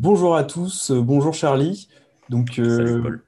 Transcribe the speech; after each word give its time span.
Bonjour 0.00 0.36
à 0.36 0.44
tous, 0.44 0.92
euh, 0.92 1.00
bonjour 1.00 1.34
Charlie. 1.34 1.88
Donc, 2.28 2.60
euh, 2.60 2.76
Salut 2.76 3.02
Paul. 3.02 3.22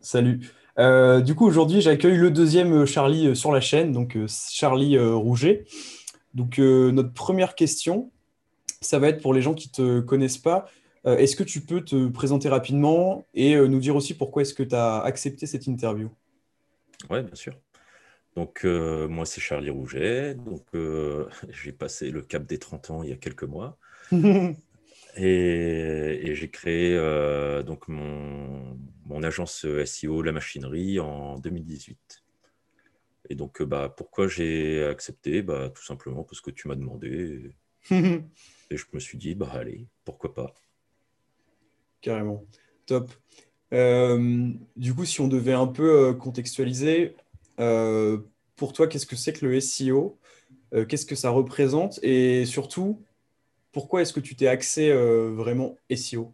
salut. 0.00 0.40
Euh, 0.76 1.20
du 1.20 1.36
coup, 1.36 1.46
aujourd'hui, 1.46 1.80
j'accueille 1.80 2.16
le 2.16 2.32
deuxième 2.32 2.84
Charlie 2.84 3.36
sur 3.36 3.52
la 3.52 3.60
chaîne, 3.60 3.92
donc 3.92 4.18
Charlie 4.26 4.96
euh, 4.96 5.14
Rouget. 5.14 5.66
Donc, 6.34 6.58
notre 6.58 7.12
première 7.12 7.54
question, 7.54 8.10
ça 8.80 8.98
va 8.98 9.10
être 9.10 9.22
pour 9.22 9.34
les 9.34 9.40
gens 9.40 9.54
qui 9.54 9.68
ne 9.68 9.72
te 9.72 10.00
connaissent 10.00 10.36
pas. 10.36 10.66
Est-ce 11.04 11.36
que 11.36 11.44
tu 11.44 11.60
peux 11.60 11.82
te 11.82 12.08
présenter 12.08 12.48
rapidement 12.48 13.24
et 13.32 13.56
nous 13.56 13.78
dire 13.78 13.94
aussi 13.94 14.12
pourquoi 14.12 14.42
est-ce 14.42 14.52
que 14.52 14.64
tu 14.64 14.74
as 14.74 14.98
accepté 14.98 15.46
cette 15.46 15.68
interview? 15.68 16.10
Ouais, 17.08 17.22
bien 17.22 17.36
sûr. 17.36 17.54
Donc, 18.34 18.64
moi, 18.64 19.24
c'est 19.26 19.40
Charlie 19.40 19.70
Rouget. 19.70 20.34
Donc, 20.34 20.64
j'ai 21.50 21.70
passé 21.70 22.10
le 22.10 22.22
cap 22.22 22.44
des 22.44 22.58
30 22.58 22.90
ans 22.90 23.02
il 23.04 23.10
y 23.10 23.12
a 23.12 23.16
quelques 23.16 23.44
mois. 23.44 23.78
Et, 25.16 26.28
et 26.28 26.34
j'ai 26.34 26.50
créé 26.50 26.94
euh, 26.94 27.62
donc 27.62 27.88
mon, 27.88 28.78
mon 29.06 29.22
agence 29.22 29.64
SEO 29.64 30.22
La 30.22 30.32
Machinerie 30.32 31.00
en 31.00 31.38
2018. 31.38 32.22
Et 33.28 33.34
donc, 33.34 33.60
euh, 33.60 33.66
bah, 33.66 33.92
pourquoi 33.94 34.28
j'ai 34.28 34.84
accepté? 34.84 35.42
Bah, 35.42 35.70
tout 35.74 35.84
simplement 35.84 36.22
parce 36.22 36.40
que 36.40 36.50
tu 36.50 36.68
m'as 36.68 36.76
demandé. 36.76 37.56
Et 37.90 38.76
je 38.76 38.84
me 38.92 39.00
suis 39.00 39.18
dit, 39.18 39.34
bah, 39.34 39.50
allez, 39.52 39.86
pourquoi 40.04 40.34
pas? 40.34 40.54
Carrément. 42.00 42.44
Top. 42.86 43.12
Euh, 43.72 44.50
du 44.76 44.94
coup, 44.94 45.04
si 45.04 45.20
on 45.20 45.28
devait 45.28 45.52
un 45.52 45.66
peu 45.66 46.08
euh, 46.08 46.12
contextualiser, 46.14 47.16
euh, 47.58 48.18
pour 48.54 48.72
toi, 48.72 48.86
qu'est-ce 48.86 49.06
que 49.06 49.16
c'est 49.16 49.32
que 49.32 49.46
le 49.46 49.56
SEO? 49.56 50.18
Euh, 50.74 50.84
qu'est-ce 50.84 51.06
que 51.06 51.14
ça 51.14 51.30
représente? 51.30 51.98
Et 52.02 52.44
surtout, 52.44 53.02
pourquoi 53.76 54.00
est-ce 54.00 54.14
que 54.14 54.20
tu 54.20 54.34
t'es 54.34 54.46
axé 54.46 54.88
euh, 54.88 55.34
vraiment 55.34 55.76
SEO? 55.90 56.32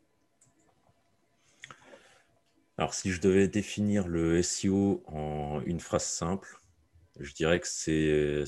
Alors, 2.78 2.94
si 2.94 3.10
je 3.10 3.20
devais 3.20 3.48
définir 3.48 4.06
le 4.06 4.40
SEO 4.44 5.02
en 5.08 5.60
une 5.66 5.80
phrase 5.80 6.04
simple, 6.04 6.60
je 7.18 7.32
dirais 7.34 7.58
que 7.58 7.66
c'est 7.66 8.44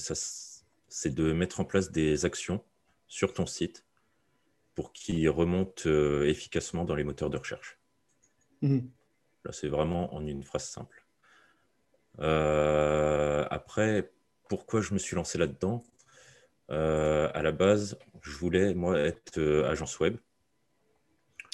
de 1.12 1.32
mettre 1.32 1.58
en 1.58 1.64
place 1.64 1.90
des 1.90 2.24
actions 2.24 2.62
sur 3.08 3.32
ton 3.32 3.46
site 3.46 3.84
pour 4.76 4.92
qu'ils 4.92 5.28
remontent 5.28 5.82
euh, 5.86 6.28
efficacement 6.28 6.84
dans 6.84 6.94
les 6.94 7.02
moteurs 7.02 7.30
de 7.30 7.38
recherche. 7.38 7.80
Mhm. 8.62 8.88
Là, 9.44 9.50
c'est 9.50 9.66
vraiment 9.66 10.14
en 10.14 10.24
une 10.24 10.44
phrase 10.44 10.68
simple. 10.68 11.04
Euh, 12.20 13.44
après, 13.50 14.12
pourquoi 14.48 14.82
je 14.82 14.94
me 14.94 15.00
suis 15.00 15.16
lancé 15.16 15.36
là-dedans? 15.36 15.82
Euh, 16.70 17.30
à 17.34 17.42
la 17.42 17.52
base, 17.52 17.98
je 18.22 18.30
voulais, 18.30 18.74
moi, 18.74 18.98
être 18.98 19.38
euh, 19.38 19.68
agence 19.68 19.98
web, 20.00 20.16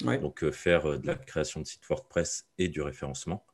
Ouais. 0.03 0.17
donc 0.17 0.43
euh, 0.43 0.51
faire 0.51 0.97
de 0.99 1.05
la 1.05 1.15
création 1.15 1.59
de 1.61 1.65
sites 1.65 1.85
WordPress 1.87 2.47
et 2.57 2.69
du 2.69 2.81
référencement. 2.81 3.45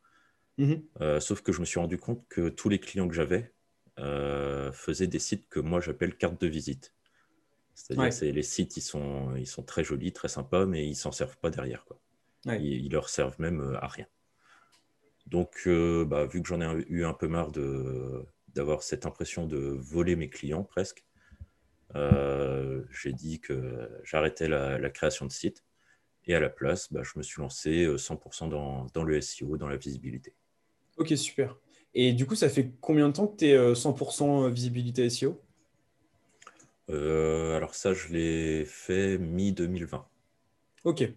Mhm. 0.58 0.82
Euh, 1.02 1.20
sauf 1.20 1.42
que 1.42 1.52
je 1.52 1.60
me 1.60 1.66
suis 1.66 1.80
rendu 1.80 1.98
compte 1.98 2.26
que 2.30 2.48
tous 2.50 2.70
les 2.70 2.80
clients 2.80 3.08
que 3.08 3.14
j'avais 3.14 3.54
euh, 4.00 4.72
faisaient 4.72 5.08
des 5.08 5.20
sites 5.20 5.50
que 5.50 5.60
moi 5.60 5.82
j'appelle 5.82 6.16
cartes 6.16 6.40
de 6.40 6.48
visite. 6.48 6.94
C'est-à-dire 7.74 8.04
Ouais. 8.06 8.12
c'est 8.12 8.32
les 8.32 8.44
sites, 8.44 8.78
ils 8.78 8.82
sont, 8.82 9.36
ils 9.36 9.46
sont 9.48 9.62
très 9.64 9.84
jolis, 9.84 10.14
très 10.14 10.30
sympas, 10.30 10.66
mais 10.66 10.88
ils 10.88 10.96
s'en 10.96 11.12
servent 11.12 11.38
pas 11.38 11.50
derrière, 11.50 11.84
quoi. 11.86 12.00
Ouais. 12.46 12.62
Ils, 12.62 12.86
ils 12.86 12.92
leur 12.92 13.10
servent 13.10 13.40
même 13.40 13.78
à 13.82 13.88
rien. 13.88 14.08
Donc, 15.26 15.64
euh, 15.68 16.06
bah, 16.06 16.26
vu 16.26 16.42
que 16.42 16.48
j'en 16.48 16.62
ai 16.62 16.86
eu 16.88 17.04
un 17.04 17.14
peu 17.14 17.28
marre 17.28 17.52
d'avoir 18.48 18.84
cette 18.84 19.06
impression 19.06 19.46
de 19.46 19.58
voler 19.58 20.16
mes 20.16 20.30
clients 20.30 20.64
presque, 20.64 21.04
j'ai 21.94 23.14
dit 23.14 23.40
que 23.40 23.90
j'arrêtais 24.04 24.48
la, 24.48 24.78
la 24.78 24.90
création 24.90 25.26
de 25.26 25.32
sites. 25.32 25.64
Et 26.30 26.36
à 26.36 26.42
la 26.42 26.50
place, 26.50 26.92
bah, 26.92 27.04
je 27.04 27.18
me 27.18 27.24
suis 27.24 27.42
lancé 27.42 27.86
euh, 27.86 27.96
100% 27.96 28.50
dans, 28.50 28.86
dans 28.94 29.04
le 29.04 29.22
SEO, 29.22 29.56
dans 29.56 29.70
la 29.70 29.78
visibilité. 29.78 30.36
Ok, 30.98 31.14
super. 31.16 31.58
Et 31.94 32.12
du 32.12 32.26
coup, 32.26 32.36
ça 32.36 32.50
fait 32.50 32.74
combien 32.82 33.08
de 33.08 33.14
temps 33.14 33.28
que 33.28 33.38
tu 33.38 33.46
es 33.46 33.74
100% 33.74 34.52
visibilité 34.52 35.10
SEO? 35.10 35.42
Euh, 36.90 37.56
alors 37.56 37.76
ça, 37.76 37.94
je 37.94 38.10
l'ai 38.10 38.66
fait 38.66 39.18
mi-2020. 39.18 40.04
Ok, 40.84 41.10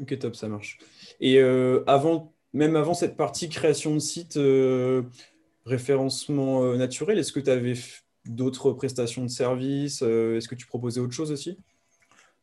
ok, 0.00 0.18
top, 0.18 0.36
ça 0.36 0.48
marche. 0.48 0.78
Et 1.20 1.38
euh, 1.38 1.84
avant, 1.86 2.34
même 2.52 2.76
avant 2.76 2.94
cette 2.94 3.16
partie 3.16 3.48
création 3.48 3.94
de 3.94 4.00
site, 4.00 4.36
euh, 4.36 5.02
référencement 5.64 6.64
euh, 6.64 6.76
naturel, 6.76 7.18
est-ce 7.18 7.32
que 7.32 7.40
tu 7.40 7.50
avais 7.50 7.74
d'autres 8.26 8.72
prestations 8.72 9.22
de 9.24 9.28
services? 9.30 10.02
euh, 10.02 10.36
est-ce 10.36 10.48
que 10.48 10.54
tu 10.54 10.66
proposais 10.66 11.00
autre 11.00 11.12
chose 11.14 11.32
aussi? 11.32 11.58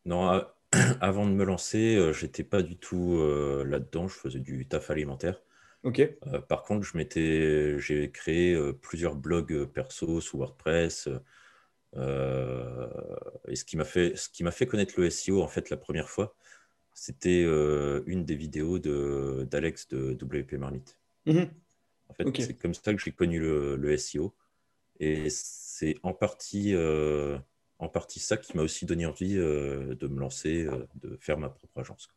Non, 0.06 0.44
avant 1.02 1.25
de 1.25 1.31
me 1.31 1.44
lancer, 1.44 1.96
euh, 1.96 2.14
j'étais 2.14 2.44
pas 2.44 2.62
du 2.64 2.78
tout 2.78 3.16
euh, 3.18 3.64
là-dedans. 3.66 4.08
Je 4.08 4.16
faisais 4.16 4.40
du 4.40 4.68
taf 4.68 4.90
alimentaire. 4.90 5.41
Ok, 5.84 6.00
Euh, 6.28 6.41
par 6.41 6.64
contre, 6.64 6.86
je 6.88 6.97
m'étais, 6.97 7.80
j'ai 7.80 8.12
créé 8.12 8.58
plusieurs 8.81 9.16
blogs 9.16 9.66
perso 9.68 10.22
sous 10.22 10.38
WordPress. 10.40 11.09
euh, 11.97 12.88
et 13.50 13.56
ce 13.58 13.66
qui 13.66 13.78
m'a 13.78 13.86
fait, 13.86 14.16
ce 14.18 14.30
qui 14.30 14.44
m'a 14.44 14.52
fait 14.52 14.68
connaître 14.68 14.96
le 15.00 15.08
SEO, 15.08 15.41
en 15.44 15.47
fait, 15.50 15.70
la 15.72 15.78
première 15.78 16.09
fois, 16.09 16.36
c'était 16.94 17.44
euh, 17.46 18.03
une 18.08 18.25
des 18.25 18.36
vidéos 18.36 18.80
de, 18.80 19.47
d'Alex 19.52 19.90
de 19.90 20.14
WP 20.16 20.58
Marmite. 20.58 20.97
Mhm. 21.25 21.62
En 22.09 22.14
fait, 22.14 22.30
Ok, 22.30 22.40
c'est 22.40 22.56
comme 22.56 22.74
ça 22.74 22.94
que 22.94 23.00
j'ai 23.00 23.12
connu 23.12 23.40
le, 23.40 23.75
le 23.75 23.91
SEO. 23.94 24.36
Et 25.00 25.30
c'est 25.81 25.96
en 26.03 26.14
partie, 26.14 26.74
euh, 26.75 27.38
en 27.80 27.90
partie 27.90 28.19
ça 28.19 28.38
qui 28.38 28.56
m'a 28.56 28.64
aussi 28.64 28.86
donné 28.86 29.06
envie 29.08 29.36
euh, 29.38 29.96
de 29.96 30.08
me 30.08 30.19
lancer, 30.19 30.66
euh, 30.66 30.88
de 30.96 31.18
faire 31.22 31.38
ma 31.40 31.50
propre 31.50 31.80
agence. 31.80 32.08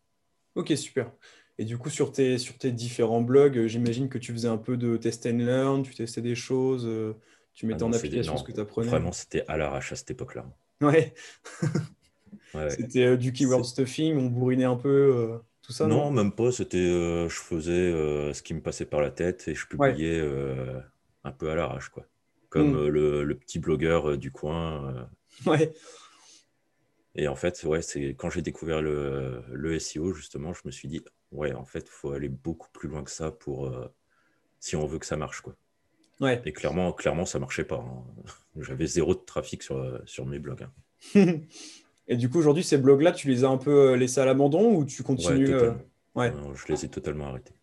ok, 0.55 0.73
super. 0.77 1.13
Et 1.59 1.65
du 1.65 1.79
coup, 1.79 1.91
sur 1.91 2.13
tes, 2.13 2.39
sur 2.39 2.59
tes 2.59 2.73
différents 2.73 3.21
blogs, 3.23 3.67
j'imagine 3.67 4.09
que 4.09 4.19
tu 4.19 4.33
faisais 4.33 4.49
un 4.49 4.59
peu 4.59 4.77
de 4.77 4.97
test 4.97 5.27
and 5.27 5.39
learn, 5.39 5.83
tu 5.83 5.95
testais 5.95 6.23
des 6.23 6.35
choses, 6.35 6.89
tu 7.55 7.67
Ah 7.71 7.77
mettais 7.77 7.85
en 7.85 7.93
non, 7.93 7.93
application 7.93 8.37
ce 8.37 8.45
que 8.45 8.53
tu 8.53 8.61
apprenais. 8.61 9.03
vraiment, 9.03 9.13
c'était 9.13 9.45
à 9.49 9.57
l'arrache 9.59 9.93
à 9.93 9.97
cette 9.97 10.11
époque-là. 10.11 10.47
Ouais, 10.81 11.15
c'était 12.67 13.17
du 13.17 13.33
keyword 13.33 13.65
stuffing, 13.65 14.17
on 14.17 14.27
bourrinait 14.27 14.65
un 14.65 14.77
peu, 14.77 15.41
tout 15.63 15.73
ça, 15.73 15.89
Non, 15.89 16.11
non? 16.11 16.11
même 16.11 16.33
pas. 16.35 16.51
C'était, 16.53 16.79
euh, 16.79 17.29
je 17.29 17.37
faisais 17.39 17.73
euh, 17.73 18.33
ce 18.33 18.43
qui 18.43 18.55
me 18.55 18.63
passait 18.63 18.87
par 18.87 19.01
la 19.01 19.11
tête 19.11 19.47
et 19.49 19.55
je 19.55 19.67
Ouais. 19.79 19.97
publiais 19.97 20.19
euh, 20.21 20.81
un 21.25 21.33
peu 21.33 21.51
à 21.51 21.55
l'arrache, 21.55 21.89
quoi. 21.91 22.07
Comme 22.55 22.73
Hmm. 22.73 22.77
euh, 22.77 22.89
le, 22.89 23.25
le 23.25 23.35
petit 23.37 23.59
blogueur 23.59 24.11
euh, 24.11 24.17
du 24.17 24.31
coin. 24.31 24.95
euh. 24.95 25.05
Ouais, 25.51 25.73
Et 27.17 27.29
en 27.29 27.37
fait, 27.37 27.63
ouais, 27.65 27.83
c'est 27.83 28.15
quand 28.15 28.31
j'ai 28.31 28.43
découvert 28.43 28.83
le, 28.83 29.43
le 29.53 29.75
SEO, 29.75 30.13
justement, 30.13 30.53
je 30.53 30.63
me 30.65 30.71
suis 30.71 30.89
dit, 30.89 31.01
ouais, 31.33 31.53
en 31.53 31.65
fait, 31.65 31.81
il 31.87 31.91
faut 31.91 32.13
aller 32.13 32.29
beaucoup 32.29 32.69
plus 32.73 32.89
loin 32.89 33.05
que 33.05 33.11
ça 33.11 33.31
pour 33.31 33.67
euh, 33.67 33.87
si 34.61 34.77
on 34.77 34.87
veut 34.87 34.99
que 34.99 35.07
ça 35.07 35.17
marche, 35.17 35.41
quoi. 35.43 35.57
ouais. 36.21 36.43
Et 36.45 36.53
clairement, 36.53 36.93
clairement, 36.93 37.27
ça 37.27 37.39
marchait 37.39 37.65
pas. 37.65 37.77
hein. 37.77 38.05
J'avais 38.61 38.87
zéro 38.87 39.15
de 39.15 39.21
trafic 39.21 39.63
sur, 39.63 40.01
sur 40.07 40.27
mes 40.27 40.39
blogs. 40.41 40.65
hein. 40.65 40.73
Et 42.09 42.17
du 42.17 42.29
coup, 42.29 42.39
aujourd'hui, 42.39 42.65
ces 42.65 42.79
blogs-là, 42.79 43.13
tu 43.13 43.29
les 43.29 43.45
as 43.45 43.49
un 43.49 43.57
peu 43.59 43.95
laissés 43.95 44.21
à 44.21 44.27
l'abandon 44.27 44.75
ou 44.77 44.85
tu 44.85 45.03
Ouais, 45.03 45.07
continues 45.07 45.55
euh. 45.55 45.73
Ouais. 46.15 46.31
Non, 46.33 46.55
je 46.55 46.67
les 46.73 46.85
ai 46.85 46.89
totalement 46.89 47.29
arrêtés. 47.29 47.55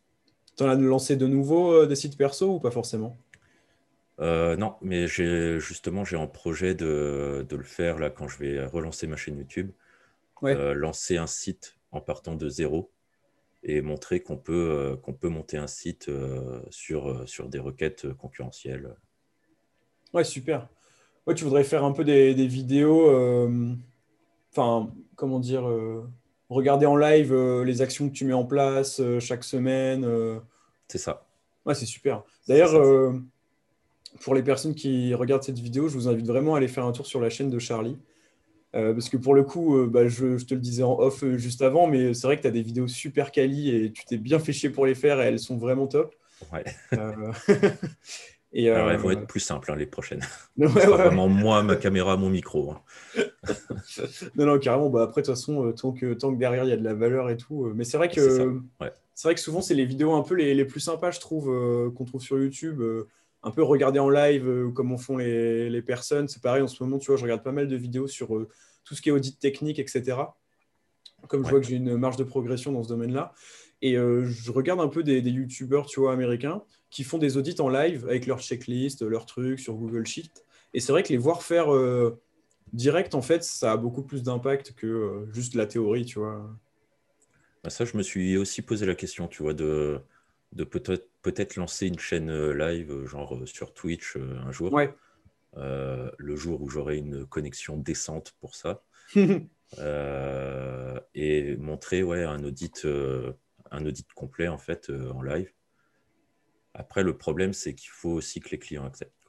T'en 0.56 0.68
as 0.70 0.76
lancé 0.76 1.16
de 1.16 1.28
nouveaux 1.28 1.74
euh, 1.74 1.86
des 1.88 1.96
sites 1.96 2.18
perso 2.18 2.56
ou 2.56 2.60
pas 2.60 2.72
forcément? 2.72 3.18
Euh, 4.20 4.56
non, 4.56 4.76
mais 4.82 5.08
justement 5.08 6.06
j'ai 6.06 6.16
en 6.16 6.28
projet 6.28 6.76
de, 6.76 7.46
de 7.48 7.56
le 7.56 7.64
faire 7.64 7.98
là 7.98 8.10
quand 8.10 8.28
je 8.28 8.38
vais 8.38 8.64
relancer 8.66 9.08
ma 9.08 9.16
chaîne 9.16 9.38
YouTube, 9.38 9.72
Ouais, 10.42 10.56
euh, 10.56 10.74
lancer 10.74 11.18
un 11.18 11.28
site 11.28 11.78
en 11.92 12.02
partant 12.02 12.36
de 12.36 12.50
zéro 12.50 12.92
et 13.64 13.82
montrer 13.82 14.22
qu'on 14.22 14.38
peut 14.38 14.54
euh, 14.72 14.98
qu'on 14.98 15.14
peut 15.14 15.30
monter 15.30 15.58
un 15.58 15.68
site 15.68 16.12
sur, 16.72 17.28
sur 17.30 17.50
des 17.50 17.60
requêtes 17.60 18.14
concurrentielles. 18.14 18.96
ouais, 20.14 20.24
super. 20.24 20.68
Ouais, 21.28 21.36
tu 21.36 21.44
voudrais 21.44 21.64
faire 21.64 21.84
un 21.86 21.92
peu 21.94 22.04
des, 22.04 22.34
des 22.36 22.48
vidéos, 22.48 23.10
enfin, 24.52 24.92
comment 25.16 25.40
dire, 25.40 25.64
regarder 26.50 26.86
en 26.86 26.96
live 26.96 27.34
les 27.64 27.82
actions 27.82 28.10
que 28.10 28.14
tu 28.14 28.26
mets 28.26 28.34
en 28.34 28.46
place 28.46 29.02
chaque 29.20 29.44
semaine. 29.44 30.06
C'est 30.88 31.00
ça, 31.00 31.28
Ouais, 31.66 31.76
c'est 31.76 31.86
super. 31.86 32.24
D'ailleurs, 32.48 32.74
pour 34.20 34.36
les 34.36 34.44
personnes 34.44 34.76
qui 34.76 35.14
regardent 35.14 35.44
cette 35.44 35.60
vidéo, 35.60 35.88
je 35.88 35.94
vous 35.96 36.08
invite 36.08 36.28
vraiment 36.28 36.56
à 36.56 36.58
aller 36.58 36.68
faire 36.68 36.86
un 36.86 36.92
tour 36.92 37.06
sur 37.06 37.22
la 37.22 37.30
chaîne 37.30 37.50
de 37.50 37.60
Charlie. 37.60 37.98
Euh, 38.74 38.94
parce 38.94 39.10
que 39.10 39.18
pour 39.18 39.34
le 39.34 39.44
coup, 39.44 39.78
euh, 39.78 39.88
bah, 39.88 40.08
je, 40.08 40.38
je 40.38 40.46
te 40.46 40.54
le 40.54 40.62
disais 40.62 40.84
en 40.84 40.98
off 40.98 41.24
euh, 41.24 41.38
juste 41.38 41.62
avant, 41.62 41.88
mais 41.88 42.14
c'est 42.14 42.26
vrai 42.26 42.38
que 42.38 42.42
tu 42.42 42.48
as 42.48 42.52
des 42.52 42.62
vidéos 42.62 42.88
super 42.88 43.32
quali 43.32 43.70
et 43.70 43.92
tu 43.92 44.06
t'es 44.06 44.18
bien 44.18 44.40
fait 44.40 44.54
chier 44.54 44.70
pour 44.70 44.86
les 44.86 44.96
faire 44.96 45.22
et 45.22 45.26
elles 45.26 45.40
sont 45.40 45.58
vraiment 45.58 45.88
top. 45.88 46.16
Ouais. 46.54 46.64
Et 48.54 48.70
Alors 48.70 48.92
elles 48.92 48.98
vont 48.98 49.12
être 49.12 49.28
plus 49.28 49.40
simples 49.40 49.72
hein, 49.72 49.78
les 49.78 49.86
prochaines. 49.86 50.20
ouais, 50.58 50.68
ouais, 50.68 50.86
vraiment 50.86 51.30
moi, 51.30 51.64
ma 51.64 51.78
caméra, 51.78 52.18
mon 52.18 52.30
micro. 52.30 52.72
hein. 52.72 52.82
Non, 54.36 54.46
non, 54.46 54.60
carrément. 54.60 54.90
Bah, 54.90 55.04
après, 55.04 55.22
de 55.22 55.28
toute 55.28 55.36
façon, 55.36 55.72
tant 55.72 55.94
que, 55.94 56.14
tant 56.14 56.34
que 56.34 56.38
derrière, 56.38 56.66
il 56.66 56.70
y 56.70 56.74
a 56.74 56.78
de 56.78 56.84
la 56.84 56.94
valeur 56.94 57.30
et 57.30 57.38
tout. 57.38 57.72
mais 57.74 57.86
c'est 57.86 57.96
vrai 57.96 58.10
que 58.10 58.60
c'est 59.14 59.28
vrai 59.28 59.36
que 59.36 59.42
souvent, 59.42 59.62
c'est 59.62 59.74
les 59.74 59.86
vidéos 59.86 60.14
un 60.16 60.22
peu 60.22 60.36
les, 60.36 60.54
les 60.54 60.66
plus 60.66 60.82
sympas, 60.82 61.12
je 61.12 61.22
trouve, 61.22 61.46
qu'on 61.96 62.04
trouve 62.04 62.22
sur 62.22 62.38
YouTube. 62.40 62.82
Euh, 63.44 63.48
un 63.48 63.52
peu 63.52 63.64
regarder 63.64 64.00
en 64.00 64.10
live 64.10 64.48
euh, 64.48 64.72
comment 64.72 64.98
font 64.98 65.18
les, 65.18 65.70
les 65.70 65.82
personnes. 65.82 66.28
C'est 66.28 66.42
pareil 66.42 66.62
en 66.62 66.68
ce 66.68 66.82
moment, 66.84 67.00
tu 67.00 67.08
vois, 67.08 67.18
je 67.18 67.24
regarde 67.24 67.44
pas 67.44 67.52
mal 67.52 67.68
de 67.68 67.76
vidéos 67.76 68.08
sur 68.08 68.36
euh, 68.36 68.48
tout 68.84 68.96
ce 68.96 69.02
qui 69.02 69.10
est 69.10 69.12
audit 69.12 69.40
technique, 69.40 69.80
etc. 69.80 70.18
comme 71.28 71.46
je 71.46 71.50
vois 71.50 71.60
que 71.60 71.68
j'ai 71.68 71.76
une 71.76 71.98
marge 71.98 72.18
de 72.18 72.24
progression 72.24 72.72
dans 72.72 72.84
ce 72.84 72.90
domaine-là. 72.90 73.34
Et 73.84 73.94
je 73.96 74.52
regarde 74.52 74.80
un 74.80 74.88
peu 74.88 75.02
des, 75.02 75.24
des 75.24 75.32
youtubeurs, 75.32 75.88
tu 75.88 76.00
vois, 76.00 76.14
américains, 76.14 76.64
qui 76.92 77.04
font 77.04 77.18
des 77.18 77.38
audits 77.38 77.60
en 77.60 77.70
live 77.70 78.06
avec 78.06 78.28
leur 78.28 78.40
checklist, 78.40 79.02
leurs 79.02 79.26
trucs 79.26 79.60
sur 79.60 79.74
Google 79.74 80.06
Sheet. 80.06 80.32
Et 80.76 80.80
c'est 80.80 80.92
vrai 80.92 81.02
que 81.02 81.10
les 81.10 81.18
voir 81.18 81.42
faire 81.42 81.70
direct, 82.74 83.16
en 83.16 83.24
fait, 83.24 83.44
ça 83.44 83.72
a 83.72 83.78
beaucoup 83.78 84.04
plus 84.04 84.22
d'impact 84.22 84.74
que 84.74 85.26
juste 85.32 85.56
la 85.56 85.66
théorie, 85.66 86.06
tu 86.06 86.20
vois. 86.20 86.48
Bah, 87.64 87.72
ça, 87.72 87.86
je 87.86 87.98
me 87.98 88.04
suis 88.04 88.38
aussi 88.38 88.62
posé 88.62 88.86
la 88.86 88.96
question, 88.96 89.28
tu 89.28 89.42
vois, 89.42 89.56
de, 89.56 90.00
de 90.54 90.64
peut-être 90.64 91.08
peut 91.22 91.34
lancer 91.58 91.88
une 91.88 92.00
chaîne 92.00 92.52
live, 92.52 93.06
genre 93.06 93.40
sur 93.46 93.74
Twitch 93.74 94.18
un 94.18 94.52
jour. 94.52 94.74
Ouais. 94.74 94.94
le 95.56 96.36
jour 96.36 96.62
où 96.62 96.70
j'aurai 96.70 96.98
une 96.98 97.26
connexion 97.26 97.78
décente 97.78 98.34
pour 98.40 98.56
ça. 98.56 98.84
et 101.14 101.56
montrer 101.58 102.04
ouais, 102.04 102.24
un, 102.24 102.44
audit, 102.44 102.86
un 103.72 103.86
audit 103.86 104.08
complet 104.14 104.48
en 104.48 104.58
fait 104.58 104.90
en 104.90 105.22
live. 105.22 105.52
Après, 106.74 107.04
le 107.04 107.18
problème, 107.18 107.54
c'est 107.54 107.76
qu'il 107.76 107.90
faut 107.90 108.12
aussi 108.12 108.40
que 108.40 108.50
les 108.50 108.60
clients 108.60 108.86
acceptent. 108.86 109.28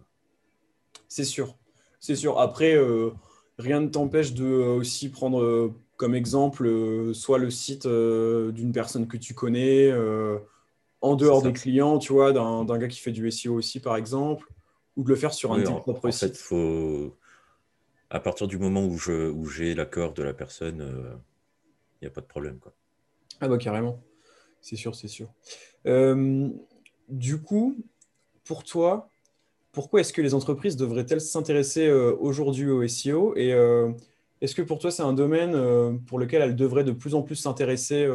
C'est 1.09 1.25
sûr. 1.25 1.59
C'est 2.01 2.17
sûr. 2.17 2.39
Après, 2.39 2.77
rien 3.59 3.81
ne 3.81 3.89
t'empêche 3.89 4.33
de 4.33 4.45
aussi 4.45 5.11
prendre 5.11 5.75
comme 5.97 6.15
exemple 6.15 7.13
soit 7.15 7.39
le 7.39 7.51
site 7.51 7.87
d'une 7.87 8.73
personne 8.73 9.07
que 9.07 9.17
tu 9.17 9.35
connais 9.35 9.93
en 11.02 11.16
dehors 11.16 11.43
des 11.43 11.52
clients, 11.52 11.99
tu 11.99 12.12
vois, 12.12 12.32
d'un 12.32 12.78
gars 12.78 12.88
qui 12.88 13.00
fait 13.00 13.12
du 13.12 13.31
SEO 13.31 13.54
aussi, 13.54 13.81
par 13.81 13.96
exemple, 13.96 14.49
ou 14.96 15.04
de 15.04 15.08
le 15.08 15.16
faire 15.16 15.34
sur 15.34 15.52
un 15.52 15.64
en, 15.66 15.81
propre 15.81 16.08
en 16.08 16.12
Fait, 16.12 16.37
faut... 16.37 17.16
À 18.08 18.20
partir 18.20 18.46
du 18.46 18.58
moment 18.58 18.84
où 18.84 18.99
j'ai 18.99 19.28
où 19.28 19.46
l'accord 19.75 20.12
de 20.12 20.22
la 20.22 20.34
personne, 20.34 21.19
il 22.00 22.04
n'y 22.04 22.08
a 22.08 22.10
pas 22.10 22.20
de 22.20 22.26
problème. 22.26 22.58
Quoi. 22.58 22.72
Ah 23.40 23.49
bah 23.49 23.58
carrément. 23.58 24.02
C'est 24.60 24.76
sûr, 24.76 24.94
c'est 24.94 25.08
sûr. 25.08 25.28
Euh, 25.87 26.49
du 27.08 27.40
coup, 27.40 27.76
pour 28.44 28.64
toi, 28.64 29.08
pourquoi 29.72 30.00
est-ce 30.00 30.12
que 30.12 30.22
les 30.22 30.34
entreprises 30.34 30.76
devraient-elles 30.76 31.20
s'intéresser 31.20 31.87
euh, 31.87 32.14
aujourd'hui 32.20 32.70
au 32.70 32.87
SEO 32.87 33.34
Et 33.37 33.52
euh, 33.52 33.90
est-ce 34.40 34.54
que 34.54 34.62
pour 34.62 34.78
toi, 34.78 34.90
c'est 34.90 35.02
un 35.02 35.14
domaine 35.14 35.54
euh, 35.54 35.93
pour 36.06 36.19
lequel 36.19 36.43
elles 36.43 36.56
devraient 36.56 36.84
de 36.84 36.93
plus 36.93 37.14
en 37.14 37.22
plus 37.22 37.37
s'intéresser 37.37 38.08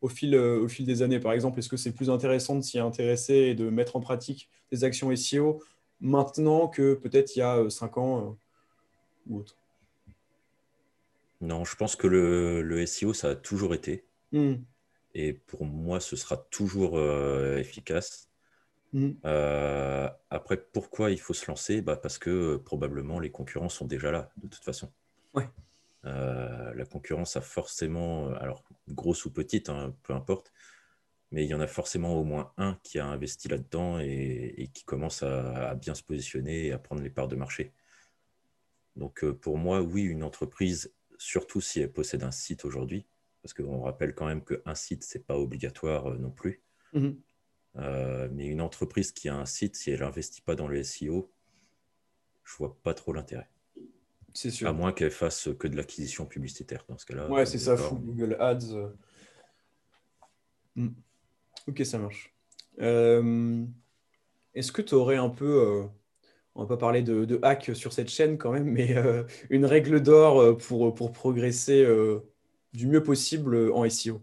au, 0.00 0.08
fil, 0.08 0.36
au 0.36 0.68
fil 0.68 0.86
des 0.86 1.02
années 1.02 1.20
Par 1.20 1.32
exemple, 1.32 1.58
est-ce 1.58 1.68
que 1.68 1.76
c'est 1.76 1.92
plus 1.92 2.10
intéressant 2.10 2.56
de 2.56 2.62
s'y 2.62 2.78
intéresser 2.78 3.34
et 3.34 3.54
de 3.54 3.68
mettre 3.70 3.96
en 3.96 4.00
pratique 4.00 4.50
des 4.70 4.84
actions 4.84 5.14
SEO 5.14 5.62
maintenant 6.00 6.68
que 6.68 6.94
peut-être 6.94 7.36
il 7.36 7.40
y 7.40 7.42
a 7.42 7.68
5 7.68 7.98
ans 7.98 8.36
ou 9.28 9.38
autre? 9.38 9.56
Non, 11.40 11.64
je 11.64 11.74
pense 11.76 11.96
que 11.96 12.06
le, 12.06 12.86
SEO, 12.86 13.12
ça 13.12 13.30
a 13.30 13.34
toujours 13.34 13.74
été. 13.74 14.04
Hmm. 14.32 14.56
Et 15.14 15.32
pour 15.32 15.64
moi, 15.64 16.00
ce 16.00 16.16
sera 16.16 16.36
toujours 16.36 17.00
efficace. 17.58 18.30
Mm. 18.92 19.10
Euh, 19.24 20.08
après, 20.30 20.56
pourquoi 20.56 21.10
il 21.10 21.20
faut 21.20 21.34
se 21.34 21.46
lancer? 21.46 21.80
Bah 21.80 21.96
Parce 21.96 22.18
que 22.18 22.30
euh, 22.30 22.58
probablement 22.58 23.20
les 23.20 23.30
concurrents 23.30 23.68
sont 23.68 23.86
déjà 23.86 24.10
là, 24.10 24.32
de 24.42 24.48
toute 24.48 24.64
façon. 24.64 24.90
Ouais. 25.34 25.48
Euh, 26.06 26.74
la 26.74 26.84
concurrence 26.84 27.36
a 27.36 27.40
forcément, 27.40 28.28
alors 28.34 28.64
grosse 28.88 29.24
ou 29.24 29.32
petite, 29.32 29.68
hein, 29.68 29.94
peu 30.02 30.14
importe, 30.14 30.52
mais 31.30 31.44
il 31.44 31.48
y 31.48 31.54
en 31.54 31.60
a 31.60 31.66
forcément 31.66 32.14
au 32.14 32.24
moins 32.24 32.52
un 32.56 32.78
qui 32.82 32.98
a 32.98 33.06
investi 33.06 33.48
là-dedans 33.48 33.98
et, 34.00 34.70
qui 34.74 34.84
commence 34.84 35.22
à, 35.22 35.74
bien 35.74 35.94
se 35.94 36.02
positionner 36.02 36.66
et 36.66 36.72
à 36.72 36.78
prendre 36.78 37.02
les 37.02 37.10
parts 37.10 37.28
de 37.28 37.36
marché. 37.36 37.72
Donc 38.96 39.24
pour 39.24 39.58
moi, 39.58 39.82
oui, 39.82 40.02
une 40.02 40.24
entreprise, 40.24 40.92
surtout 41.18 41.60
si 41.60 41.80
elle 41.80 41.92
possède 41.92 42.24
un 42.24 42.32
site 42.32 42.64
aujourd'hui, 42.64 43.06
parce 43.42 43.54
qu'on 43.54 43.82
rappelle 43.82 44.14
quand 44.14 44.26
même 44.26 44.44
qu'un 44.44 44.74
site, 44.74 45.04
ce 45.04 45.18
n'est 45.18 45.24
pas 45.24 45.38
obligatoire 45.38 46.18
non 46.18 46.30
plus. 46.30 46.62
Euh, 47.76 48.28
mais 48.32 48.46
une 48.46 48.60
entreprise 48.60 49.12
qui 49.12 49.28
a 49.28 49.36
un 49.36 49.46
site, 49.46 49.76
si 49.76 49.90
elle 49.90 50.00
n'investit 50.00 50.42
pas 50.42 50.56
dans 50.56 50.66
le 50.66 50.82
SEO, 50.82 51.30
je 52.44 52.56
vois 52.56 52.76
pas 52.82 52.94
trop 52.94 53.12
l'intérêt. 53.12 53.48
C'est 54.34 54.50
sûr. 54.50 54.68
À 54.68 54.72
moins 54.72 54.92
qu'elle 54.92 55.10
fasse 55.10 55.48
que 55.58 55.68
de 55.68 55.76
l'acquisition 55.76 56.26
publicitaire 56.26 56.84
dans 56.88 56.98
ce 56.98 57.06
cas-là. 57.06 57.28
Ouais, 57.28 57.46
c'est 57.46 57.58
ça, 57.58 57.76
fou, 57.76 57.96
Google 57.96 58.36
Ads. 58.38 58.72
Euh. 58.72 58.88
Hmm. 60.76 60.90
Ok, 61.68 61.84
ça 61.84 61.98
marche. 61.98 62.34
Euh, 62.80 63.64
est-ce 64.54 64.72
que 64.72 64.82
tu 64.82 64.94
aurais 64.94 65.16
un 65.16 65.28
peu, 65.28 65.84
on 66.54 66.62
va 66.62 66.66
pas 66.66 66.76
parler 66.76 67.02
de, 67.02 67.24
de, 67.24 67.38
hack 67.42 67.72
sur 67.74 67.92
cette 67.92 68.08
chaîne 68.08 68.38
quand 68.38 68.52
même, 68.52 68.70
mais 68.70 68.96
une 69.50 69.66
règle 69.66 70.00
d'or 70.00 70.56
pour, 70.58 70.94
pour 70.94 71.12
progresser 71.12 71.86
du 72.72 72.86
mieux 72.86 73.02
possible 73.02 73.70
en 73.72 73.88
SEO 73.88 74.22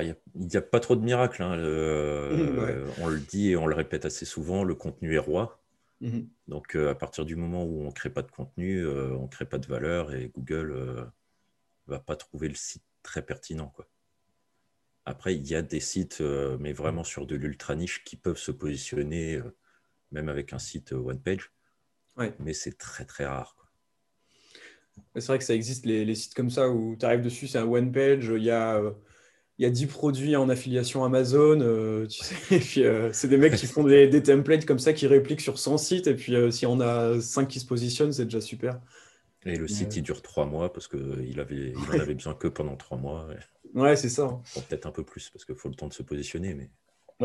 il 0.00 0.16
n'y 0.34 0.56
a, 0.56 0.62
pas 0.62 0.80
trop 0.80 0.96
de 0.96 1.02
miracles. 1.02 1.42
Hein. 1.42 1.56
On 3.00 3.08
le 3.08 3.18
dit 3.18 3.50
et 3.50 3.56
on 3.56 3.66
le 3.66 3.74
répète 3.74 4.04
assez 4.04 4.24
souvent, 4.24 4.64
le 4.64 4.74
contenu 4.74 5.14
est 5.14 5.18
roi. 5.18 5.61
Mhm. 6.02 6.28
Donc, 6.48 6.74
euh, 6.74 6.90
à 6.90 6.96
partir 6.96 7.24
du 7.24 7.36
moment 7.36 7.64
où 7.64 7.80
on 7.82 7.86
ne 7.86 7.92
crée 7.92 8.10
pas 8.10 8.22
de 8.22 8.30
contenu, 8.30 8.80
euh, 8.80 9.16
on 9.16 9.22
ne 9.22 9.28
crée 9.28 9.46
pas 9.46 9.58
de 9.58 9.68
valeur 9.68 10.12
et 10.12 10.30
Google 10.34 10.72
ne 10.72 10.74
euh, 10.74 11.04
va 11.86 12.00
pas 12.00 12.16
trouver 12.16 12.48
le 12.48 12.56
site 12.56 12.82
très 13.04 13.22
pertinent. 13.22 13.68
Quoi. 13.68 13.88
Après, 15.04 15.36
il 15.36 15.46
y 15.46 15.54
a 15.54 15.62
des 15.62 15.80
sites, 15.80 16.20
mais 16.20 16.72
vraiment 16.72 17.02
sur 17.02 17.26
de 17.26 17.34
l'ultra 17.34 17.74
niche, 17.74 18.04
qui 18.04 18.16
peuvent 18.16 18.38
se 18.38 18.52
positionner, 18.52 19.40
même 20.12 20.28
avec 20.28 20.52
un 20.52 20.60
site 20.60 20.92
one 20.92 21.20
page. 21.20 21.52
Mais 22.38 22.52
c'est 22.52 22.78
très, 22.78 23.04
très 23.04 23.26
rare. 23.26 23.56
C'est 25.16 25.26
vrai 25.26 25.38
que 25.38 25.44
ça 25.44 25.54
existe, 25.54 25.86
les, 25.86 26.04
les 26.04 26.14
sites 26.14 26.34
comme 26.34 26.50
ça, 26.50 26.68
où 26.68 26.96
tu 26.96 27.04
arrives 27.04 27.22
dessus, 27.22 27.48
c'est 27.48 27.58
un 27.58 27.66
one 27.66 27.90
page, 27.90 28.26
il 28.26 28.44
y 28.44 28.50
a 28.50 28.80
il 29.58 29.64
y 29.64 29.66
a 29.66 29.70
10 29.70 29.86
produits 29.86 30.36
en 30.36 30.48
affiliation 30.48 31.04
Amazon. 31.04 31.60
Euh, 31.60 32.06
tu 32.06 32.24
sais, 32.24 32.34
et 32.56 32.58
puis, 32.58 32.84
euh, 32.84 33.10
c'est 33.12 33.28
des 33.28 33.36
mecs 33.36 33.54
qui 33.54 33.66
font 33.66 33.84
des, 33.84 34.22
templates 34.22 34.64
comme 34.64 34.78
ça, 34.78 34.92
qui 34.92 35.06
répliquent 35.06 35.40
sur 35.40 35.58
100 35.58 35.78
sites. 35.78 36.06
Et 36.06 36.14
puis, 36.14 36.34
euh, 36.34 36.50
si 36.50 36.66
on 36.66 36.80
a 36.80 37.20
5 37.20 37.48
qui 37.48 37.60
se 37.60 37.66
positionnent, 37.66 38.12
c'est 38.12 38.24
déjà 38.24 38.40
super. 38.40 38.80
Et 39.44 39.56
le 39.56 39.66
site, 39.66 39.96
il 39.96 40.02
dure 40.02 40.22
3 40.22 40.46
mois 40.46 40.72
parce 40.72 40.86
qu'il 40.86 41.40
avait, 41.40 41.72
il 41.72 41.96
en 41.96 42.00
avait 42.00 42.14
besoin 42.14 42.34
que 42.34 42.48
pendant 42.48 42.76
3 42.76 42.98
mois. 42.98 43.28
Ouais, 43.74 43.96
c'est 43.96 44.10
ça. 44.10 44.38
Peut-être 44.68 44.84
un 44.84 44.90
peu 44.90 45.02
plus 45.02 45.30
parce 45.30 45.46
qu'il 45.46 45.54
faut 45.54 45.70
le 45.70 45.74
temps 45.74 45.88
de 45.88 45.94
se 45.94 46.02
positionner. 46.02 46.52
Mais... 46.52 46.68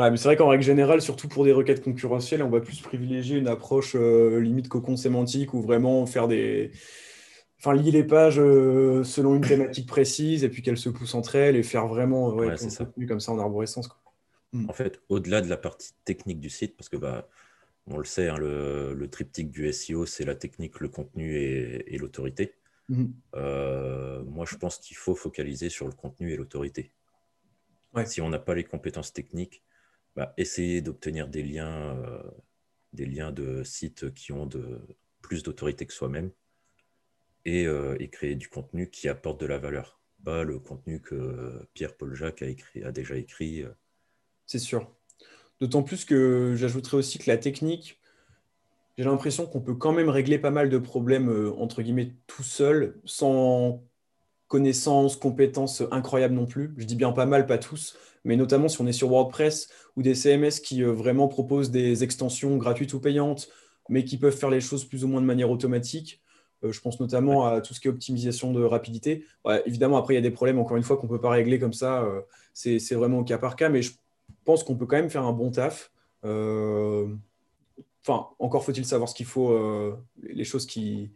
Ouais, 0.01 0.09
mais 0.09 0.15
c'est 0.15 0.29
vrai 0.29 0.37
qu'en 0.37 0.47
règle 0.47 0.63
générale, 0.63 1.01
surtout 1.01 1.27
pour 1.27 1.43
des 1.43 1.51
requêtes 1.51 1.83
concurrentielles, 1.83 2.41
on 2.41 2.49
va 2.49 2.61
plus 2.61 2.79
privilégier 2.79 3.37
une 3.37 3.49
approche 3.49 3.95
limite 3.95 4.69
cocon 4.69 4.95
sémantique 4.95 5.53
ou 5.53 5.61
vraiment 5.61 6.05
faire 6.05 6.29
des 6.29 6.71
enfin, 7.59 7.73
lier 7.73 7.91
les 7.91 8.03
pages 8.03 8.39
euh, 8.39 9.03
selon 9.03 9.35
une 9.35 9.41
thématique 9.41 9.87
précise 9.87 10.43
et 10.43 10.49
puis 10.49 10.61
qu'elles 10.61 10.77
se 10.77 10.89
poussent 10.89 11.15
entre 11.15 11.35
elles 11.35 11.55
et 11.55 11.63
faire 11.63 11.87
vraiment 11.87 12.29
ouais, 12.29 12.55
comme 13.07 13.19
ça 13.19 13.31
en 13.31 13.39
arborescence. 13.39 13.87
Quoi. 13.87 13.99
Hmm. 14.53 14.69
En 14.69 14.73
fait, 14.73 15.01
au-delà 15.09 15.41
de 15.41 15.49
la 15.49 15.57
partie 15.57 15.93
technique 16.05 16.39
du 16.39 16.49
site, 16.49 16.77
parce 16.77 16.89
que 16.89 16.97
bah, 16.97 17.27
on 17.87 17.97
le 17.97 18.05
sait, 18.05 18.29
hein, 18.29 18.37
le, 18.37 19.07
triptyque 19.09 19.51
du 19.51 19.71
SEO, 19.71 20.05
c'est 20.05 20.25
la 20.25 20.35
technique, 20.35 20.79
le 20.79 20.89
contenu 20.89 21.35
et, 21.35 21.97
l'autorité. 21.97 22.55
Hmm. 22.89 23.07
Euh, 23.35 24.23
moi, 24.23 24.45
je 24.47 24.55
pense 24.55 24.77
qu'il 24.77 24.95
faut 24.95 25.15
focaliser 25.15 25.69
sur 25.69 25.87
le 25.87 25.93
contenu 25.93 26.31
et 26.31 26.37
l'autorité. 26.37 26.91
Si 28.05 28.21
on 28.21 28.29
n'a 28.29 28.37
pas 28.37 28.53
les 28.53 28.63
compétences 28.63 29.11
techniques, 29.11 29.63
bah, 30.15 30.33
essayer 30.37 30.81
d'obtenir 30.81 31.27
des 31.27 31.41
liens, 31.41 31.97
euh, 31.97 32.21
des 32.93 33.07
liens 33.07 33.31
de 33.31 33.63
sites 33.63 34.13
qui 34.13 34.31
ont 34.31 34.45
de, 34.45 34.79
plus 35.23 35.41
d'autorité 35.41 35.87
que 35.87 35.93
soi-même 35.93 36.29
euh, 37.47 37.95
et, 37.99 38.09
créer 38.09 38.35
du 38.35 38.49
contenu 38.49 38.89
qui 38.89 39.07
apporte 39.07 39.39
de 39.39 39.45
la 39.45 39.57
valeur, 39.57 39.99
pas 40.23 40.43
le 40.43 40.59
contenu 40.59 40.99
que 40.99 41.65
Pierre-Paul 41.73 42.13
Jacques 42.13 42.41
a, 42.41 42.47
écrit, 42.47 42.83
a 42.83 42.91
déjà 42.91 43.15
écrit. 43.15 43.63
Euh. 43.63 43.69
C'est 44.45 44.59
sûr. 44.59 44.91
D'autant 45.61 45.81
plus 45.81 46.03
que 46.03 46.55
j'ajouterais 46.55 46.97
aussi 46.97 47.19
que 47.19 47.29
la 47.29 47.37
technique, 47.37 47.99
j'ai 48.97 49.05
l'impression 49.05 49.45
qu'on 49.45 49.61
peut 49.61 49.75
quand 49.75 49.93
même 49.93 50.09
régler 50.09 50.39
pas 50.39 50.51
mal 50.51 50.69
de 50.69 50.77
problèmes, 50.77 51.29
euh, 51.29 51.53
entre 51.57 51.81
guillemets, 51.81 52.13
tout 52.27 52.43
seul, 52.43 52.99
sans 53.05 53.81
connaissances, 54.47 55.15
compétences 55.15 55.83
incroyables 55.91 56.35
non 56.35 56.45
plus. 56.45 56.73
Je 56.77 56.85
dis 56.85 56.95
bien 56.95 57.13
pas 57.13 57.25
mal, 57.25 57.45
pas 57.45 57.57
tous, 57.57 57.97
mais 58.25 58.35
notamment 58.35 58.67
si 58.67 58.81
on 58.81 58.87
est 58.87 58.93
sur 58.93 59.09
WordPress 59.09 59.69
ou 59.95 60.01
des 60.01 60.15
CMS 60.15 60.59
qui 60.61 60.83
vraiment 60.83 61.27
proposent 61.27 61.71
des 61.71 62.03
extensions 62.03 62.57
gratuites 62.57 62.93
ou 62.93 62.99
payantes, 62.99 63.49
mais 63.89 64.03
qui 64.03 64.17
peuvent 64.17 64.35
faire 64.35 64.49
les 64.49 64.61
choses 64.61 64.85
plus 64.85 65.05
ou 65.05 65.07
moins 65.07 65.21
de 65.21 65.25
manière 65.25 65.49
automatique. 65.49 66.21
Euh, 66.63 66.71
je 66.71 66.81
pense 66.81 66.99
notamment 66.99 67.45
à 67.45 67.61
tout 67.61 67.73
ce 67.73 67.79
qui 67.79 67.87
est 67.87 67.91
optimisation 67.91 68.51
de 68.51 68.63
rapidité. 68.63 69.25
évidemment, 69.65 69.97
après, 69.97 70.13
il 70.13 70.17
y 70.17 70.19
a 70.19 70.21
des 70.21 70.31
problèmes, 70.31 70.59
encore 70.59 70.77
une 70.77 70.83
fois, 70.83 70.97
qu'on 70.97 71.07
ne 71.07 71.11
peut 71.11 71.21
pas 71.21 71.29
régler 71.29 71.59
comme 71.59 71.73
ça. 71.73 72.03
Euh, 72.03 72.21
c'est 72.53 72.95
vraiment 72.95 73.19
au 73.19 73.23
cas 73.23 73.37
par 73.37 73.55
cas, 73.55 73.69
mais 73.69 73.81
je 73.81 73.93
pense 74.45 74.63
qu'on 74.63 74.75
peut 74.75 74.85
quand 74.85 74.97
même 74.97 75.09
faire 75.09 75.25
un 75.25 75.33
bon 75.33 75.51
taf. 75.51 75.91
Euh, 76.25 77.07
enfin, 78.01 78.27
encore 78.39 78.63
faut-il 78.65 78.85
savoir 78.85 79.09
ce 79.09 79.15
qu'il 79.15 79.25
faut, 79.25 79.95
les 80.23 80.43
choses 80.43 80.65
qui, 80.65 81.11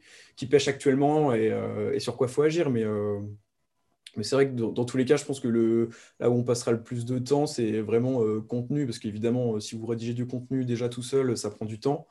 pêchent 0.50 0.68
actuellement 0.68 1.34
et, 1.34 2.00
sur 2.00 2.18
quoi 2.18 2.28
il 2.28 2.34
faut 2.34 2.44
agir. 2.44 2.70
Mais, 2.70 2.86
mais 4.16 4.24
c'est 4.24 4.36
vrai 4.36 4.50
que 4.50 4.54
dans, 4.54 4.86
tous 4.86 4.98
les 4.98 5.06
cas, 5.06 5.18
je 5.18 5.26
pense 5.26 5.40
que 5.40 5.48
le, 5.48 5.90
là 6.20 6.30
où 6.30 6.36
on 6.36 6.44
passera 6.44 6.72
le 6.72 6.84
plus 6.84 7.06
de 7.06 7.18
temps, 7.18 7.48
c'est 7.48 7.82
vraiment 7.82 8.22
contenu, 8.42 8.86
parce 8.86 9.00
qu'évidemment, 9.00 9.60
si 9.60 9.76
vous 9.76 9.88
rédigez 9.88 10.14
du 10.14 10.28
contenu 10.28 10.66
déjà 10.66 10.90
tout 10.90 11.04
seul, 11.04 11.36
ça 11.36 11.50
prend 11.50 11.66
du 11.66 11.80
temps. 11.80 12.08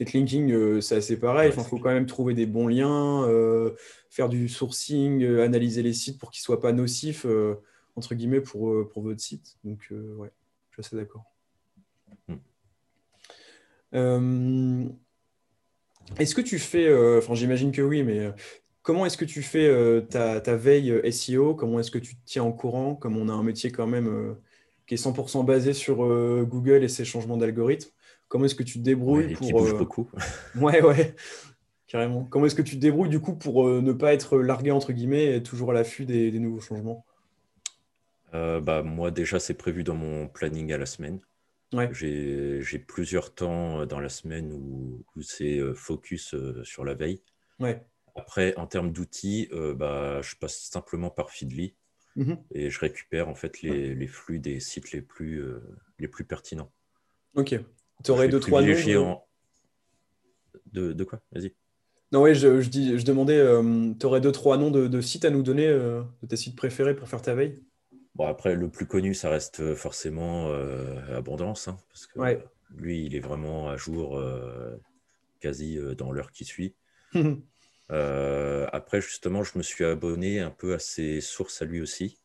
Netlinking, 0.00 0.80
c'est 0.80 0.96
assez 0.96 1.18
pareil. 1.18 1.52
Il 1.56 1.62
faut 1.62 1.78
quand 1.78 1.92
même 1.92 2.06
trouver 2.06 2.34
des 2.34 2.46
bons 2.46 2.68
liens, 2.68 3.28
faire 4.10 4.28
du 4.28 4.48
sourcing, 4.48 5.24
analyser 5.38 5.82
les 5.82 5.92
sites 5.92 6.18
pour 6.18 6.30
qu'ils 6.30 6.40
ne 6.42 6.44
soient 6.44 6.60
pas 6.60 6.72
nocifs, 6.72 7.26
entre 7.96 8.14
guillemets, 8.14 8.40
pour, 8.40 8.88
pour 8.88 9.02
votre 9.02 9.20
site. 9.20 9.56
Donc, 9.64 9.88
ouais, 9.90 10.32
je 10.70 10.74
suis 10.74 10.80
assez 10.80 10.96
d'accord. 10.96 11.24
Hmm. 13.92 14.88
est-ce 16.18 16.34
que 16.34 16.40
tu 16.40 16.58
fais, 16.58 16.92
enfin 17.16 17.34
j'imagine 17.34 17.70
que 17.70 17.80
oui, 17.80 18.02
mais 18.02 18.32
comment 18.82 19.06
est-ce 19.06 19.16
que 19.16 19.24
tu 19.24 19.42
fais 19.42 20.02
ta, 20.10 20.40
ta, 20.40 20.56
veille 20.56 21.12
SEO 21.12 21.54
Comment 21.54 21.78
est-ce 21.78 21.92
que 21.92 21.98
tu 21.98 22.16
te 22.16 22.20
tiens 22.24 22.42
au 22.42 22.52
courant? 22.52 22.96
Comme 22.96 23.16
on 23.16 23.28
a 23.28 23.32
un 23.32 23.44
métier 23.44 23.70
quand 23.70 23.86
même 23.86 24.36
qui 24.86 24.94
est 24.94 25.02
100% 25.02 25.44
basé 25.44 25.72
sur 25.72 26.04
euh, 26.04 26.46
Google 26.48 26.84
et 26.84 26.88
ses 26.88 27.04
changements 27.04 27.36
d'algorithme. 27.36 27.90
Comment 28.34 28.46
est-ce 28.46 28.56
que 28.56 28.64
tu 28.64 28.80
te 28.80 28.82
débrouilles 28.82 29.32
pour... 29.34 29.46
Qui 29.46 29.52
bouge 29.52 29.74
euh, 29.74 29.78
beaucoup. 29.78 30.10
ouais, 30.56 30.82
ouais, 30.82 31.14
carrément. 31.86 32.24
Comment 32.24 32.46
est-ce 32.46 32.56
que 32.56 32.62
tu 32.62 32.74
te 32.74 32.80
débrouilles 32.80 33.08
du 33.08 33.20
coup 33.20 33.36
pour 33.36 33.68
euh, 33.68 33.80
ne 33.80 33.92
pas 33.92 34.12
être 34.12 34.38
largué, 34.38 34.72
entre 34.72 34.92
guillemets, 34.92 35.36
et 35.36 35.42
toujours 35.44 35.70
à 35.70 35.74
l'affût 35.74 36.04
des, 36.04 36.32
nouveaux 36.40 36.58
changements? 36.58 37.06
Bah, 38.32 38.82
Moi, 38.82 39.12
déjà, 39.12 39.38
c'est 39.38 39.54
prévu 39.54 39.84
dans 39.84 39.94
mon 39.94 40.26
planning 40.26 40.72
à 40.72 40.78
la 40.78 40.86
semaine. 40.86 41.20
Ouais. 41.72 41.88
J'ai 41.92 42.78
plusieurs 42.80 43.32
temps 43.32 43.86
dans 43.86 44.00
la 44.00 44.08
semaine 44.08 44.52
où, 44.52 45.04
c'est 45.22 45.60
focus 45.72 46.34
sur 46.64 46.84
la 46.84 46.94
veille. 46.94 47.22
Ouais. 47.60 47.86
Après, 48.16 48.52
en 48.56 48.66
termes 48.66 48.90
d'outils, 48.90 49.48
bah, 49.76 50.22
je 50.22 50.34
passe 50.34 50.58
simplement 50.58 51.10
par 51.10 51.30
Feedly. 51.30 51.76
Mhm. 52.16 52.38
Et 52.52 52.70
je 52.70 52.80
récupère 52.80 53.28
en 53.28 53.34
fait 53.34 53.62
les, 53.62 54.06
flux 54.06 54.38
des 54.38 54.60
sites 54.60 54.92
les 54.92 55.02
plus, 55.02 55.40
euh, 55.42 55.60
les 55.98 56.08
plus 56.08 56.24
pertinents. 56.24 56.72
Ok. 57.34 57.54
Tu 58.04 58.10
aurais 58.10 58.28
deux, 58.28 58.40
trois 58.40 58.62
noms 58.62 59.20
de... 60.72 60.92
De, 60.92 61.04
quoi? 61.04 61.20
Vas-y. 61.32 61.54
Non, 62.12 62.22
oui, 62.22 62.34
je, 62.34 62.60
je, 62.60 62.68
dis, 62.68 62.98
je 62.98 63.04
demandais, 63.04 63.38
euh, 63.38 63.92
tu 63.98 64.06
aurais 64.06 64.20
deux, 64.20 64.32
trois 64.32 64.56
noms 64.58 64.70
de, 64.70 65.00
sites 65.00 65.24
à 65.24 65.30
nous 65.30 65.42
donner, 65.42 65.66
euh, 65.66 66.02
de 66.22 66.28
tes 66.28 66.36
sites 66.36 66.56
préférés 66.56 66.94
pour 66.94 67.08
faire 67.08 67.22
ta 67.22 67.34
veille? 67.34 67.62
Bon, 68.14 68.26
après, 68.26 68.54
le 68.54 68.68
plus 68.68 68.86
connu, 68.86 69.14
ça 69.14 69.30
reste 69.30 69.74
forcément 69.74 70.52
Abondance, 71.12 71.66
hein, 71.66 71.76
parce 71.88 72.06
que 72.06 72.20
lui, 72.76 73.06
il 73.06 73.16
est 73.16 73.20
vraiment 73.20 73.68
à 73.68 73.76
jour 73.76 74.22
quasi 75.40 75.78
dans 75.98 76.12
l'heure 76.12 76.30
qui 76.30 76.44
suit. 76.44 76.74
Euh, 77.90 78.66
après, 78.72 79.00
justement, 79.00 79.42
je 79.42 79.58
me 79.58 79.62
suis 79.62 79.84
abonné 79.84 80.40
un 80.40 80.50
peu 80.50 80.74
à 80.74 80.78
ses 80.78 81.20
sources 81.20 81.60
à 81.62 81.64
lui 81.64 81.80
aussi, 81.80 82.18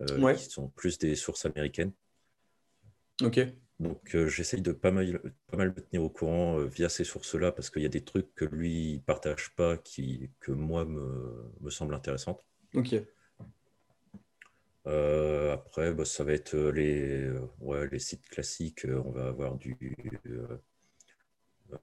euh, 0.00 0.34
qui 0.34 0.44
sont 0.44 0.68
plus 0.68 0.98
des 0.98 1.14
sources 1.16 1.44
américaines. 1.44 1.92
Ok. 3.22 3.40
Donc, 3.78 4.14
euh, 4.14 4.26
j'essaye 4.26 4.62
de 4.62 4.72
pas 4.72 4.90
mal, 4.90 5.20
pas 5.48 5.56
mal 5.58 5.68
me 5.68 5.80
tenir 5.80 6.02
au 6.02 6.08
courant 6.08 6.58
via 6.64 6.88
ces 6.88 7.04
sources-là, 7.04 7.52
parce 7.52 7.70
qu'il 7.70 7.82
y 7.82 7.86
a 7.86 7.90
des 7.90 8.04
trucs 8.04 8.34
que 8.34 8.44
lui 8.44 8.94
ne 8.94 9.00
partage 9.00 9.54
pas, 9.54 9.76
qui, 9.76 10.30
que 10.40 10.52
moi 10.52 10.84
me, 10.84 11.50
me 11.60 11.70
semblent 11.70 11.94
intéressants. 11.94 12.42
Ok. 12.74 12.94
après, 14.84 15.92
bah, 15.92 16.04
ça 16.04 16.24
va 16.24 16.32
être 16.32 16.56
les, 16.56 17.30
ouais, 17.60 17.88
les 17.88 17.98
sites 17.98 18.26
classiques. 18.28 18.86
On 18.86 19.10
va 19.10 19.28
avoir 19.28 19.56
du. 19.56 19.76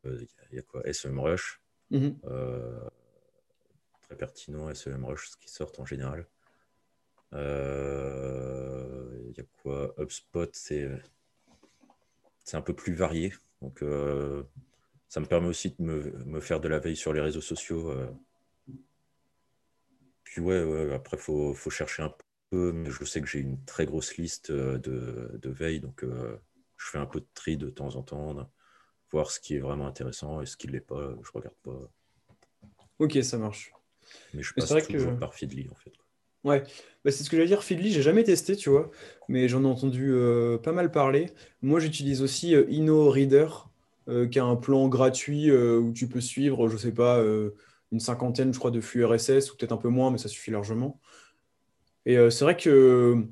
Il 0.05 0.55
y 0.55 0.59
a 0.59 0.61
quoi 0.63 0.81
SEMrush. 0.91 1.61
Mhm. 1.91 2.17
Euh, 2.25 2.89
très 4.01 4.15
pertinent, 4.15 4.73
SEMrush, 4.73 5.31
qui 5.39 5.49
sortent 5.49 5.79
en 5.79 5.85
général. 5.85 6.25
Euh, 7.33 9.09
il 9.29 9.37
y 9.37 9.41
a 9.41 9.43
quoi 9.61 9.93
HubSpot, 9.97 10.49
c'est 10.53 10.89
c'est 12.43 12.57
un 12.57 12.61
peu 12.61 12.73
plus 12.73 12.93
varié. 12.93 13.33
Donc, 13.61 13.81
euh, 13.81 14.43
ça 15.09 15.19
me 15.19 15.25
permet 15.25 15.47
aussi 15.47 15.75
de 15.77 15.83
me, 15.83 16.39
faire 16.39 16.59
de 16.59 16.67
la 16.67 16.79
veille 16.79 16.95
sur 16.95 17.13
les 17.13 17.21
réseaux 17.21 17.41
sociaux. 17.41 17.93
Puis, 20.23 20.41
ouais, 20.41 20.93
après, 20.93 21.17
il 21.17 21.21
faut, 21.21 21.53
faut, 21.53 21.69
chercher 21.69 22.03
un 22.03 22.13
peu. 22.49 22.71
Mais 22.71 22.89
je 22.89 23.05
sais 23.05 23.21
que 23.21 23.27
j'ai 23.27 23.39
une 23.39 23.63
très 23.65 23.85
grosse 23.85 24.17
liste 24.17 24.51
de, 24.51 24.77
de 25.33 25.49
veille. 25.49 25.79
Donc, 25.79 26.03
je 26.03 26.89
fais 26.89 26.97
un 26.97 27.05
peu 27.05 27.19
de 27.19 27.27
tri 27.33 27.57
de 27.57 27.69
temps 27.69 27.95
en 27.95 28.03
temps 28.03 28.49
voir 29.13 29.31
ce 29.31 29.39
qui 29.39 29.55
est 29.55 29.59
vraiment 29.59 29.87
intéressant 29.87 30.41
et 30.41 30.45
ce 30.45 30.57
qui 30.57 30.67
ne 30.67 30.73
l'est 30.73 30.81
pas, 30.81 31.15
je 31.21 31.31
regarde 31.33 31.55
pas. 31.61 31.79
Ok, 32.99 33.17
ça 33.23 33.37
marche. 33.37 33.71
Mais 34.33 34.41
je 34.41 34.53
passe 34.53 34.87
toujours 34.87 35.17
par 35.17 35.33
Feedly 35.33 35.69
en 35.69 35.75
fait. 35.75 35.93
Ouais, 36.43 36.63
bah, 37.05 37.11
c'est 37.11 37.23
ce 37.23 37.29
que 37.29 37.37
j'allais 37.37 37.47
dire. 37.47 37.63
Feedly, 37.63 37.91
j'ai 37.91 38.01
jamais 38.01 38.23
testé, 38.23 38.55
tu 38.55 38.69
vois, 38.69 38.91
mais 39.27 39.47
j'en 39.47 39.63
ai 39.63 39.67
entendu 39.67 40.11
euh, 40.11 40.57
pas 40.57 40.71
mal 40.71 40.91
parler. 40.91 41.31
Moi, 41.61 41.79
j'utilise 41.79 42.21
aussi 42.21 42.55
euh, 42.55 42.65
InnoReader, 42.69 43.47
euh, 44.09 44.27
qui 44.27 44.39
a 44.39 44.43
un 44.43 44.55
plan 44.55 44.87
gratuit 44.89 45.51
où 45.51 45.93
tu 45.93 46.07
peux 46.07 46.21
suivre, 46.21 46.67
je 46.67 46.77
sais 46.77 46.91
pas, 46.91 47.23
une 47.91 47.99
cinquantaine, 47.99 48.53
je 48.53 48.59
crois, 48.59 48.71
de 48.71 48.81
flux 48.81 49.05
RSS, 49.05 49.51
ou 49.51 49.57
peut-être 49.57 49.71
un 49.71 49.77
peu 49.77 49.89
moins, 49.89 50.11
mais 50.11 50.17
ça 50.17 50.29
suffit 50.29 50.51
largement. 50.51 50.99
Et 52.05 52.17
c'est 52.29 52.43
vrai 52.43 52.57
que 52.57 53.25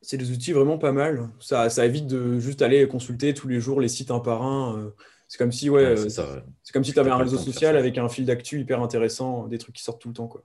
c'est 0.00 0.16
des 0.16 0.30
outils 0.30 0.52
vraiment 0.52 0.78
pas 0.78 0.92
mal. 0.92 1.28
Ça, 1.40 1.70
ça, 1.70 1.84
évite 1.84 2.06
de 2.06 2.38
juste 2.38 2.62
aller 2.62 2.86
consulter 2.86 3.34
tous 3.34 3.48
les 3.48 3.60
jours 3.60 3.80
les 3.80 3.88
sites 3.88 4.10
un 4.10 4.20
par 4.20 4.42
un. 4.42 4.78
Euh. 4.78 4.90
C'est 5.26 5.38
comme 5.38 5.52
si, 5.52 5.68
ouais, 5.68 5.84
euh, 5.84 6.08
c'est 6.08 6.72
comme 6.72 6.84
si 6.84 6.92
tu 6.92 6.98
avais 6.98 7.10
un 7.10 7.18
réseau 7.18 7.36
social 7.36 7.76
avec 7.76 7.98
un 7.98 8.08
fil 8.08 8.24
d'actu 8.24 8.60
hyper 8.60 8.80
intéressant, 8.80 9.46
des 9.46 9.58
trucs 9.58 9.74
qui 9.74 9.82
sortent 9.82 10.00
tout 10.00 10.08
le 10.08 10.14
temps. 10.14 10.28
Quoi. 10.28 10.42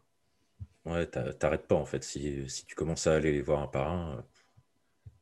Ouais, 0.85 1.05
t'arrêtes 1.05 1.67
pas 1.67 1.75
en 1.75 1.85
fait. 1.85 2.03
Si, 2.03 2.49
si, 2.49 2.65
tu 2.65 2.75
commences 2.75 3.07
à 3.07 3.13
aller 3.13 3.31
les 3.31 3.41
voir 3.41 3.61
un 3.61 3.67
par 3.67 3.91
un, 3.91 4.23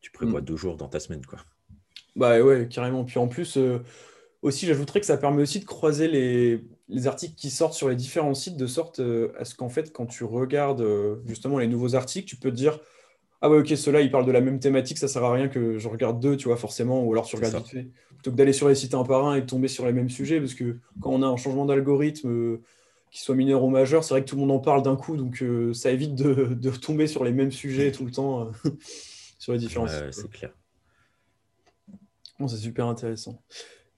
tu 0.01 0.11
prévois 0.11 0.41
mm. 0.41 0.45
deux 0.45 0.57
jours 0.57 0.77
dans 0.77 0.87
ta 0.87 0.99
semaine. 0.99 1.25
Quoi. 1.25 1.39
Bah 2.15 2.41
ouais, 2.41 2.67
carrément. 2.67 3.03
Puis 3.03 3.19
en 3.19 3.27
plus, 3.27 3.57
euh, 3.57 3.79
aussi, 4.41 4.65
j'ajouterais 4.65 4.99
que 4.99 5.05
ça 5.05 5.17
permet 5.17 5.43
aussi 5.43 5.59
de 5.59 5.65
croiser 5.65 6.07
les, 6.07 6.63
les, 6.89 7.07
articles 7.07 7.35
qui 7.35 7.51
sortent 7.51 7.75
sur 7.75 7.89
les 7.89 7.95
différents 7.95 8.33
sites 8.33 8.57
de 8.57 8.67
sorte 8.67 9.01
à 9.37 9.45
ce 9.45 9.55
qu'en 9.55 9.69
fait, 9.69 9.93
quand 9.93 10.07
tu 10.07 10.23
regardes 10.23 10.83
justement 11.27 11.59
les 11.59 11.67
nouveaux 11.67 11.95
articles, 11.95 12.27
tu 12.27 12.37
peux 12.37 12.49
te 12.49 12.55
dire 12.55 12.79
ah 13.41 13.49
ouais, 13.49 13.57
ok, 13.57 13.75
ceux-là, 13.75 14.01
ils 14.01 14.11
parlent 14.11 14.25
de 14.25 14.31
la 14.31 14.41
même 14.41 14.59
thématique, 14.59 14.99
ça 14.99 15.07
sert 15.07 15.23
à 15.23 15.33
rien 15.33 15.47
que 15.47 15.79
je 15.79 15.87
regarde 15.87 16.19
deux, 16.19 16.37
tu 16.37 16.47
vois, 16.47 16.57
forcément, 16.57 17.03
ou 17.03 17.11
alors 17.11 17.25
tu 17.25 17.35
regardes 17.35 17.55
vite 17.55 17.67
fait. 17.67 17.87
Plutôt 18.09 18.31
que 18.31 18.35
d'aller 18.35 18.53
sur 18.53 18.69
les 18.69 18.75
sites 18.75 18.93
un 18.93 19.03
par 19.03 19.25
un 19.25 19.35
et 19.35 19.41
de 19.41 19.47
tomber 19.47 19.67
sur 19.67 19.85
les 19.87 19.93
mêmes 19.93 20.11
sujets, 20.11 20.39
parce 20.39 20.53
que 20.53 20.77
quand 21.01 21.09
on 21.09 21.23
a 21.23 21.25
un 21.25 21.37
changement 21.37 21.65
d'algorithme, 21.65 22.59
euh, 23.11 23.15
qui 23.15 23.21
soit 23.21 23.35
mineur 23.35 23.63
ou 23.63 23.69
majeur, 23.69 24.03
c'est 24.03 24.13
vrai 24.13 24.23
que 24.23 24.29
tout 24.29 24.35
le 24.35 24.41
monde 24.41 24.51
en 24.51 24.59
parle 24.59 24.83
d'un 24.83 24.95
coup, 24.95 25.17
donc 25.17 25.41
euh, 25.41 25.73
ça 25.73 25.91
évite 25.91 26.15
de, 26.15 26.53
de, 26.53 26.69
tomber 26.71 27.07
sur 27.07 27.23
les 27.23 27.31
mêmes 27.31 27.51
sujets 27.51 27.91
tout 27.91 28.05
le 28.05 28.11
temps 28.11 28.47
euh, 28.65 28.69
sur 29.39 29.53
les 29.53 29.59
différents 29.59 29.87
sites. 29.87 30.11
C'est 30.11 30.29
clair. 30.29 30.51
c'est 32.47 32.57
super 32.57 32.87
intéressant. 32.87 33.41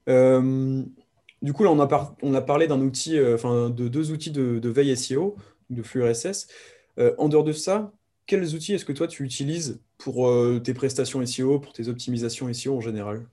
du 0.07 1.53
coup, 1.53 1.63
là, 1.63 1.71
on 1.71 1.79
a, 1.79 2.15
on 2.21 2.33
a 2.33 2.41
parlé 2.41 2.67
d'un 2.67 2.81
outil, 2.81 3.19
enfin, 3.33 3.69
de 3.69 3.87
deux 3.87 4.11
outils 4.11 4.31
de, 4.31 4.59
de 4.59 4.69
veille 4.69 4.95
SEO, 4.97 5.35
de 5.69 5.83
flux 5.83 6.03
RSS. 6.03 6.47
en 7.17 7.29
dehors 7.29 7.43
de 7.43 7.53
ça, 7.53 7.93
quels 8.25 8.55
outils 8.55 8.73
est-ce 8.73 8.85
que 8.85 8.93
toi 8.93 9.07
tu 9.07 9.23
utilises 9.23 9.81
pour 9.97 10.27
euh, 10.27 10.59
tes 10.59 10.73
prestations 10.73 11.25
SEO, 11.25 11.59
pour 11.59 11.73
tes 11.73 11.87
optimisations 11.87 12.51
SEO 12.53 12.77
en 12.77 12.81
général? 12.81 13.25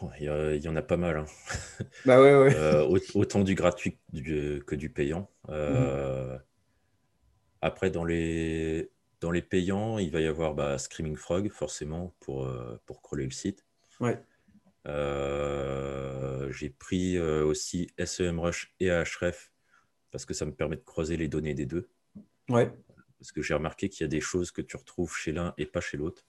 Oh, 0.00 0.10
il 0.18 0.62
y, 0.62 0.68
en 0.68 0.76
a 0.76 0.82
pas 0.82 0.96
mal. 0.96 1.16
Hein. 1.16 1.26
Bah 2.06 2.20
ouais, 2.20 2.34
ouais. 2.34 2.54
Euh, 2.56 2.98
autant 3.14 3.42
du 3.42 3.54
gratuit 3.54 3.98
que 4.12 4.74
du 4.74 4.90
payant. 4.90 5.30
Euh, 5.48 6.34
mhm. 6.34 6.42
Après, 7.60 7.90
dans 7.90 8.04
les, 8.04 8.90
dans 9.20 9.30
les 9.30 9.42
payants, 9.42 9.98
il 9.98 10.10
va 10.10 10.20
y 10.20 10.26
avoir 10.26 10.54
bah, 10.54 10.78
Screaming 10.78 11.16
Frog, 11.16 11.50
forcément, 11.50 12.14
pour, 12.20 12.48
pour 12.86 13.02
crawler 13.02 13.24
le 13.24 13.30
site. 13.30 13.64
Ouais. 14.00 14.18
J'ai 16.50 16.70
pris 16.70 17.18
aussi 17.20 17.88
SEMrush 18.04 18.74
et 18.80 18.90
Ahref 18.90 19.52
parce 20.10 20.26
que 20.26 20.34
ça 20.34 20.44
me 20.44 20.52
permet 20.52 20.76
de 20.76 20.82
croiser 20.82 21.16
les 21.16 21.28
données 21.28 21.54
des 21.54 21.66
deux. 21.66 21.88
Ouais 22.48 22.70
parce 23.22 23.30
que 23.30 23.40
j'ai 23.40 23.54
remarqué 23.54 23.88
qu'il 23.88 24.02
y 24.02 24.04
a 24.04 24.08
des 24.08 24.20
choses 24.20 24.50
que 24.50 24.60
tu 24.60 24.76
retrouves 24.76 25.16
chez 25.16 25.30
l'un 25.30 25.54
et 25.56 25.64
pas 25.64 25.80
chez 25.80 25.96
l'autre. 25.96 26.26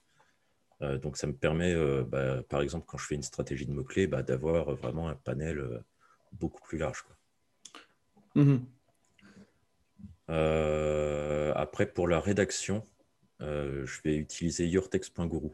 Euh, 0.84 0.98
donc 0.98 1.16
ça 1.16 1.26
me 1.26 1.32
permet, 1.32 1.74
euh, 1.74 2.04
bah, 2.04 2.42
par 2.48 2.60
exemple, 2.60 2.84
quand 2.86 2.98
je 2.98 3.06
fais 3.06 3.14
une 3.14 3.22
stratégie 3.22 3.66
de 3.66 3.72
mots-clés, 3.72 4.06
bah, 4.06 4.22
d'avoir 4.22 4.74
vraiment 4.74 5.08
un 5.08 5.14
panel 5.14 5.58
euh, 5.58 5.78
beaucoup 6.32 6.60
plus 6.62 6.78
large. 6.78 7.04
Mhm. 8.34 8.64
après, 11.56 11.86
pour 11.86 12.08
la 12.08 12.20
rédaction, 12.20 12.84
je 13.40 14.02
vais 14.02 14.16
utiliser 14.16 14.66
yourtext.guru, 14.66 15.50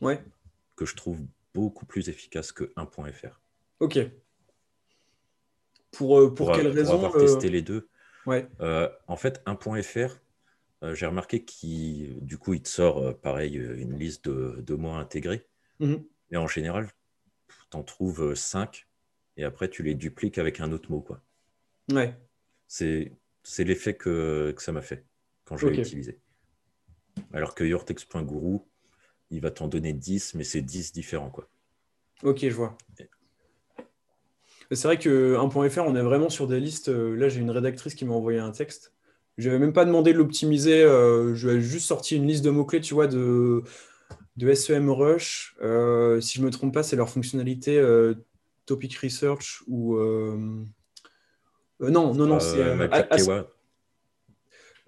ouais. 0.00 0.22
que 0.74 0.84
je 0.84 0.96
trouve 0.96 1.20
beaucoup 1.54 1.86
plus 1.86 2.08
efficace 2.08 2.50
que 2.52 2.64
1.fr. 2.76 3.40
Ok. 3.80 3.98
Pour, 5.92 6.34
pour, 6.34 6.52
quelle 6.52 6.68
raison 6.68 6.98
Pour 6.98 7.06
avoir 7.06 7.20
testé 7.20 7.48
les 7.48 7.62
deux. 7.62 7.88
Ouais. 8.26 8.48
en 9.06 9.16
fait, 9.16 9.42
1.fr, 9.46 9.98
euh, 9.98 10.08
j'ai 10.82 11.06
remarqué 11.06 11.44
qu'il 11.44 12.24
du 12.24 12.38
coup, 12.38 12.54
il 12.54 12.62
te 12.62 12.68
sort 12.68 12.98
euh, 12.98 13.12
pareil 13.12 13.58
euh, 13.58 13.78
une 13.78 13.98
liste 13.98 14.28
de, 14.28 14.60
de 14.60 14.74
mots 14.74 14.92
intégrés. 14.92 15.46
Mhm. 15.80 16.04
Mais 16.30 16.36
en 16.36 16.46
général, 16.46 16.90
tu 17.70 17.76
en 17.76 17.82
trouves 17.82 18.34
5 18.34 18.86
et 19.36 19.44
après 19.44 19.68
tu 19.68 19.82
les 19.82 19.94
dupliques 19.94 20.38
avec 20.38 20.60
un 20.60 20.72
autre 20.72 20.90
mot. 20.90 21.00
Quoi. 21.00 21.22
Ouais. 21.92 22.14
C'est, 22.66 23.12
l'effet 23.58 23.94
que, 23.94 24.52
que 24.56 24.62
ça 24.62 24.72
m'a 24.72 24.82
fait 24.82 25.04
quand 25.44 25.56
je 25.56 25.66
l'ai 25.68 25.80
utilisé. 25.80 26.20
Alors 27.32 27.54
que 27.54 27.64
yourtext.guru, 27.64 28.58
il 29.30 29.40
va 29.40 29.50
t'en 29.50 29.68
donner 29.68 29.92
10, 29.92 30.34
mais 30.34 30.44
c'est 30.44 30.62
10 30.62 30.92
différents. 30.92 31.30
Quoi. 31.30 31.48
Ok, 32.22 32.40
je 32.40 32.48
vois. 32.48 32.76
C'est 34.72 34.88
vrai 34.88 34.98
que 34.98 35.36
1.fr, 35.36 35.82
on 35.86 35.94
est 35.94 36.02
vraiment 36.02 36.28
sur 36.28 36.48
des 36.48 36.58
listes. 36.58 36.88
Là, 36.88 37.28
j'ai 37.28 37.40
une 37.40 37.50
rédactrice 37.50 37.94
qui 37.94 38.04
m'a 38.04 38.14
envoyé 38.14 38.40
un 38.40 38.50
texte. 38.50 38.95
Je 39.38 39.48
n'avais 39.48 39.58
même 39.58 39.72
pas 39.72 39.84
demandé 39.84 40.12
de 40.12 40.18
l'optimiser. 40.18 40.82
je 40.82 41.48
lui 41.48 41.56
ai 41.56 41.60
juste 41.60 41.86
sorti 41.86 42.16
une 42.16 42.26
liste 42.26 42.44
de 42.44 42.50
mots-clés, 42.50 42.80
tu 42.80 42.94
vois, 42.94 43.06
de, 43.06 43.62
de 44.36 44.54
SEMrush. 44.54 45.56
si 46.20 46.38
je 46.38 46.40
ne 46.40 46.46
me 46.46 46.50
trompe 46.50 46.72
pas, 46.72 46.82
c'est 46.82 46.96
leur 46.96 47.10
fonctionnalité 47.10 47.82
Topic 48.64 48.96
Research 48.96 49.62
ou. 49.66 49.98
non, 49.98 50.66
non, 51.80 52.14
non, 52.14 52.40
c'est. 52.40 52.64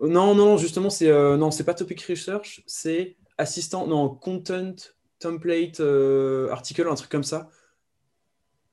Non, 0.01 0.35
non, 0.35 0.35
non, 0.35 0.57
justement, 0.57 0.91
c'est 0.91 1.11
non, 1.11 1.51
c'est 1.51 1.65
pas 1.65 1.75
Topic 1.75 2.01
Research, 2.03 2.63
c'est 2.67 3.17
assistant, 3.37 3.87
non, 3.87 4.09
Content 4.09 4.75
Template 5.19 5.81
Article, 6.51 6.89
un 6.89 6.95
truc 6.95 7.11
comme 7.11 7.25
ça. 7.25 7.51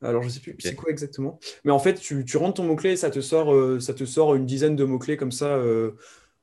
Alors, 0.02 0.22
je 0.24 0.30
sais 0.30 0.40
plus 0.40 0.56
c'est 0.60 0.76
quoi 0.76 0.92
exactement. 0.92 1.40
Mais 1.64 1.72
en 1.72 1.80
fait, 1.80 1.96
tu, 1.96 2.26
tu 2.26 2.38
rentres 2.38 2.56
ton 2.56 2.64
mot-clé 2.64 2.92
et 2.92 2.96
ça 2.96 3.10
te, 3.10 3.22
sort, 3.22 3.82
ça 3.82 3.94
te 3.94 4.06
sort 4.06 4.36
une 4.36 4.46
dizaine 4.46 4.76
de 4.76 4.84
mots-clés 4.84 5.18
comme 5.18 5.32
ça 5.32 5.60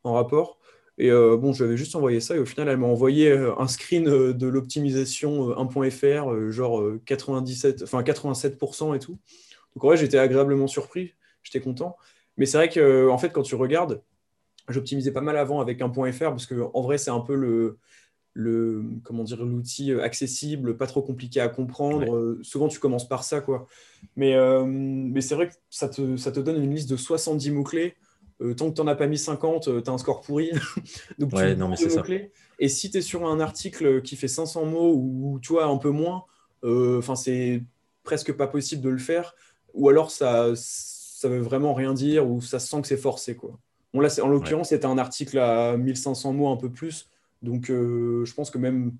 en 0.04 0.14
rapport. 0.14 0.58
Et 0.98 1.10
bon, 1.10 1.52
je 1.52 1.62
lui 1.62 1.68
avais 1.68 1.76
juste 1.76 1.94
envoyé 1.94 2.20
ça 2.20 2.34
et 2.34 2.38
au 2.38 2.46
final, 2.46 2.68
elle 2.68 2.78
m'a 2.78 2.86
envoyé 2.86 3.30
un 3.30 3.68
screen 3.68 4.04
de 4.04 4.46
l'optimisation 4.46 5.50
1.fr, 5.50 6.50
genre 6.50 6.82
97, 7.04 7.82
enfin 7.82 8.02
87% 8.02 8.96
et 8.96 8.98
tout. 8.98 9.18
Donc, 9.74 9.84
en 9.84 9.88
vrai, 9.88 9.96
j'étais 9.96 10.18
agréablement 10.18 10.66
surpris, 10.66 11.14
j'étais 11.42 11.60
content. 11.60 11.96
Mais 12.36 12.46
c'est 12.46 12.56
vrai 12.56 12.68
que, 12.68 13.08
en 13.08 13.18
fait, 13.18 13.30
quand 13.30 13.42
tu 13.42 13.54
regardes, 13.54 14.02
j'optimisais 14.68 15.12
pas 15.12 15.20
mal 15.20 15.36
avant 15.36 15.60
avec 15.60 15.80
1.fr 15.80 16.30
parce 16.30 16.46
que 16.46 16.54
en 16.72 16.82
vrai, 16.82 16.98
c'est 16.98 17.10
un 17.10 17.20
peu 17.20 17.34
le, 17.34 17.78
le 18.34 18.84
comment 19.04 19.24
dire 19.24 19.44
l'outil 19.44 19.92
accessible, 19.92 20.76
pas 20.76 20.86
trop 20.86 21.02
compliqué 21.02 21.40
à 21.40 21.48
comprendre. 21.48 22.38
souvent, 22.42 22.68
tu 22.68 22.78
commences 22.78 23.08
par 23.08 23.24
ça, 23.24 23.40
quoi. 23.40 23.66
Mais, 24.16 24.34
mais 24.66 25.20
c'est 25.20 25.34
vrai 25.34 25.48
que 25.48 25.54
ça 25.70 25.88
te, 25.88 26.16
ça 26.16 26.32
te 26.32 26.40
donne 26.40 26.62
une 26.62 26.74
liste 26.74 26.90
de 26.90 26.96
70 26.96 27.50
mots-clés. 27.50 27.94
tant 28.56 28.70
que 28.70 28.74
tu 28.74 28.80
n'en 28.80 28.86
as 28.86 28.94
pas 28.94 29.06
mis 29.06 29.18
50, 29.18 29.82
tu 29.84 29.90
as 29.90 29.92
un 29.92 29.98
score 29.98 30.22
pourri. 30.22 30.50
Donc, 31.18 31.32
ouais, 31.34 31.54
non, 31.54 31.68
mais 31.68 31.76
c'est 31.76 31.90
ça. 31.90 32.02
Et 32.58 32.68
si 32.68 32.90
tu 32.90 32.98
es 32.98 33.02
sur 33.02 33.26
un 33.26 33.38
article 33.38 34.02
qui 34.02 34.16
fait 34.16 34.28
500 34.28 34.64
mots 34.64 34.94
ou 34.94 35.38
tu 35.42 35.52
vois 35.52 35.66
un 35.66 35.76
peu 35.76 35.90
moins, 35.90 36.24
enfin 36.62 37.16
c'est 37.16 37.62
presque 38.02 38.32
pas 38.32 38.46
possible 38.46 38.82
de 38.82 38.88
le 38.88 38.98
faire. 38.98 39.34
Ou 39.74 39.88
alors 39.88 40.10
ça, 40.10 40.52
ça 40.56 41.28
veut 41.28 41.40
vraiment 41.40 41.72
rien 41.72 41.94
dire 41.94 42.28
ou 42.28 42.40
ça 42.40 42.58
sent 42.58 42.80
que 42.82 42.88
c'est 42.88 42.96
forcé, 42.96 43.36
quoi. 43.36 43.58
Bon, 43.94 44.00
là, 44.00 44.08
en 44.22 44.28
l'occurrence, 44.28 44.70
c'était 44.70 44.86
un 44.86 44.98
article 44.98 45.38
à 45.38 45.76
1500 45.76 46.32
mots, 46.32 46.48
un 46.48 46.56
peu 46.56 46.70
plus. 46.70 47.08
Donc, 47.42 47.70
euh, 47.70 48.24
je 48.24 48.34
pense 48.34 48.50
que 48.50 48.58
même, 48.58 48.92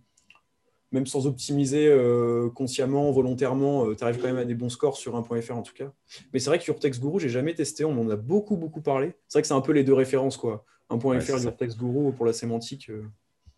même 0.91 1.07
sans 1.07 1.27
optimiser 1.27 1.87
euh, 1.87 2.51
consciemment, 2.51 3.11
volontairement, 3.13 3.87
euh, 3.87 3.95
tu 3.95 4.05
arrives 4.05 4.19
quand 4.19 4.27
même 4.27 4.39
à 4.39 4.45
des 4.45 4.55
bons 4.55 4.69
scores 4.69 4.97
sur 4.97 5.15
1.fr 5.21 5.57
en 5.57 5.63
tout 5.63 5.75
cas. 5.75 5.93
Mais 6.33 6.39
c'est 6.39 6.51
vrai 6.51 6.59
que 6.59 6.65
sur 6.65 6.79
TextGuru, 6.79 7.21
j'ai 7.21 7.29
jamais 7.29 7.55
testé. 7.55 7.85
On 7.85 7.99
en 8.01 8.11
a 8.11 8.17
beaucoup, 8.17 8.57
beaucoup 8.57 8.81
parlé. 8.81 9.15
C'est 9.29 9.39
vrai 9.39 9.43
que 9.43 9.49
c'est 9.49 9.55
un 9.55 9.61
peu 9.61 9.73
les 9.73 9.85
deux 9.85 9.95
références, 9.95 10.37
quoi. 10.37 10.65
1.fr 10.91 11.39
sur 11.39 11.57
TextGuru 11.57 12.13
pour 12.13 12.27
la 12.27 12.33
sémantique. 12.33 12.91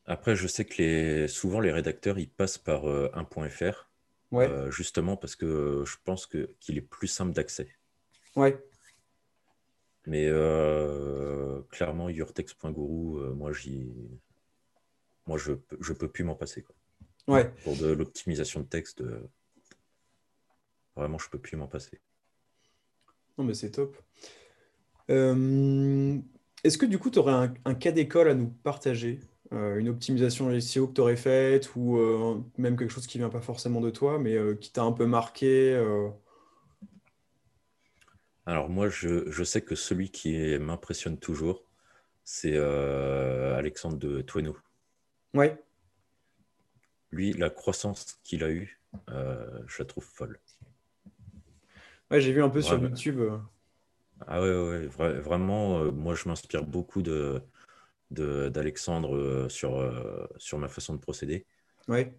Après, 0.06 0.36
je 0.36 0.46
sais 0.46 0.64
que 0.64 0.80
les... 0.80 1.28
souvent, 1.28 1.60
les 1.60 1.72
rédacteurs, 1.72 2.18
ils 2.18 2.28
passent 2.28 2.58
par 2.58 2.84
1.fr. 2.84 3.90
Ouais. 4.32 4.50
justement 4.70 5.16
parce 5.16 5.36
que 5.36 5.84
je 5.86 5.94
pense 6.02 6.26
qu'il 6.26 6.76
est 6.76 6.80
plus 6.80 7.06
simple 7.06 7.32
d'accès. 7.32 7.68
Ouais. 8.34 8.58
Mais 10.06 10.26
euh, 10.28 11.62
clairement, 11.70 12.08
yourtext.guru, 12.08 13.20
euh, 13.20 13.34
moi, 13.34 13.52
j'y... 13.52 13.90
moi, 15.26 15.38
je 15.38 15.52
ne 15.52 15.94
peux 15.94 16.08
plus 16.08 16.24
m'en 16.24 16.34
passer. 16.34 16.62
Quoi. 16.62 16.74
Ouais. 17.34 17.52
Pour 17.64 17.76
de 17.76 17.86
l'optimisation 17.86 18.60
de 18.60 18.66
texte, 18.66 19.00
euh, 19.00 19.20
vraiment, 20.96 21.18
je 21.18 21.26
ne 21.26 21.30
peux 21.30 21.38
plus 21.38 21.56
m'en 21.56 21.68
passer. 21.68 22.00
Non, 23.38 23.44
mais 23.44 23.54
c'est 23.54 23.70
top. 23.72 23.96
Est-ce 25.08 26.78
que 26.78 26.86
du 26.86 26.98
coup, 26.98 27.10
tu 27.10 27.18
aurais 27.18 27.50
un, 27.64 27.74
cas 27.74 27.92
d'école 27.92 28.28
à 28.28 28.34
nous 28.34 28.48
partager? 28.48 29.20
Une 29.50 29.88
optimisation 29.88 30.58
SEO 30.58 30.88
que 30.88 30.94
tu 30.94 31.00
aurais 31.00 31.16
faite 31.16 31.76
ou 31.76 31.96
même 32.58 32.76
quelque 32.76 32.90
chose 32.90 33.06
qui 33.06 33.18
ne 33.18 33.24
vient 33.24 33.30
pas 33.30 33.42
forcément 33.42 33.80
de 33.80 33.90
toi, 33.90 34.18
mais 34.18 34.36
qui 34.60 34.72
t'a 34.72 34.82
un 34.82 34.90
peu 34.90 35.06
marqué 35.06 35.78
alors 38.46 38.68
moi, 38.68 38.88
je, 38.88 39.44
sais 39.44 39.62
que 39.62 39.74
celui 39.74 40.10
qui 40.10 40.58
m'impressionne 40.58 41.18
toujours, 41.18 41.64
c'est 42.24 42.54
euh, 42.54 43.56
Alexandre 43.56 43.96
de 43.96 44.20
Tweno. 44.20 44.56
Lui, 47.10 47.32
la 47.32 47.50
croissance 47.50 48.18
qu'il 48.24 48.42
a 48.42 48.50
eue, 48.50 48.80
euh, 49.10 49.60
je 49.66 49.82
la 49.82 49.84
trouve 49.86 50.04
folle. 50.04 50.40
Ouais, 52.10 52.20
j'ai 52.20 52.32
vu 52.32 52.42
un 52.42 52.48
peu 52.48 52.62
sur 52.62 52.80
YouTube. 52.80 53.20
Euh. 53.20 53.38
Ah 54.26 54.40
ouais, 54.40 54.88
ouais, 54.98 55.20
vraiment, 55.20 55.92
moi 55.92 56.14
je 56.14 56.28
m'inspire 56.28 56.64
beaucoup 56.64 57.02
de, 57.02 57.42
d'Alexandre 58.10 59.48
sur, 59.48 59.92
sur 60.38 60.58
ma 60.58 60.68
façon 60.68 60.94
de 60.94 61.00
procéder. 61.00 61.46
Ouais. 61.88 62.14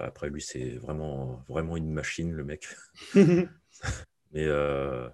après, 0.00 0.30
lui, 0.30 0.40
c'est 0.40 0.70
vraiment, 0.76 1.44
vraiment 1.48 1.76
une 1.76 1.90
machine, 1.90 2.32
le 2.32 2.44
mec. 2.44 2.68
Mais, 4.32 4.46
euh, 4.46 5.08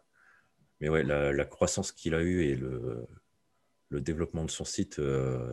mais 0.80 0.88
ouais, 0.88 1.02
la, 1.02 1.44
croissance 1.44 1.92
qu'il 1.92 2.14
a 2.14 2.22
eue 2.22 2.44
et 2.44 2.54
le, 2.54 3.06
le, 3.88 4.00
développement 4.00 4.44
de 4.44 4.50
son 4.50 4.64
site, 4.64 5.00
euh, 5.00 5.52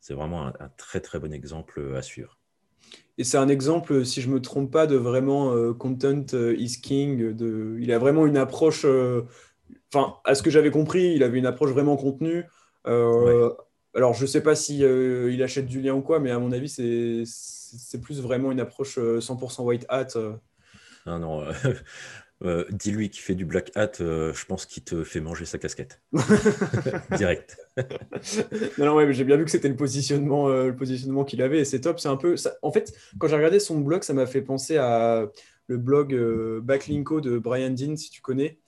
c'est 0.00 0.14
vraiment 0.14 0.46
un, 0.46 0.68
très 0.76 1.00
très 1.00 1.18
bon 1.18 1.32
exemple 1.32 1.94
à 1.96 2.02
suivre. 2.02 2.38
Et 3.18 3.24
c'est 3.24 3.36
un 3.36 3.48
exemple, 3.48 4.04
si 4.04 4.22
je 4.22 4.28
ne 4.28 4.34
me 4.34 4.40
trompe 4.40 4.70
pas, 4.70 4.86
de 4.86 4.96
vraiment 4.96 5.54
euh, 5.54 5.74
content 5.74 6.24
is 6.32 6.80
king. 6.80 7.34
De... 7.34 7.76
Il 7.80 7.92
a 7.92 7.98
vraiment 7.98 8.26
une 8.26 8.38
approche, 8.38 8.86
enfin, 9.92 10.16
à 10.24 10.34
ce 10.34 10.42
que 10.42 10.50
j'avais 10.50 10.70
compris, 10.70 11.12
il 11.14 11.22
avait 11.22 11.38
une 11.38 11.46
approche 11.46 11.70
vraiment 11.70 11.96
contenue. 11.96 12.46
Alors, 12.84 14.14
je 14.14 14.22
ne 14.22 14.26
sais 14.26 14.42
pas 14.42 14.54
si 14.54 14.78
il 14.78 15.42
achète 15.42 15.66
du 15.66 15.80
lien 15.80 15.94
ou 15.94 16.00
quoi, 16.00 16.18
mais 16.18 16.30
à 16.30 16.38
mon 16.38 16.52
avis, 16.52 16.68
c'est 16.68 18.00
plus 18.00 18.20
vraiment 18.20 18.52
une 18.52 18.60
approche 18.60 18.98
100% 18.98 19.62
white 19.64 19.86
hat. 19.88 20.08
Non, 21.06 21.18
non. 21.18 21.42
Euh, 21.42 21.52
euh, 22.42 22.64
dis-lui 22.70 23.10
qu'il 23.10 23.22
fait 23.22 23.34
du 23.34 23.44
black 23.44 23.70
hat, 23.74 23.92
euh, 24.00 24.32
je 24.32 24.46
pense 24.46 24.64
qu'il 24.66 24.82
te 24.82 25.04
fait 25.04 25.20
manger 25.20 25.44
sa 25.44 25.58
casquette. 25.58 26.00
Direct. 27.16 27.58
non, 28.78 28.86
non, 28.86 28.94
ouais, 28.94 29.12
j'ai 29.12 29.24
bien 29.24 29.36
vu 29.36 29.44
que 29.44 29.50
c'était 29.50 29.68
le 29.68 29.76
positionnement, 29.76 30.48
le 30.48 30.74
positionnement 30.74 31.24
qu'il 31.24 31.42
avait 31.42 31.60
et 31.60 31.64
c'est 31.64 31.80
top. 31.80 32.00
C'est 32.00 32.08
un 32.08 32.16
peu. 32.16 32.36
Ça... 32.36 32.54
En 32.62 32.72
fait, 32.72 32.94
quand 33.18 33.28
j'ai 33.28 33.36
regardé 33.36 33.60
son 33.60 33.78
blog, 33.80 34.02
ça 34.02 34.14
m'a 34.14 34.26
fait 34.26 34.42
penser 34.42 34.76
à 34.76 35.28
le 35.66 35.76
blog 35.76 36.18
Backlinko 36.62 37.20
de 37.20 37.38
Brian 37.38 37.70
Dean, 37.70 37.96
si 37.96 38.10
tu 38.10 38.22
connais. 38.22 38.58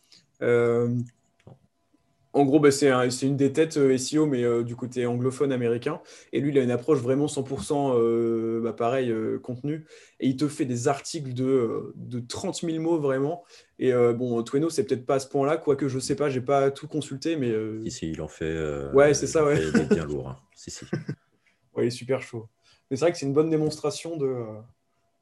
En 2.35 2.45
gros, 2.45 2.61
bah, 2.61 2.71
c'est 2.71 2.89
une 3.23 3.37
des 3.37 3.53
têtes 3.53 3.77
euh, 3.77 3.97
SEO, 3.99 4.27
mais 4.27 4.43
euh, 4.43 4.63
du 4.63 4.75
côté 4.75 5.05
anglophone 5.05 5.53
américain. 5.53 6.01
Et 6.33 6.41
lui, 6.41 6.51
il 6.51 6.59
a 6.59 6.63
une 6.63 6.71
approche 6.71 7.01
vraiment 7.01 7.27
100% 7.27 7.95
euh, 7.95 8.61
bah, 8.63 8.73
pareil, 8.73 9.13
contenu. 9.43 9.85
Et 10.19 10.29
il 10.29 10.37
te 10.37 10.49
fait 10.49 10.65
des 10.65 10.89
articles 10.89 11.35
de, 11.35 11.93
de 11.95 12.21
30 12.21 12.63
000 12.63 12.83
mots 12.83 12.99
vraiment. 12.99 13.45
Et 13.79 13.93
bon, 13.93 14.43
Tweno, 14.43 14.71
c'est 14.71 14.85
peut-être 14.85 15.05
pas 15.05 15.17
à 15.17 15.19
ce 15.19 15.27
point-là, 15.29 15.57
quoique 15.57 15.89
je 15.89 15.99
sais 15.99 16.15
pas, 16.15 16.31
j'ai 16.31 16.41
pas 16.41 16.71
tout 16.71 16.87
consulté, 16.87 17.37
mais. 17.37 17.53
Si, 17.85 17.91
si, 17.91 18.11
il 18.13 18.23
en 18.23 18.29
fait. 18.29 18.57
ouais, 18.95 19.13
c'est 19.13 19.27
ça, 19.27 19.45
ouais. 19.45 19.61
Il 19.61 19.81
est 19.81 19.93
bien 19.93 20.05
lourd. 20.05 20.29
Hein. 20.29 20.39
Si, 20.55 20.71
si. 20.71 20.85
ouais, 21.75 21.85
il 21.85 21.87
est 21.89 21.91
super 21.91 22.23
chaud. 22.23 22.49
Mais 22.91 22.97
c'est 22.97 23.05
vrai 23.05 23.13
que 23.13 23.19
c'est 23.19 23.27
une 23.27 23.33
bonne 23.33 23.51
démonstration 23.51 24.17
de. 24.17 24.45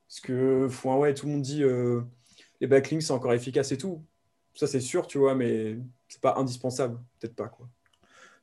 ce 0.09 0.21
que 0.21 0.69
ouais, 0.85 1.15
tout 1.15 1.27
le 1.27 1.33
monde 1.33 1.43
dit 1.43 1.65
les 2.61 2.67
backlinks, 2.67 3.03
c'est 3.03 3.13
encore 3.13 3.33
efficace 3.33 3.73
et 3.73 3.79
tout. 3.79 4.05
Ça, 4.55 4.67
c'est 4.67 4.81
sûr, 4.81 5.07
tu 5.07 5.19
vois, 5.19 5.35
mais 5.35 5.79
c'est 6.09 6.21
pas 6.21 6.35
indispensable, 6.37 6.99
peut-être 7.19 7.35
pas. 7.35 7.49
Quoi. 7.49 7.69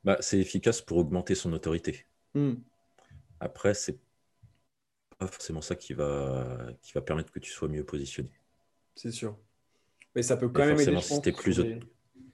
Bah, 0.03 0.17
c'est 0.21 0.39
efficace 0.39 0.81
pour 0.81 0.97
augmenter 0.97 1.35
son 1.35 1.51
autorité. 1.53 2.05
Hmm. 2.33 2.55
Après, 3.39 3.73
c'est 3.73 3.99
pas 5.17 5.27
forcément 5.27 5.61
ça 5.61 5.75
qui 5.75 5.93
va, 5.93 6.67
qui 6.81 6.93
va 6.93 7.01
permettre 7.01 7.31
que 7.31 7.39
tu 7.39 7.51
sois 7.51 7.67
mieux 7.67 7.83
positionné. 7.83 8.31
C'est 8.95 9.11
sûr. 9.11 9.37
Mais 10.15 10.23
ça 10.23 10.37
peut 10.37 10.49
quand 10.49 10.65
même 10.65 10.79
aider. 10.79 11.01
Si 11.01 11.21
tu 11.21 11.29
es, 11.29 11.31
plus... 11.31 11.61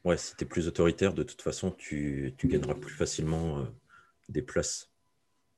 ouais, 0.06 0.18
si 0.18 0.34
es 0.40 0.46
plus 0.46 0.68
autoritaire, 0.68 1.14
de 1.14 1.24
toute 1.24 1.42
façon, 1.42 1.72
tu, 1.72 2.34
tu 2.38 2.48
gagneras 2.48 2.76
plus 2.76 2.94
facilement 2.94 3.60
euh, 3.60 3.66
des 4.30 4.42
places 4.42 4.93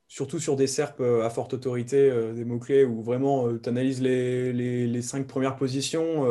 surtout 0.08 0.40
sur 0.40 0.56
des 0.56 0.68
SERP 0.68 1.00
euh, 1.02 1.26
à 1.26 1.30
forte 1.30 1.54
autorité, 1.54 1.98
euh, 1.98 2.34
des 2.34 2.46
mots-clés 2.46 2.86
où 2.86 3.02
vraiment 3.02 3.48
euh, 3.48 3.60
tu 3.62 3.70
analyses 3.70 4.02
les, 4.02 4.54
les, 4.54 5.02
cinq 5.02 5.28
premières 5.28 5.56
positions. 5.56 6.24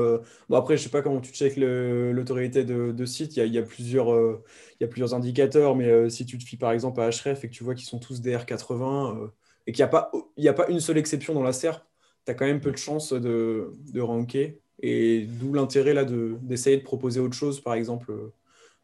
Bon, 0.48 0.56
après, 0.56 0.76
je 0.76 0.82
ne 0.82 0.84
sais 0.84 0.90
pas 0.90 1.02
comment 1.02 1.20
tu 1.20 1.32
checkes 1.32 1.56
l'autorité 1.56 2.64
de, 2.64 3.04
site, 3.04 3.36
il 3.36 3.46
y, 3.52 3.58
a, 3.58 3.62
plusieurs, 3.62 4.08
il 4.08 4.82
y 4.82 4.84
a 4.84 4.88
plusieurs 4.88 5.14
indicateurs, 5.14 5.76
mais 5.76 6.10
si 6.10 6.26
tu 6.26 6.38
te 6.38 6.44
fies 6.44 6.56
par 6.56 6.72
exemple 6.72 7.00
à 7.00 7.10
Href 7.10 7.44
et 7.44 7.48
que 7.48 7.54
tu 7.54 7.62
vois 7.64 7.74
qu'ils 7.74 7.86
sont 7.86 7.98
tous 7.98 8.20
DR80 8.20 9.30
et 9.66 9.72
qu'il 9.72 9.82
n'y 9.82 9.84
a, 9.84 9.88
pas, 9.88 10.10
a 10.44 10.52
pas 10.52 10.68
une 10.68 10.80
seule 10.80 10.98
exception 10.98 11.34
dans 11.34 11.42
la 11.42 11.52
SERP, 11.52 11.84
tu 12.26 12.32
as 12.32 12.34
quand 12.34 12.46
même 12.46 12.60
peu 12.60 12.72
de 12.72 12.76
chances 12.76 13.12
de, 13.12 13.74
de 13.92 14.00
ranker. 14.00 14.58
Et 14.80 15.26
d'où 15.40 15.52
l'intérêt 15.52 15.94
là 15.94 16.04
d'essayer 16.04 16.78
de, 16.78 16.82
proposer 16.82 17.20
autre 17.20 17.36
chose, 17.36 17.60
par 17.60 17.74
exemple, 17.74 18.12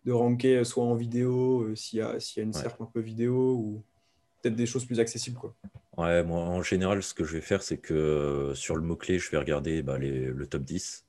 de 0.05 0.13
ranker 0.13 0.65
soit 0.65 0.85
en 0.85 0.95
vidéo, 0.95 1.75
s'il 1.75 1.99
y, 1.99 2.03
a, 2.03 2.17
y 2.37 2.41
a 2.41 2.43
une 2.43 2.53
SERP 2.53 2.81
un 2.81 2.87
peu 2.87 3.01
vidéo, 3.01 3.57
ou 3.57 3.83
peut-être 4.41 4.57
des 4.57 4.67
choses 4.67 4.85
plus 4.85 5.01
accessibles. 5.01 5.39
Quoi. 5.39 5.55
Ouais, 5.97 6.23
moi, 6.23 6.41
en 6.41 6.63
général, 6.63 7.03
ce 7.03 7.15
que 7.15 7.25
je 7.25 7.35
vais 7.35 7.41
faire, 7.41 7.63
c'est 7.63 7.79
que 7.79 8.53
sur 8.55 8.77
le 8.77 8.83
mot-clé, 8.83 9.19
je 9.19 9.31
vais 9.31 9.39
regarder 9.39 9.83
bah, 9.83 9.99
le 9.99 10.47
top 10.47 10.63
10. 10.63 11.07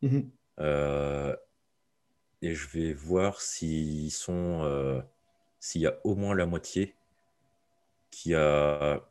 Mhm. 0.00 0.30
et 2.40 2.54
je 2.54 2.68
vais 2.68 2.92
voir 2.92 3.40
s'ils 3.40 4.12
sont, 4.12 5.02
s'il 5.58 5.80
y 5.80 5.86
a 5.86 5.98
au 6.04 6.14
moins 6.14 6.34
la 6.36 6.46
moitié 6.46 6.94
qui 8.10 8.34
a 8.34 9.02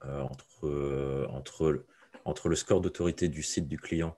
entre, 0.00 1.26
entre, 1.30 1.84
entre 2.24 2.48
le 2.48 2.56
score 2.56 2.80
d'autorité 2.80 3.28
du 3.28 3.42
site 3.42 3.66
du 3.66 3.78
client 3.78 4.16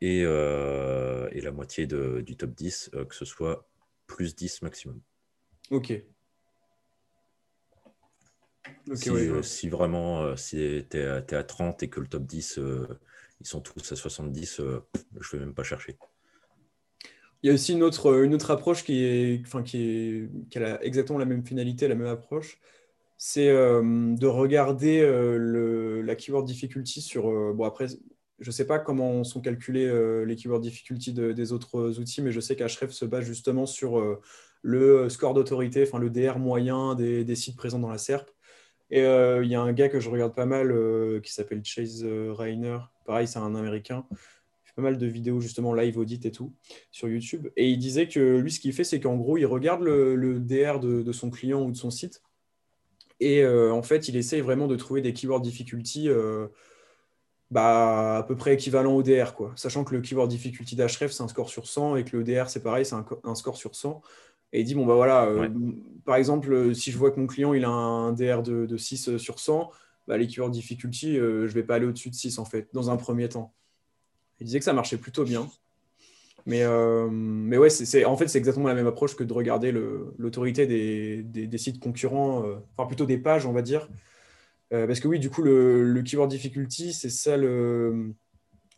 et, 0.00 0.22
euh, 0.24 1.28
et 1.32 1.40
la 1.40 1.50
moitié 1.50 1.86
de, 1.86 2.20
du 2.20 2.36
top 2.36 2.50
10, 2.50 2.90
euh, 2.94 3.04
que 3.04 3.14
ce 3.14 3.24
soit 3.24 3.68
plus 4.06 4.34
10 4.34 4.62
maximum. 4.62 5.00
Ok. 5.70 5.92
Si, 8.94 9.10
euh, 9.10 9.42
si, 9.42 9.68
vraiment 9.68 10.36
si 10.36 10.86
tu 10.90 10.96
es, 10.98 11.34
à 11.34 11.42
30 11.44 11.82
et 11.82 11.88
que 11.88 12.00
le 12.00 12.06
top 12.06 12.24
10, 12.24 12.60
ils 13.40 13.46
sont 13.46 13.60
tous 13.60 13.92
à 13.92 13.96
70, 13.96 14.56
je 14.56 14.62
ne 14.62 14.80
vais 15.32 15.38
même 15.38 15.54
pas 15.54 15.62
chercher. 15.62 15.96
Il 17.42 17.48
y 17.48 17.50
a 17.50 17.54
aussi 17.54 17.74
une 17.74 17.82
autre, 17.82 18.22
une 18.24 18.34
autre 18.34 18.50
approche 18.50 18.82
qui, 18.82 19.04
est, 19.04 19.42
enfin, 19.44 19.62
qui, 19.62 19.78
est, 19.82 20.30
qui 20.50 20.58
a 20.58 20.82
exactement 20.82 21.18
la 21.18 21.26
même 21.26 21.44
finalité, 21.44 21.86
la 21.86 21.94
même 21.94 22.06
approche. 22.06 22.58
C'est 23.18 23.48
de 23.48 24.26
regarder 24.26 25.00
le, 25.00 26.02
la 26.02 26.14
keyword 26.16 26.46
difficulty 26.46 27.00
sur. 27.00 27.24
bon, 27.54 27.64
après, 27.64 27.88
je 28.38 28.48
ne 28.48 28.52
sais 28.52 28.66
pas 28.66 28.78
comment 28.78 29.24
sont 29.24 29.40
calculés 29.40 29.86
euh, 29.86 30.24
les 30.24 30.36
keyword 30.36 30.60
difficulty 30.60 31.12
des 31.12 31.52
autres 31.52 31.98
outils, 31.98 32.22
mais 32.22 32.32
je 32.32 32.40
sais 32.40 32.56
qu'Ahref 32.56 32.90
se 32.90 33.04
base 33.04 33.24
justement 33.24 33.66
sur 33.66 33.98
euh, 33.98 34.20
le 34.62 35.08
score 35.08 35.34
d'autorité, 35.34 35.84
enfin 35.86 35.98
le 35.98 36.10
DR 36.10 36.38
moyen 36.38 36.94
des, 36.94 37.34
sites 37.34 37.56
présents 37.56 37.78
dans 37.78 37.88
la 37.88 37.98
SERP. 37.98 38.30
Et 38.90 39.02
euh, 39.02 39.44
il 39.44 39.50
y 39.50 39.54
a 39.54 39.60
un 39.60 39.72
gars 39.72 39.88
que 39.88 40.00
je 40.00 40.08
regarde 40.08 40.34
pas 40.34 40.46
mal 40.46 40.72
qui 41.22 41.32
s'appelle 41.32 41.64
Chase 41.64 42.04
Reiner. 42.04 42.78
Pareil, 43.04 43.26
c'est 43.26 43.38
un 43.38 43.54
américain. 43.54 44.04
Il 44.10 44.16
fait 44.68 44.74
pas 44.76 44.82
mal 44.82 44.98
de 44.98 45.06
vidéos 45.06 45.40
justement 45.40 45.74
live 45.74 45.98
audit 45.98 46.24
et 46.24 46.30
tout 46.30 46.52
sur 46.92 47.08
YouTube. 47.08 47.48
Et 47.56 47.68
il 47.68 47.78
disait 47.78 48.08
que 48.08 48.38
lui, 48.38 48.50
ce 48.50 48.60
qu'il 48.60 48.72
fait, 48.72 48.84
c'est 48.84 49.00
qu'en 49.00 49.16
gros, 49.16 49.38
il 49.38 49.46
regarde 49.46 49.82
le, 49.82 50.38
DR 50.38 50.78
de, 50.80 51.12
son 51.12 51.30
client 51.30 51.62
ou 51.62 51.72
de 51.72 51.76
son 51.76 51.90
site. 51.90 52.22
Et 53.18 53.44
en 53.46 53.82
fait, 53.82 54.08
il 54.08 54.16
essaye 54.16 54.40
vraiment 54.40 54.68
de 54.68 54.76
trouver 54.76 55.00
des 55.00 55.12
keyword 55.12 55.42
difficulty 55.42 56.08
bah, 57.50 58.18
à 58.18 58.22
peu 58.24 58.34
près 58.36 58.54
équivalent 58.54 58.94
au 58.94 59.02
DR, 59.02 59.34
quoi. 59.34 59.52
Sachant 59.56 59.84
que 59.84 59.94
le 59.94 60.00
keyword 60.00 60.28
difficulty 60.28 60.74
d'Href, 60.74 61.12
c'est 61.12 61.22
un 61.22 61.28
score 61.28 61.48
sur 61.48 61.66
100 61.66 61.96
et 61.96 62.04
que 62.04 62.16
le 62.16 62.24
DR, 62.24 62.48
c'est 62.48 62.62
pareil, 62.62 62.84
c'est 62.84 62.96
un, 62.96 63.34
score 63.34 63.56
sur 63.56 63.74
100. 63.74 64.02
Et 64.52 64.60
il 64.60 64.64
dit, 64.64 64.74
bon, 64.74 64.86
bah 64.86 64.94
voilà, 64.94 65.26
euh, 65.26 65.48
par 66.04 66.16
exemple, 66.16 66.74
si 66.74 66.90
je 66.90 66.98
vois 66.98 67.10
que 67.10 67.20
mon 67.20 67.26
client 67.26 67.52
il 67.52 67.64
a 67.64 67.68
un 67.68 68.12
DR 68.12 68.42
de, 68.42 68.76
6 68.76 69.16
sur 69.16 69.38
100, 69.38 69.70
bah, 70.06 70.16
les 70.16 70.26
keyword 70.26 70.52
difficulty, 70.52 71.18
euh, 71.18 71.46
je 71.46 71.50
ne 71.50 71.54
vais 71.54 71.62
pas 71.64 71.76
aller 71.76 71.86
au-dessus 71.86 72.10
de 72.10 72.14
6 72.14 72.38
en 72.38 72.44
fait, 72.44 72.68
dans 72.72 72.90
un 72.90 72.96
premier 72.96 73.28
temps. 73.28 73.52
Il 74.40 74.46
disait 74.46 74.58
que 74.58 74.64
ça 74.64 74.72
marchait 74.72 74.98
plutôt 74.98 75.24
bien. 75.24 75.48
Mais, 76.46 76.62
euh, 76.62 77.08
mais 77.10 77.58
ouais, 77.58 77.70
c'est, 77.70 78.04
en 78.04 78.16
fait, 78.16 78.28
c'est 78.28 78.38
exactement 78.38 78.68
la 78.68 78.74
même 78.74 78.86
approche 78.86 79.16
que 79.16 79.24
de 79.24 79.32
regarder 79.32 79.72
l'autorité 79.72 80.66
des, 80.66 81.22
des, 81.24 81.58
sites 81.58 81.80
concurrents, 81.80 82.44
enfin 82.76 82.86
plutôt 82.86 83.04
des 83.04 83.18
pages, 83.18 83.46
on 83.46 83.52
va 83.52 83.62
dire, 83.62 83.88
euh, 84.72 84.86
parce 84.86 85.00
que 85.00 85.08
oui, 85.08 85.18
du 85.18 85.30
coup, 85.30 85.42
le, 85.42 86.02
keyword 86.02 86.30
difficulty, 86.30 86.92
c'est 86.92 87.10
ça 87.10 87.36
le, 87.36 88.14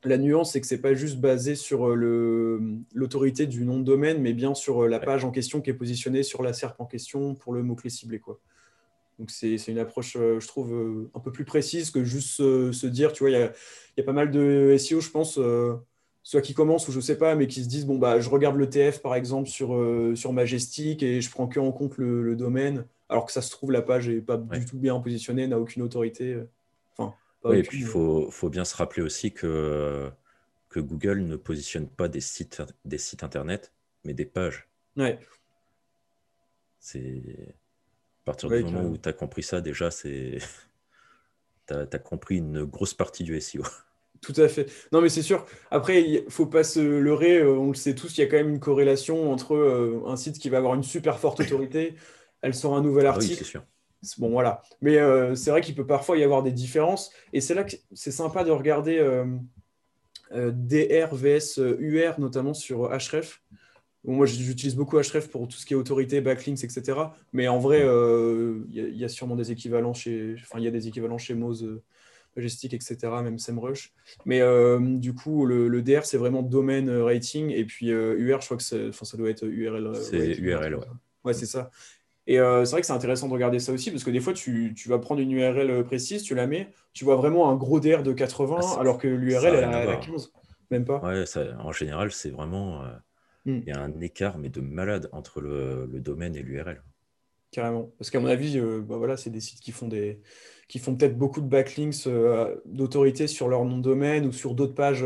la 0.05 0.19
nuance, 0.19 0.53
c'est 0.53 0.61
que 0.61 0.67
c'est 0.67 0.81
pas 0.81 0.95
juste 0.95 1.19
basé 1.19 1.55
sur 1.55 1.89
euh, 1.89 2.61
l'autorité 2.95 3.47
du 3.47 3.65
nom 3.65 3.79
de 3.79 3.85
domaine, 3.85 4.21
mais 4.21 4.33
bien 4.33 4.55
sur 4.55 4.85
euh, 4.85 4.89
la 4.89 4.99
page 4.99 5.25
en 5.25 5.31
question 5.31 5.61
qui 5.61 5.71
est 5.71 5.75
positionnée 5.75 6.23
sur 6.23 6.43
la 6.43 6.53
SERP 6.53 6.81
en 6.81 6.87
question 6.87 7.35
pour 7.35 7.53
le 7.53 7.63
mot-clé 7.63 7.91
ciblé. 7.91 8.19
Quoi. 8.19 8.39
Donc 9.19 9.31
c'est 9.31 9.57
une 9.67 9.79
approche, 9.79 10.13
je 10.15 10.47
trouve, 10.47 11.09
un 11.13 11.19
peu 11.19 11.33
plus 11.33 11.45
précise 11.45 11.91
que 11.91 12.05
juste 12.05 12.37
se, 12.37 12.87
dire, 12.87 13.13
tu 13.13 13.25
vois, 13.25 13.31
il 13.31 13.33
y 13.33 13.43
a, 13.43 13.53
y 13.97 14.01
a, 14.01 14.05
pas 14.05 14.13
mal 14.13 14.31
de 14.31 14.77
SEO, 14.79 15.01
je 15.01 15.11
pense, 15.11 15.41
soit 16.23 16.41
qui 16.41 16.55
commencent 16.55 16.87
ou 16.87 16.93
je 16.93 17.01
sais 17.01 17.19
pas, 17.19 17.35
mais 17.35 17.49
qui 17.49 17.65
se 17.65 17.69
disent, 17.69 17.85
bon, 17.85 17.99
bah, 17.99 18.21
je 18.21 18.31
regarde 18.31 18.55
le 18.55 18.71
TF 18.71 19.03
par 19.03 19.17
exemple 19.17 19.49
sur, 19.49 19.77
sur 20.15 20.33
Majestic 20.33 21.03
et 21.03 21.21
je 21.21 21.31
prends 21.33 21.49
que 21.49 21.59
en 21.59 21.73
compte 21.73 21.99
le 21.99 22.37
domaine 22.37 22.85
alors 23.09 23.27
que 23.27 23.33
ça 23.33 23.43
se 23.43 23.51
trouve, 23.51 23.73
la 23.73 23.83
page 23.83 24.09
n'est 24.09 24.21
pas 24.21 24.37
du 24.37 24.65
tout 24.67 24.79
bien 24.79 24.99
positionnée, 25.01 25.47
n'a 25.47 25.59
aucune 25.59 25.83
autorité. 25.83 26.35
Euh, 26.35 27.07
oui, 27.45 27.59
et 27.59 27.63
puis 27.63 27.79
il 27.79 27.87
faut, 27.87 28.31
faut, 28.31 28.49
bien 28.49 28.65
se 28.65 28.75
rappeler 28.77 29.03
aussi 29.03 29.33
que, 29.33 30.11
que 30.69 30.81
Google 30.81 31.21
ne 31.21 31.37
positionne 31.37 31.89
pas 31.89 32.09
des 32.09 32.21
sites, 32.21 32.63
des 32.85 32.99
sites 32.99 33.23
internet, 33.23 33.73
mais 34.05 34.15
des 34.15 34.25
pages. 34.25 34.69
Ouais. 34.97 35.19
C'est. 36.81 37.55
À 38.23 38.25
partir 38.25 38.51
du 38.51 38.63
moment 38.65 38.85
où 38.85 38.99
tu 38.99 39.09
as 39.09 39.13
compris 39.13 39.43
ça, 39.43 39.61
déjà, 39.61 39.91
c'est. 39.91 40.39
tu 41.69 41.75
as, 41.75 41.99
compris 41.99 42.39
une 42.39 42.65
grosse 42.65 42.95
partie 42.95 43.25
du 43.25 43.41
SEO. 43.41 43.63
Tout 44.21 44.35
à 44.37 44.49
fait. 44.49 44.67
Non, 44.91 45.01
mais 45.01 45.09
c'est 45.09 45.23
sûr. 45.23 45.47
Après, 45.71 46.03
il 46.03 46.25
ne 46.25 46.31
faut 46.31 46.47
pas 46.47 46.65
se 46.65 46.81
leurrer. 46.81 47.39
Euh, 47.39 47.57
on 47.57 47.69
le 47.69 47.75
sait 47.75 47.95
tous, 47.95 48.19
il 48.19 48.21
y 48.21 48.25
a 48.25 48.27
quand 48.27 48.37
même 48.37 48.49
une 48.49 48.59
corrélation 48.59 49.33
entre 49.33 49.55
euh, 49.55 50.03
un 50.07 50.17
site 50.17 50.41
qui 50.41 50.49
va 50.49 50.59
avoir 50.59 50.75
une 50.75 50.83
super 50.83 51.21
forte 51.21 51.39
autorité 51.39 51.95
elle 52.43 52.55
sort 52.55 52.77
un 52.77 52.83
nouvel 52.83 53.07
ah 53.07 53.11
article. 53.11 53.45
sûr. 53.45 53.65
Bon, 54.19 54.31
voilà. 54.31 54.63
Mais 54.81 54.99
euh, 54.99 55.35
c'est 55.35 55.51
vrai 55.51 55.61
qu'il 55.61 55.75
peut 55.75 55.87
parfois 55.87 56.17
y 56.19 56.23
avoir 56.23 56.43
des 56.43 56.53
différences. 56.53 57.11
Et 57.33 57.41
c'est 57.41 57.55
là 57.55 57.65
que 57.65 57.75
c'est 57.93 58.11
sympa 58.11 58.45
de 58.45 58.51
regarder 58.51 58.99
euh, 58.99 59.25
euh, 60.33 60.53
DR 60.53 61.15
vs 61.15 61.59
UR, 61.79 62.21
notamment 62.21 62.55
sur 62.55 62.91
Href. 62.91 63.43
moi, 64.05 64.27
j'utilise 64.27 64.77
beaucoup 64.77 64.97
Href 64.97 65.29
pour 65.29 65.49
tout 65.49 65.57
ce 65.57 65.67
qui 65.67 65.75
est 65.75 65.77
autorité, 65.77 66.21
backlinks, 66.21 66.63
etc. 66.63 66.99
Mais 67.33 67.49
en 67.49 67.59
vrai, 67.59 67.81
il 67.81 68.97
y, 68.97 69.05
a 69.05 69.09
sûrement 69.09 69.37
des 69.37 69.51
équivalents 69.51 69.95
chez, 69.95 70.37
enfin, 70.41 70.59
il 70.59 70.65
y 70.65 70.69
a 70.69 70.73
des 70.73 70.87
équivalents 70.87 71.19
chez 71.19 71.35
Moz, 71.35 71.67
Majestic, 72.37 72.75
etc. 72.75 72.97
Même 73.25 73.41
SEMrush. 73.41 73.93
Mais 74.27 74.41
du 74.81 75.13
coup, 75.13 75.45
le, 75.45 75.83
DR, 75.83 76.05
c'est 76.05 76.19
vraiment 76.19 76.43
domaine 76.43 76.89
rating. 76.89 77.51
Et 77.51 77.65
puis 77.65 77.89
UR, 77.89 78.41
je 78.41 78.47
crois 78.47 78.57
que 78.57 78.63
ça 78.63 79.17
doit 79.17 79.31
être 79.31 79.45
URL. 79.45 79.91
C'est 79.97 80.39
URL, 80.39 80.77
ouais. 80.77 80.87
Ouais, 81.25 81.35
c'est 81.35 81.47
ça. 81.47 81.71
Et 82.29 82.39
euh, 82.39 82.67
c'est 82.67 82.73
vrai 82.73 82.83
que 82.83 82.87
c'est 82.87 82.93
intéressant 82.93 83.27
de 83.27 83.33
regarder 83.33 83.59
ça 83.59 83.73
aussi, 83.73 83.91
parce 83.91 84.05
que 84.05 84.11
des 84.11 84.21
fois, 84.21 84.35
tu, 84.35 84.75
vas 84.87 84.99
prendre 84.99 85.23
une 85.23 85.33
URL 85.33 85.83
précise, 85.83 86.23
tu 86.23 86.35
la 86.35 86.47
mets, 86.47 86.69
tu 86.93 87.07
vois 87.07 87.17
vraiment 87.17 87.49
un 87.51 87.57
gros 87.57 87.81
DR 87.81 88.03
de 88.03 88.13
80, 88.13 88.59
ah, 88.61 88.77
alors 88.79 88.99
que 88.99 89.09
l'URL, 89.09 89.55
elle 89.55 89.65
a 89.65 89.97
15, 89.97 90.31
même 90.71 90.85
pas. 90.85 91.01
Ouais, 91.01 91.25
en 91.59 91.73
général, 91.73 92.13
c'est 92.13 92.29
vraiment. 92.29 92.85
Euh, 92.85 92.89
hmm. 93.47 93.63
Il 93.67 93.69
y 93.69 93.73
a 93.73 93.81
un 93.81 93.99
écart, 94.03 94.37
mais 94.37 94.51
de 94.51 94.61
malade, 94.61 95.09
entre 95.13 95.41
le, 95.41 95.89
domaine 96.01 96.37
et 96.37 96.43
l'URL. 96.43 96.83
Carrément. 97.51 97.91
Parce 97.97 98.11
qu'à 98.11 98.21
mon 98.21 98.29
avis, 98.29 98.59
euh, 98.59 98.83
bah 98.83 98.99
voilà, 98.99 99.17
c'est 99.17 99.31
des 99.31 99.41
sites 99.41 99.61
qui 99.61 99.73
font, 99.73 99.89
des, 99.89 100.21
qui 100.69 100.79
font 100.79 100.95
peut-être 100.97 101.17
beaucoup 101.17 101.41
de 101.41 101.49
backlinks 101.49 102.07
d'autorité 102.67 103.27
sur 103.27 103.49
leur 103.49 103.65
nom 103.65 103.79
de 103.79 103.83
domaine 103.83 104.27
ou 104.27 104.33
sur 104.33 104.55
d'autres 104.55 104.75
pages 104.75 105.03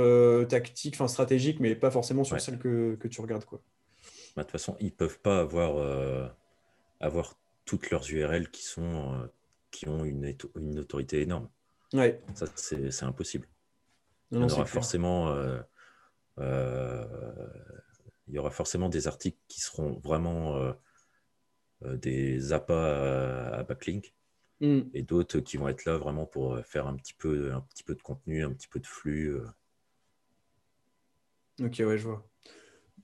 tactiques, 0.48 0.94
enfin 0.96 1.06
stratégiques, 1.06 1.60
mais 1.60 1.76
pas 1.76 1.92
forcément 1.92 2.24
sur 2.24 2.40
celles 2.40 2.58
que, 2.58 3.06
tu 3.08 3.20
regardes. 3.20 3.44
Quoi. 3.44 3.62
Bah, 4.34 4.42
de 4.42 4.46
toute 4.48 4.50
façon, 4.50 4.74
ils 4.80 4.86
ne 4.86 4.90
peuvent 4.90 5.20
pas 5.20 5.38
avoir 5.38 6.34
avoir 7.02 7.36
toutes 7.64 7.90
leurs 7.90 8.08
URL 8.10 8.50
qui, 8.50 8.62
sont, 8.62 9.14
euh, 9.14 9.26
qui 9.70 9.88
ont 9.88 10.04
une, 10.04 10.34
une 10.56 10.78
autorité 10.78 11.20
énorme. 11.20 11.48
Ouais. 11.92 12.22
Ça, 12.34 12.46
c'est 12.54 13.02
impossible. 13.02 13.46
il, 14.30 14.38
y 14.38 14.42
aura 14.42 14.64
forcément, 14.64 15.28
euh, 15.28 15.60
euh, 16.38 17.04
il 18.28 18.34
y 18.34 18.38
aura 18.38 18.50
forcément 18.50 18.88
des 18.88 19.08
articles 19.08 19.38
qui 19.48 19.60
seront 19.60 19.98
vraiment 20.00 20.74
des 21.82 22.52
appâts 22.52 23.52
à, 23.52 23.62
backlink 23.64 24.14
hmm. 24.60 24.82
et 24.94 25.02
d'autres 25.02 25.40
qui 25.40 25.58
vont 25.58 25.68
être 25.68 25.84
là 25.84 25.98
vraiment 25.98 26.24
pour 26.24 26.58
faire 26.64 26.86
un 26.86 26.96
petit, 26.96 27.12
peu, 27.12 27.52
un 27.52 27.60
petit 27.60 27.82
peu 27.82 27.94
de 27.94 28.00
contenu, 28.00 28.42
un 28.42 28.52
petit 28.52 28.68
peu 28.68 28.80
de 28.80 28.86
flux. 28.86 29.36
Ok, 31.60 31.74
ouais, 31.80 31.98
je 31.98 32.04
vois. 32.04 32.26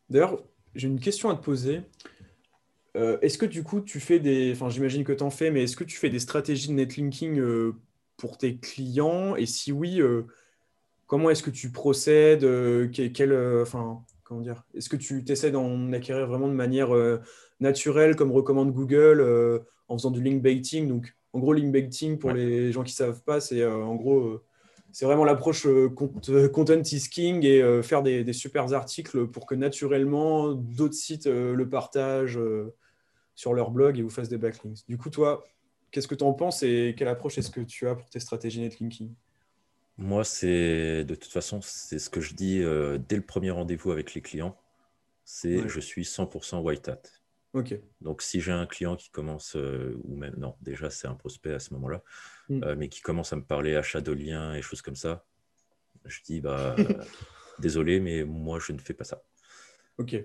D'ailleurs, 0.08 0.42
j'ai 0.74 0.88
une 0.88 1.00
question 1.00 1.28
à 1.28 1.34
te 1.34 1.42
poser. 1.42 1.82
Euh, 2.98 3.18
est-ce 3.22 3.38
que 3.38 3.46
du 3.46 3.62
coup, 3.62 3.80
tu 3.80 4.00
fais 4.00 4.18
des. 4.18 4.52
Enfin, 4.52 4.68
j'imagine 4.70 5.04
que 5.04 5.12
tu 5.12 5.22
en 5.22 5.30
fais, 5.30 5.50
mais 5.50 5.62
est-ce 5.62 5.76
que 5.76 5.84
tu 5.84 5.96
fais 5.96 6.10
des 6.10 6.18
stratégies 6.18 6.68
de 6.68 6.72
netlinking 6.72 7.38
euh, 7.38 7.74
pour 8.16 8.38
tes 8.38 8.56
clients? 8.56 9.36
Et 9.36 9.46
si 9.46 9.70
oui, 9.70 10.00
euh, 10.00 10.22
comment 11.06 11.30
est-ce 11.30 11.42
que 11.42 11.50
tu 11.50 11.70
procèdes 11.70 12.44
quel, 12.90 13.32
enfin, 13.62 14.02
comment 14.24 14.40
dire 14.40 14.64
Est-ce 14.74 14.88
que 14.88 14.96
tu 14.96 15.24
essaies 15.28 15.52
d'en 15.52 15.92
acquérir 15.92 16.26
vraiment 16.26 16.48
de 16.48 16.54
manière 16.54 16.90
naturelle, 17.60 18.16
comme 18.16 18.32
recommande 18.32 18.72
Google, 18.72 19.62
en 19.88 19.96
faisant 19.96 20.10
du 20.10 20.20
link 20.20 20.42
baiting? 20.42 20.88
Donc, 20.88 21.14
en 21.32 21.38
gros, 21.38 21.52
link 21.52 21.70
baiting, 21.70 22.18
pour 22.18 22.32
les 22.32 22.72
gens 22.72 22.82
qui 22.82 22.92
ne 22.92 22.96
savent 22.96 23.22
pas, 23.22 23.40
c'est 23.40 23.64
en 23.64 23.94
gros 23.94 24.42
c'est 24.90 25.04
vraiment 25.04 25.24
l'approche 25.24 25.68
content 25.94 26.82
is 26.82 27.08
king 27.10 27.44
et 27.44 27.82
faire 27.82 28.02
des, 28.02 28.24
des, 28.24 28.32
super 28.32 28.72
articles 28.72 29.28
pour 29.28 29.46
que 29.46 29.54
naturellement 29.54 30.52
d'autres 30.52 30.94
sites 30.94 31.26
le 31.26 31.68
partagent 31.68 32.40
sur 33.38 33.54
leur 33.54 33.70
blog 33.70 33.96
et 33.96 34.02
vous 34.02 34.10
fassent 34.10 34.28
des 34.28 34.36
backlinks. 34.36 34.84
Du 34.88 34.98
coup, 34.98 35.10
toi, 35.10 35.44
qu'est-ce 35.92 36.08
que 36.08 36.16
tu 36.16 36.24
en 36.24 36.32
penses 36.32 36.64
et 36.64 36.96
quelle 36.98 37.06
approche 37.06 37.38
est-ce 37.38 37.52
que 37.52 37.60
tu 37.60 37.86
as 37.86 37.94
pour 37.94 38.10
tes 38.10 38.18
stratégies 38.18 38.60
netlinking? 38.60 39.14
Moi, 39.96 40.24
c'est 40.24 41.04
de 41.04 41.14
toute 41.14 41.30
façon, 41.30 41.60
c'est 41.62 42.00
ce 42.00 42.10
que 42.10 42.20
je 42.20 42.34
dis 42.34 42.58
dès 42.58 43.14
le 43.16 43.22
premier 43.22 43.52
rendez-vous 43.52 43.92
avec 43.92 44.14
les 44.14 44.22
clients. 44.22 44.58
C'est 45.24 45.68
je 45.68 45.78
suis 45.78 46.02
100% 46.02 46.62
white 46.62 46.88
hat. 46.88 47.02
Ok. 47.52 47.78
Donc, 48.00 48.22
si 48.22 48.40
j'ai 48.40 48.50
un 48.50 48.66
client 48.66 48.96
qui 48.96 49.10
commence, 49.10 49.54
euh, 49.54 49.96
ou 50.02 50.16
même, 50.16 50.34
non, 50.36 50.56
déjà, 50.60 50.90
c'est 50.90 51.06
un 51.06 51.14
prospect 51.14 51.52
à 51.54 51.60
ce 51.60 51.72
moment-là, 51.74 52.02
Mm. 52.48 52.64
euh, 52.64 52.74
mais 52.76 52.88
qui 52.88 53.02
commence 53.02 53.32
à 53.32 53.36
me 53.36 53.44
parler 53.44 53.76
achat 53.76 54.00
de 54.00 54.10
liens 54.10 54.54
et 54.54 54.62
choses 54.62 54.82
comme 54.82 54.96
ça, 54.96 55.24
je 56.04 56.22
dis, 56.22 56.40
bah, 56.40 56.74
désolé, 57.60 58.00
mais 58.00 58.24
moi, 58.24 58.58
je 58.58 58.72
ne 58.72 58.78
fais 58.78 58.94
pas 58.94 59.04
ça. 59.04 59.22
Ok. 59.96 60.16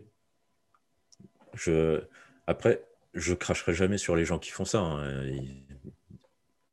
Je... 1.53 2.01
Après, 2.47 2.87
je 3.13 3.33
cracherai 3.33 3.73
jamais 3.73 3.97
sur 3.97 4.15
les 4.15 4.25
gens 4.25 4.39
qui 4.39 4.51
font 4.51 4.65
ça. 4.65 4.79
hein. 4.81 5.25
Ils- 5.25 5.65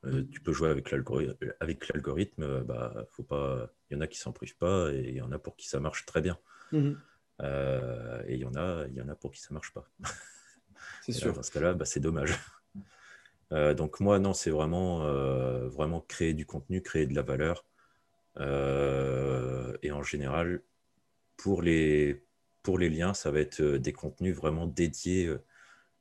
euh, 0.07 0.24
tu 0.33 0.40
peux 0.40 0.53
jouer 0.53 0.70
avec 0.70 0.90
l'algorithme, 0.90 2.42
euh, 2.42 2.62
bah, 2.64 3.07
faut 3.11 3.22
pas... 3.22 3.70
il 3.90 3.94
y 3.94 3.96
en 3.98 4.00
a 4.00 4.07
qui 4.07 4.18
s'en 4.18 4.33
privent 4.33 4.57
pas 4.57 4.90
et 4.92 5.09
il 5.09 5.14
y 5.14 5.20
en 5.20 5.31
a 5.31 5.38
pour 5.38 5.57
qui 5.57 5.68
ça 5.68 5.79
marche 5.79 6.07
très 6.07 6.22
bien. 6.22 6.38
Mhm. 6.72 6.98
Euh, 7.42 8.22
et 8.26 8.35
il 8.35 8.40
y, 8.40 8.44
en 8.46 8.55
a, 8.55 8.87
il 8.88 8.94
y 8.94 9.03
en 9.03 9.09
a 9.09 9.14
pour 9.14 9.31
qui 9.33 9.40
ça 9.42 9.53
marche 9.53 9.72
pas. 9.74 9.87
C'est 11.03 11.12
Et 11.12 11.14
là, 11.16 11.20
sûr. 11.20 11.33
dans 11.35 11.42
ce 11.42 11.50
cas-là, 11.50 11.74
bah, 11.74 11.85
c'est 11.85 12.00
dommage. 12.00 12.35
Euh, 13.53 13.74
donc 13.74 14.00
moi, 14.00 14.18
non, 14.18 14.33
c'est 14.33 14.50
vraiment, 14.50 15.00
vraiment 15.68 16.00
créer 16.00 16.35
du 16.35 16.46
contenu, 16.46 16.83
créer 16.83 17.07
de 17.07 17.14
la 17.14 17.22
valeur. 17.22 17.64
Et 18.38 19.90
en 19.92 20.03
général, 20.03 20.62
pour 21.37 21.62
les, 21.62 22.22
pour 22.62 22.79
les 22.79 22.88
liens, 22.90 23.12
ça 23.14 23.31
va 23.31 23.40
être 23.40 23.62
des 23.62 23.92
contenus 23.92 24.37
vraiment 24.37 24.66
dédiés. 24.66 25.35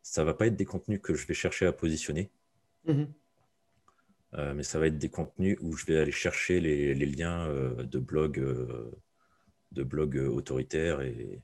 Ça 0.02 0.24
va 0.24 0.34
pas 0.34 0.48
être 0.48 0.56
des 0.56 0.66
contenus 0.66 1.00
que 1.02 1.14
je 1.14 1.28
vais 1.28 1.34
chercher 1.34 1.66
à 1.66 1.72
positionner, 1.74 2.30
Mhm. 2.86 3.08
euh, 4.36 4.54
mais 4.54 4.64
ça 4.64 4.80
va 4.80 4.88
être 4.88 4.98
des 4.98 5.10
contenus 5.10 5.58
où 5.62 5.76
je 5.76 5.86
vais 5.86 5.98
aller 5.98 6.12
chercher 6.12 6.60
les, 6.60 6.94
les 6.96 7.06
liens 7.06 7.48
euh, 7.48 7.84
de 7.84 8.00
blogs, 8.00 8.40
euh, 8.40 8.92
de 9.72 9.84
blogs 9.84 10.18
autoritaires 10.18 11.02
et, 11.02 11.42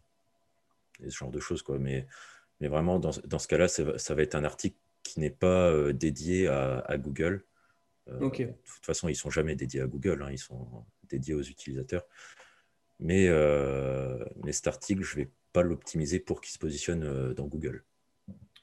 et 1.03 1.09
ce 1.09 1.17
genre 1.17 1.31
de 1.31 1.39
choses. 1.39 1.61
Quoi. 1.61 1.77
Mais, 1.79 2.07
mais 2.59 2.67
vraiment, 2.67 2.99
dans, 2.99 3.11
dans 3.25 3.39
ce 3.39 3.47
cas-là, 3.47 3.67
ça, 3.67 3.83
va- 3.83 3.97
ça 3.97 4.15
va 4.15 4.21
être 4.23 4.35
un 4.35 4.43
article 4.43 4.77
qui 5.03 5.19
n'est 5.19 5.29
pas 5.29 5.93
dédié 5.93 6.47
à, 6.47 6.79
à 6.79 6.97
Google. 6.97 7.45
De 8.07 8.19
toute 8.73 8.85
façon, 8.85 9.07
ils 9.07 9.11
ne 9.13 9.17
sont 9.17 9.29
jamais 9.29 9.55
dédiés 9.55 9.81
à 9.81 9.87
Google, 9.87 10.23
hein, 10.23 10.31
ils 10.31 10.39
sont 10.39 10.85
dédiés 11.09 11.33
aux 11.33 11.41
utilisateurs. 11.43 12.05
Mais, 12.99 13.29
mais 14.43 14.51
cet 14.51 14.67
article, 14.67 15.03
je 15.03 15.17
ne 15.19 15.23
vais 15.25 15.31
pas 15.53 15.61
l'optimiser 15.63 16.19
pour 16.19 16.41
qu'il 16.41 16.51
se 16.53 16.59
positionne 16.59 17.33
dans 17.33 17.45
Google. 17.47 17.83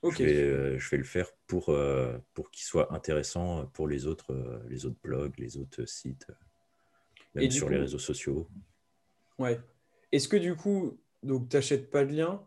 Ok. 0.03 0.19
Je, 0.19 0.25
vais, 0.25 0.35
euh, 0.35 0.79
je 0.79 0.91
vais 0.91 0.97
le 0.97 1.05
faire 1.05 1.31
pour, 1.47 1.69
euh, 1.69 2.19
pour 2.35 2.51
qu'il 2.51 2.65
soit 2.65 2.93
intéressant 2.93 3.67
pour 3.73 3.87
les 3.87 4.07
autres, 4.07 4.33
euh, 4.33 4.59
les 4.69 4.85
autres 4.85 4.99
blogs, 5.03 5.33
les 5.39 5.57
autres 5.57 5.85
sites, 5.87 6.27
même 7.35 7.45
Et 7.45 7.51
sur 7.51 7.69
coup- 7.69 7.73
les 7.75 7.81
réseaux 7.81 7.99
sociaux. 7.99 8.49
Ouais. 9.39 9.61
Est-ce 10.11 10.29
que 10.29 10.37
du 10.37 10.57
coup, 10.57 10.99
donc 11.23 11.49
t'achètes 11.49 11.91
pas 11.91 12.05
de 12.05 12.13
lien 12.13 12.43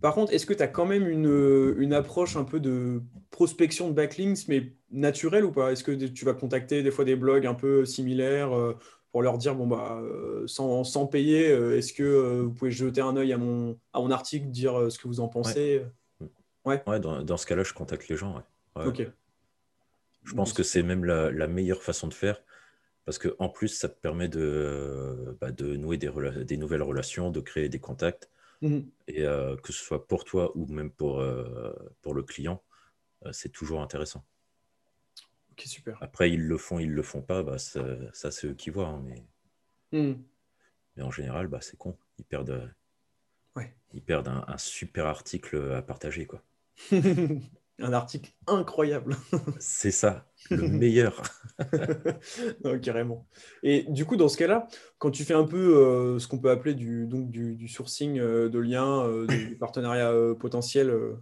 Par 0.00 0.14
contre, 0.14 0.32
est-ce 0.32 0.46
que 0.46 0.54
tu 0.54 0.62
as 0.62 0.68
quand 0.68 0.86
même 0.86 1.06
une, 1.08 1.74
une 1.78 1.92
approche 1.92 2.36
un 2.36 2.44
peu 2.44 2.58
de 2.58 3.02
prospection 3.30 3.88
de 3.88 3.94
backlinks, 3.94 4.48
mais 4.48 4.72
naturelle 4.90 5.44
ou 5.44 5.52
pas? 5.52 5.72
Est-ce 5.72 5.84
que 5.84 5.92
tu 5.92 6.24
vas 6.24 6.34
contacter 6.34 6.82
des 6.82 6.90
fois 6.90 7.04
des 7.04 7.16
blogs 7.16 7.46
un 7.46 7.54
peu 7.54 7.84
similaires 7.84 8.50
pour 9.12 9.22
leur 9.22 9.38
dire, 9.38 9.54
bon, 9.54 9.66
bah, 9.68 10.02
sans, 10.46 10.82
sans 10.82 11.06
payer, 11.06 11.44
est-ce 11.76 11.92
que 11.92 12.40
vous 12.40 12.52
pouvez 12.52 12.72
jeter 12.72 13.00
un 13.00 13.16
œil 13.16 13.32
à 13.32 13.38
mon, 13.38 13.78
à 13.92 14.00
mon 14.00 14.10
article, 14.10 14.48
dire 14.48 14.90
ce 14.90 14.98
que 14.98 15.06
vous 15.06 15.20
en 15.20 15.28
pensez? 15.28 15.78
Ouais, 15.78 15.86
dans, 16.64 17.22
dans 17.22 17.36
ce 17.36 17.46
cas-là, 17.46 17.62
je 17.62 17.72
contacte 17.72 18.08
les 18.08 18.16
gens. 18.16 18.36
ouais. 18.36 18.42
Ouais. 18.82 18.86
Ok. 18.86 19.08
Je 20.24 20.32
pense 20.32 20.52
que 20.54 20.62
c'est 20.62 20.82
même 20.82 21.04
la, 21.04 21.30
la 21.30 21.46
meilleure 21.46 21.82
façon 21.82 22.08
de 22.08 22.14
faire 22.14 22.40
parce 23.04 23.18
que 23.18 23.36
en 23.38 23.48
plus, 23.48 23.68
ça 23.68 23.88
te 23.88 24.00
permet 24.00 24.28
de, 24.28 25.36
bah, 25.40 25.50
de 25.52 25.76
nouer 25.76 25.98
des, 25.98 26.56
nouvelles 26.56 26.82
relations, 26.82 27.30
de 27.30 27.40
créer 27.40 27.68
des 27.68 27.78
contacts. 27.78 28.30
Mhm. 28.62 28.88
Et 29.08 29.26
euh, 29.26 29.56
que 29.56 29.72
ce 29.72 29.84
soit 29.84 30.06
pour 30.06 30.24
toi 30.24 30.56
ou 30.56 30.66
même 30.66 30.90
pour, 30.90 31.20
euh, 31.20 31.74
pour 32.00 32.14
le 32.14 32.22
client, 32.22 32.62
euh, 33.26 33.32
c'est 33.32 33.50
toujours 33.50 33.82
intéressant. 33.82 34.24
Ok, 35.52 35.60
super. 35.66 35.98
Après, 36.00 36.30
ils 36.30 36.40
le 36.42 36.56
font, 36.56 36.78
ils 36.78 36.90
le 36.90 37.02
font 37.02 37.20
pas, 37.20 37.42
bah, 37.42 37.58
ça, 37.58 37.84
ça, 38.14 38.30
c'est 38.30 38.46
eux 38.46 38.54
qui 38.54 38.70
voient. 38.70 38.88
hein, 38.88 39.02
mais, 39.04 39.22
Mhm. 39.92 40.22
mais 40.96 41.02
en 41.02 41.10
général, 41.10 41.48
bah, 41.48 41.60
c'est 41.60 41.76
con. 41.76 41.98
Ils 42.18 42.24
perdent, 42.24 42.74
Ouais. 43.54 43.74
ils 43.92 44.02
perdent 44.02 44.28
un, 44.28 44.44
un 44.48 44.58
super 44.58 45.04
article 45.04 45.72
à 45.74 45.82
partager. 45.82 46.24
quoi. 46.24 46.42
un 47.78 47.92
article 47.92 48.32
incroyable. 48.46 49.16
C'est 49.58 49.90
ça, 49.90 50.26
le 50.50 50.68
meilleur. 50.68 51.22
Non, 52.64 52.78
carrément. 52.80 53.28
Et 53.62 53.84
du 53.88 54.04
coup, 54.04 54.16
dans 54.16 54.28
ce 54.28 54.36
cas-là, 54.36 54.66
quand 54.98 55.10
tu 55.10 55.24
fais 55.24 55.34
un 55.34 55.44
peu 55.44 55.76
euh, 55.76 56.18
ce 56.18 56.26
qu'on 56.26 56.38
peut 56.38 56.50
appeler 56.50 56.74
du, 56.74 57.06
donc 57.06 57.30
du, 57.30 57.54
du 57.54 57.68
sourcing 57.68 58.18
euh, 58.18 58.48
de 58.48 58.58
liens, 58.58 59.04
euh, 59.04 59.26
euh, 59.62 60.34
potentiels 60.34 60.90
euh, 60.90 61.14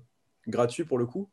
gratuits 0.47 0.85
pour 0.85 0.99
le 0.99 1.07
coup, 1.07 1.31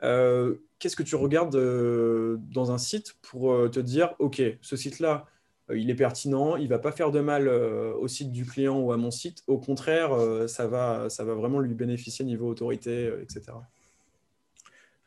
qu'est-ce 0.00 0.96
que 0.96 1.04
tu 1.04 1.14
regardes 1.14 1.56
dans 1.56 2.72
un 2.72 2.78
site 2.78 3.14
pour 3.22 3.70
te 3.70 3.78
dire, 3.78 4.14
OK, 4.18 4.42
ce 4.60 4.76
site-là, 4.76 5.26
il 5.70 5.90
est 5.90 5.94
pertinent, 5.94 6.56
il 6.56 6.68
va 6.68 6.78
pas 6.78 6.92
faire 6.92 7.10
de 7.10 7.20
mal 7.20 7.48
euh, 7.48 7.94
au 7.94 8.08
site 8.08 8.32
du 8.32 8.44
client 8.44 8.80
ou 8.80 8.92
à 8.92 8.96
mon 8.96 9.10
site. 9.10 9.42
Au 9.46 9.58
contraire, 9.58 10.12
euh, 10.12 10.46
ça 10.46 10.66
va, 10.66 11.08
ça 11.08 11.24
va 11.24 11.34
vraiment 11.34 11.60
lui 11.60 11.74
bénéficier 11.74 12.24
niveau 12.24 12.48
autorité, 12.48 13.06
euh, 13.06 13.22
etc. 13.22 13.52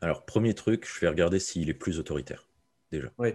Alors, 0.00 0.24
premier 0.24 0.54
truc, 0.54 0.86
je 0.86 1.00
vais 1.00 1.08
regarder 1.08 1.38
s'il 1.38 1.68
est 1.70 1.74
plus 1.74 1.98
autoritaire, 1.98 2.48
déjà. 2.90 3.10
Oui. 3.18 3.34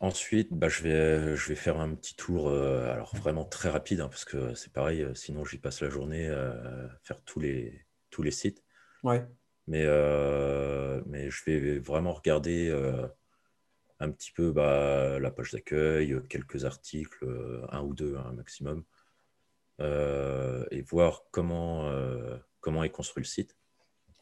Ensuite, 0.00 0.52
bah, 0.52 0.68
je, 0.68 0.82
vais, 0.82 1.36
je 1.36 1.48
vais 1.48 1.54
faire 1.54 1.78
un 1.78 1.94
petit 1.94 2.16
tour, 2.16 2.48
euh, 2.48 2.92
alors 2.92 3.14
vraiment 3.14 3.44
très 3.44 3.68
rapide, 3.68 4.00
hein, 4.00 4.08
parce 4.08 4.24
que 4.24 4.52
c'est 4.54 4.72
pareil, 4.72 5.02
euh, 5.02 5.14
sinon 5.14 5.44
j'y 5.44 5.58
passe 5.58 5.80
la 5.80 5.90
journée 5.90 6.28
à 6.28 6.90
faire 7.04 7.20
tous 7.24 7.38
les, 7.38 7.86
tous 8.10 8.22
les 8.22 8.32
sites. 8.32 8.64
Ouais. 9.04 9.24
Mais, 9.68 9.84
euh, 9.84 11.00
mais 11.06 11.30
je 11.30 11.44
vais 11.44 11.78
vraiment 11.78 12.12
regarder 12.12 12.68
euh, 12.68 13.06
un 14.02 14.10
petit 14.10 14.32
peu 14.32 14.50
bah, 14.52 15.18
la 15.20 15.30
page 15.30 15.52
d'accueil, 15.52 16.16
quelques 16.28 16.64
articles, 16.64 17.24
euh, 17.24 17.64
un 17.70 17.82
ou 17.82 17.94
deux 17.94 18.16
un 18.16 18.32
maximum, 18.32 18.82
euh, 19.80 20.64
et 20.72 20.82
voir 20.82 21.22
comment, 21.30 21.88
euh, 21.88 22.36
comment 22.60 22.82
est 22.82 22.90
construit 22.90 23.22
le 23.22 23.28
site. 23.28 23.56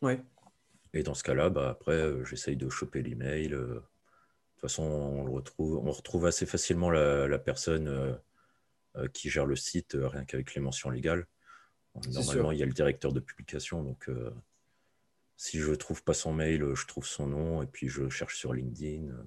Ouais. 0.03 0.21
Et 0.93 1.03
dans 1.03 1.15
ce 1.15 1.23
cas-là, 1.23 1.49
bah, 1.49 1.71
après, 1.71 1.95
euh, 1.95 2.25
j'essaye 2.25 2.57
de 2.57 2.69
choper 2.69 3.03
l'email. 3.03 3.55
euh. 3.55 3.67
De 3.67 3.83
toute 4.57 4.61
façon, 4.61 4.83
on, 4.83 5.25
le 5.25 5.31
retrouve, 5.31 5.79
on 5.79 5.91
retrouve 5.91 6.27
assez 6.27 6.45
facilement 6.45 6.91
la, 6.91 7.27
la 7.27 7.39
personne 7.39 7.89
euh, 7.89 8.13
euh, 8.97 9.09
qui 9.09 9.31
gère 9.31 9.47
le 9.47 9.57
site, 9.57 9.95
euh, 9.95 10.09
rien 10.09 10.27
qu'avec 10.27 10.55
les 10.55 10.61
mentions 10.61 10.91
légales. 10.91 11.27
Normalement, 12.13 12.53
il 12.53 12.59
y 12.59 12.63
a 12.63 12.67
le 12.67 12.73
directeur 12.73 13.13
de 13.15 13.21
publication. 13.21 13.83
Donc, 13.83 14.11
euh, 14.11 14.31
si 15.37 15.59
je 15.59 15.71
ne 15.71 15.77
trouve 15.77 16.05
pas 16.05 16.13
son 16.13 16.35
mail, 16.35 16.63
euh, 16.63 16.75
je 16.75 16.87
trouve 16.87 17.07
son 17.07 17.27
nom 17.27 17.63
et 17.63 17.67
puis 17.67 17.89
je 17.89 18.11
cherche 18.11 18.37
sur 18.37 18.53
LinkedIn. 18.53 19.09
euh. 19.09 19.23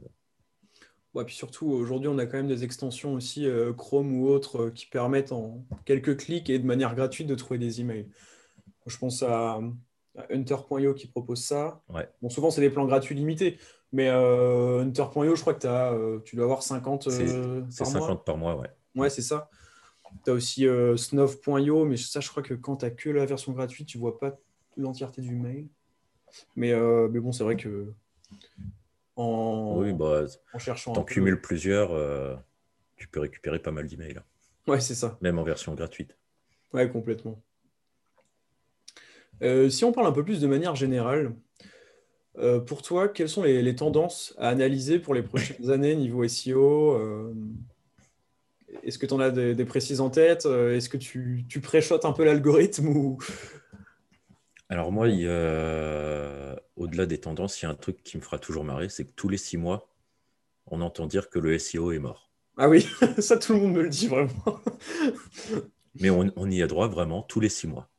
Ouais, 1.14 1.26
puis 1.26 1.36
surtout, 1.36 1.68
aujourd'hui, 1.68 2.08
on 2.08 2.18
a 2.18 2.26
quand 2.26 2.38
même 2.38 2.48
des 2.48 2.64
extensions 2.64 3.14
aussi, 3.14 3.46
euh, 3.46 3.72
Chrome 3.72 4.20
ou 4.20 4.28
autres, 4.28 4.64
euh, 4.64 4.72
qui 4.72 4.88
permettent 4.88 5.32
en 5.32 5.64
quelques 5.86 6.18
clics 6.18 6.50
et 6.50 6.58
de 6.58 6.66
manière 6.66 6.96
gratuite 6.96 7.28
de 7.28 7.36
trouver 7.36 7.60
des 7.60 7.82
emails. 7.82 8.10
Je 8.88 8.98
pense 8.98 9.22
à, 9.22 9.60
à 10.18 10.26
Hunter.io 10.32 10.94
qui 10.96 11.08
propose 11.08 11.44
ça. 11.44 11.84
Ouais. 11.90 12.10
Bon, 12.22 12.30
souvent, 12.30 12.50
c'est 12.50 12.62
des 12.62 12.72
plans 12.72 12.86
gratuits 12.86 13.14
limités, 13.16 13.60
mais 13.92 14.10
euh, 14.10 14.82
Hunter.io, 14.82 15.36
je 15.36 15.42
crois 15.42 15.54
que 15.54 16.20
tu 16.22 16.36
dois 16.36 16.46
avoir 16.46 16.64
50 16.64 17.10
C'est- 17.10 17.38
euh, 17.38 17.62
C'est 17.70 17.84
par 17.84 17.92
50 17.92 18.08
mois. 18.10 18.24
par 18.26 18.38
mois, 18.38 18.56
ouais. 18.58 18.70
Ouais, 18.96 19.10
c'est 19.10 19.22
ça. 19.22 19.50
Tu 20.26 20.32
as 20.32 20.34
aussi 20.34 20.66
Snov.io, 20.98 21.86
mais 21.86 21.98
ça, 21.98 22.22
je 22.22 22.30
crois 22.30 22.42
que 22.44 22.54
quand 22.56 22.78
tu 22.78 22.86
n'as 22.86 22.92
que 22.92 23.10
la 23.10 23.26
version 23.26 23.52
gratuite, 23.52 23.88
tu 23.88 23.98
vois 24.00 24.20
pas 24.20 24.38
l'entièreté 24.78 25.22
du 25.22 25.36
mail. 25.36 25.68
Mais, 26.56 26.74
mais 27.10 27.20
bon, 27.20 27.32
c'est 27.32 27.44
vrai 27.44 27.56
que 27.56 27.94
en, 29.16 29.76
Oui, 29.78 29.94
bah, 29.94 30.26
en 30.54 30.60
cherchant 30.60 30.94
t'en 30.94 31.04
cumules 31.04 31.40
plusieurs, 31.42 31.92
euh, 31.92 32.36
tu 32.98 33.08
peux 33.08 33.20
récupérer 33.20 33.60
pas 33.60 33.72
mal 33.72 33.88
d'emails, 33.88 34.20
Ouais, 34.68 34.80
c'est 34.80 34.96
ça. 34.96 35.18
même 35.22 35.40
en 35.40 35.44
version 35.44 35.74
gratuite. 35.76 36.18
Ouais, 36.74 36.90
complètement. 36.90 37.42
Euh, 39.42 39.70
si 39.70 39.84
on 39.84 39.92
parle 39.92 40.08
un 40.08 40.12
peu 40.12 40.24
plus 40.24 40.40
de 40.42 40.48
manière 40.48 40.76
générale, 40.76 41.34
euh, 42.38 42.60
pour 42.60 42.82
toi, 42.82 43.08
quelles 43.10 43.30
sont 43.30 43.44
les, 43.44 43.62
les 43.62 43.76
tendances 43.76 44.34
à 44.38 44.50
analyser 44.50 45.00
pour 45.00 45.14
les 45.14 45.22
prochaines 45.22 45.70
années 45.70 45.96
niveau 45.96 46.28
SEO 46.28 46.94
euh, 46.94 47.34
Est-ce 48.84 48.98
que 48.98 49.06
tu 49.06 49.14
en 49.14 49.20
as 49.20 49.32
des, 49.32 49.54
des 49.54 49.66
précises 49.66 50.02
en 50.02 50.10
tête 50.10 50.46
Est-ce 50.46 50.90
que 50.90 50.98
tu, 50.98 51.46
tu 51.50 51.60
préchotes 51.62 52.06
un 52.06 52.14
peu 52.14 52.24
l'algorithme 52.24 52.88
ou... 52.88 53.18
Alors 54.70 54.92
moi, 54.92 55.08
il 55.10 55.28
au-delà 56.76 57.06
des 57.06 57.20
tendances, 57.20 57.62
il 57.62 57.66
y 57.66 57.68
a 57.68 57.72
un 57.72 57.76
truc 57.76 58.04
qui 58.04 58.18
me 58.18 58.22
fera 58.22 58.40
toujours 58.40 58.64
marrer, 58.64 58.90
c'est 58.90 59.06
que 59.06 59.12
tous 59.12 59.30
les 59.30 59.38
six 59.38 59.58
mois, 59.58 59.90
on 60.68 60.82
entend 60.82 61.08
dire 61.08 61.30
que 61.30 61.40
le 61.40 61.58
SEO 61.58 61.92
est 61.92 62.00
mort. 62.00 62.32
Ah 62.58 62.70
oui, 62.70 62.88
ça 63.20 63.38
tout 63.38 63.54
le 63.54 63.60
monde 63.60 63.74
me 63.74 63.84
le 63.84 63.90
dit 63.90 64.08
vraiment. 64.08 64.60
Mais 66.00 66.10
on, 66.10 66.32
on 66.36 66.50
y 66.50 66.62
a 66.62 66.68
droit 66.68 66.88
vraiment 66.88 67.22
tous 67.22 67.40
les 67.40 67.50
six 67.50 67.68
mois. 67.68 67.90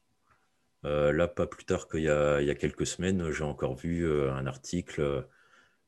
Euh, 0.85 1.13
là, 1.13 1.29
pas 1.29 1.47
plus 1.47 1.65
tard 1.65 1.89
qu'il 1.89 2.03
y 2.03 2.09
a, 2.09 2.41
il 2.41 2.47
y 2.47 2.51
a 2.51 2.55
quelques 2.55 2.87
semaines, 2.87 3.31
j'ai 3.31 3.45
encore 3.45 3.75
vu 3.75 4.07
euh, 4.07 4.33
un 4.33 4.47
article 4.47 5.01
euh, 5.01 5.23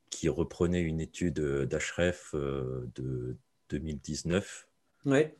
qui 0.09 0.27
reprenait 0.27 0.81
une 0.81 0.99
étude 0.99 1.39
d'Href 1.39 2.33
de 2.33 3.37
2019 3.69 4.67
Ouais, 5.05 5.35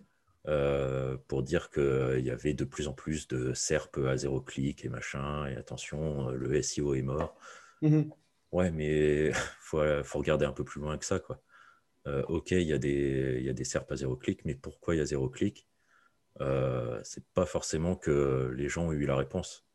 pour 1.28 1.44
dire 1.44 1.70
qu'il 1.70 2.22
y 2.24 2.32
avait 2.32 2.54
de 2.54 2.64
plus 2.64 2.88
en 2.88 2.94
plus 2.94 3.28
de 3.28 3.54
SERP 3.54 3.98
à 4.08 4.18
zéro 4.18 4.42
clic 4.42 4.86
et 4.86 4.90
machin, 4.90 5.46
et 5.48 5.56
attention, 5.56 6.30
le 6.30 6.62
SEO 6.62 6.96
est 6.96 7.02
mort. 7.02 7.36
Mhm. 7.82 8.12
Ouais, 8.52 8.72
mais 8.72 9.28
il 9.28 9.34
faut, 9.60 9.82
faut, 10.04 10.20
regarder 10.20 10.46
un 10.46 10.54
peu 10.54 10.64
plus 10.64 10.80
loin 10.82 10.98
que 10.98 11.06
ça. 11.06 11.20
Quoi. 11.20 11.42
ok, 12.06 12.52
il 12.52 12.64
y, 12.64 12.74
a 12.74 12.78
des, 12.78 13.42
y 13.42 13.50
a 13.50 13.54
des 13.54 13.64
SERP 13.66 13.92
à 13.92 13.96
zéro 13.98 14.16
clic, 14.16 14.46
mais 14.46 14.56
pourquoi 14.56 14.96
il 14.96 15.00
y 15.00 15.02
a 15.02 15.06
zéro 15.06 15.30
clic? 15.30 15.68
Euh, 16.42 17.00
C'est 17.04 17.26
pas 17.34 17.46
forcément 17.46 17.96
que 17.96 18.54
les 18.56 18.70
gens 18.70 18.88
ont 18.88 18.92
eu 18.92 19.06
la 19.06 19.16
réponse. 19.16 19.66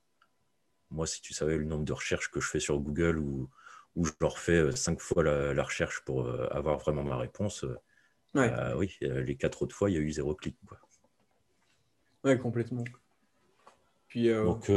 Moi, 0.91 1.07
si 1.07 1.23
tu 1.23 1.33
savais 1.33 1.57
le 1.57 1.65
nombre 1.65 1.85
de 1.85 1.93
recherches 1.93 2.31
que 2.31 2.41
je 2.41 2.49
fais 2.49 2.61
sur 2.61 2.79
Google 2.79 3.19
où, 3.19 3.51
où 3.97 4.05
je 4.05 4.13
leur 4.21 4.39
fais 4.39 4.59
euh, 4.59 4.73
cinq 4.73 5.01
fois 5.01 5.23
la, 5.23 5.63
recherche 5.63 6.01
pour 6.05 6.27
euh, 6.27 6.47
avoir 6.51 6.79
vraiment 6.79 7.03
ma 7.03 7.17
réponse, 7.17 7.65
euh, 8.37 8.49
bah 8.49 8.77
oui, 8.77 8.97
les 9.01 9.37
quatre 9.37 9.63
autres 9.63 9.75
fois, 9.75 9.91
il 9.91 9.95
y 9.95 9.97
a 9.97 10.01
eu 10.01 10.11
zéro 10.13 10.35
clic. 10.35 10.57
Quoi. 10.67 10.79
Ouais, 12.25 12.39
complètement. 12.39 12.85
Puis, 14.09 14.29
Donc, 14.29 14.71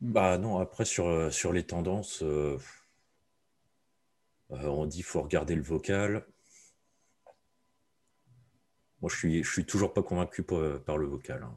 bah 0.00 0.38
non, 0.38 0.58
après, 0.58 0.84
sur, 0.84 1.32
sur 1.32 1.52
les 1.52 1.64
tendances, 1.64 2.22
on 4.50 4.86
dit 4.86 4.98
qu'il 4.98 5.04
faut 5.04 5.22
regarder 5.22 5.54
le 5.54 5.62
vocal. 5.62 6.26
Moi, 9.00 9.10
je 9.10 9.16
suis, 9.16 9.42
je 9.42 9.50
suis 9.50 9.66
toujours 9.66 9.92
pas 9.92 10.02
convaincu 10.02 10.42
par 10.42 10.98
le 10.98 11.06
vocal. 11.06 11.42
Hein. 11.42 11.54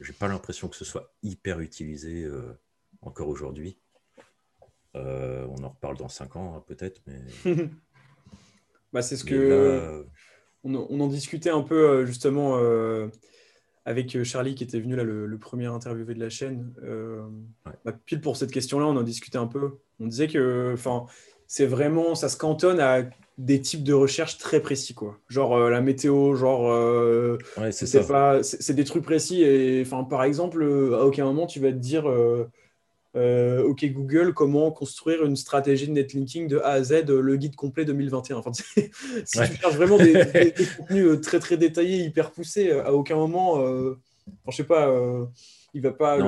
J'ai 0.00 0.12
pas 0.12 0.28
l'impression 0.28 0.68
que 0.68 0.76
ce 0.76 0.84
soit 0.84 1.12
hyper 1.22 1.60
utilisé 1.60 2.28
encore 3.02 3.28
aujourd'hui. 3.28 3.78
Euh, 4.94 5.46
on 5.48 5.62
en 5.64 5.70
reparle 5.70 5.96
dans 5.96 6.08
5 6.08 6.36
ans, 6.36 6.56
hein, 6.56 6.64
peut-être. 6.66 7.00
Mais... 7.06 7.20
bah, 8.92 9.02
c'est 9.02 9.16
ce 9.16 9.24
que. 9.24 10.04
On, 10.64 11.00
en 11.00 11.08
discutait 11.08 11.50
un 11.50 11.62
peu, 11.62 11.74
euh, 11.74 12.06
justement, 12.06 12.56
euh, 12.58 13.08
avec 13.84 14.22
Charlie, 14.22 14.54
qui 14.54 14.62
était 14.62 14.78
venu 14.78 14.94
là, 14.94 15.02
le, 15.02 15.38
premier 15.38 15.66
interviewé 15.66 16.14
de 16.14 16.20
la 16.20 16.30
chaîne. 16.30 16.72
Bah, 17.84 17.92
pile 18.04 18.20
pour 18.20 18.36
cette 18.36 18.52
question-là, 18.52 18.86
on 18.86 18.96
en 18.96 19.02
discutait 19.02 19.38
un 19.38 19.48
peu. 19.48 19.78
On 20.00 20.06
disait 20.06 20.28
que. 20.28 20.74
C'est 21.46 21.66
vraiment. 21.66 22.14
Ça 22.14 22.28
se 22.28 22.36
cantonne 22.36 22.80
à 22.80 23.02
des 23.38 23.60
types 23.60 23.82
de 23.82 23.94
recherches 23.94 24.36
très 24.36 24.60
précis 24.60 24.92
quoi 24.92 25.18
genre 25.26 25.58
la 25.58 25.80
météo 25.80 26.34
genre 26.34 26.70
c'est 27.70 28.06
pas 28.06 28.42
c'est 28.42 28.74
des 28.74 28.84
trucs 28.84 29.02
précis 29.02 29.42
et 29.42 29.80
enfin 29.80 30.04
par 30.04 30.22
exemple 30.22 30.62
à 30.92 31.06
aucun 31.06 31.24
moment 31.24 31.46
tu 31.46 31.58
vas 31.58 31.72
te 31.72 31.78
dire 31.78 32.04
euh, 33.14 33.62
OK 33.62 33.84
Google, 33.86 34.32
comment 34.32 34.70
construire 34.70 35.24
une 35.24 35.36
stratégie 35.36 35.86
de 35.86 35.92
netlinking 35.92 36.48
de 36.48 36.58
A 36.58 36.70
à 36.70 36.82
Z, 36.82 37.10
euh, 37.10 37.20
le 37.20 37.36
guide 37.36 37.56
complet 37.56 37.84
2021. 37.84 38.36
Enfin, 38.38 38.52
si 38.54 38.90
tu 39.24 39.56
cherches 39.56 39.74
vraiment 39.74 39.98
des, 39.98 40.54
contenus 40.78 41.06
euh, 41.06 41.20
très 41.20 41.38
très 41.38 41.56
détaillés, 41.56 41.98
hyper 42.04 42.30
poussés, 42.30 42.70
à 42.70 42.92
aucun 42.92 43.16
moment, 43.16 43.60
euh, 43.60 43.98
je 44.48 44.56
sais 44.56 44.64
pas, 44.64 44.90
il 45.74 45.82
va 45.82 45.92
pas. 45.92 46.18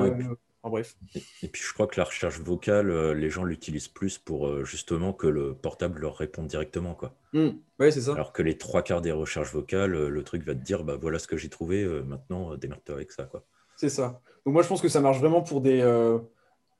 en 0.63 0.69
bref. 0.69 0.95
Et, 1.41 1.47
puis 1.47 1.61
je 1.63 1.73
crois 1.73 1.87
que 1.87 1.99
la 1.99 2.05
recherche 2.05 2.39
vocale, 2.39 3.11
les 3.13 3.29
gens 3.29 3.43
l'utilisent 3.43 3.87
plus 3.87 4.17
pour 4.17 4.65
justement 4.65 5.13
que 5.13 5.27
le 5.27 5.53
portable 5.53 6.01
leur 6.01 6.17
réponde 6.17 6.47
directement. 6.47 6.93
Quoi. 6.93 7.15
Mmh. 7.33 7.49
Ouais, 7.79 7.91
c'est 7.91 8.01
ça. 8.01 8.13
Alors 8.13 8.33
que 8.33 8.41
les 8.41 8.57
trois 8.57 8.81
quarts 8.81 9.01
des 9.01 9.11
recherches 9.11 9.53
vocales, 9.53 9.91
le 9.91 10.23
truc 10.23 10.43
va 10.43 10.53
te 10.53 10.63
dire 10.63 10.83
bah, 10.83 10.97
voilà 10.99 11.19
ce 11.19 11.27
que 11.27 11.37
j'ai 11.37 11.49
trouvé, 11.49 11.85
maintenant 12.03 12.55
démerde-toi 12.57 12.95
avec 12.95 13.11
ça. 13.11 13.23
Quoi. 13.23 13.43
C'est 13.75 13.89
ça. 13.89 14.21
Donc 14.45 14.53
moi 14.53 14.63
je 14.63 14.67
pense 14.67 14.81
que 14.81 14.89
ça 14.89 15.01
marche 15.01 15.19
vraiment 15.19 15.41
pour 15.41 15.61
des 15.61 15.81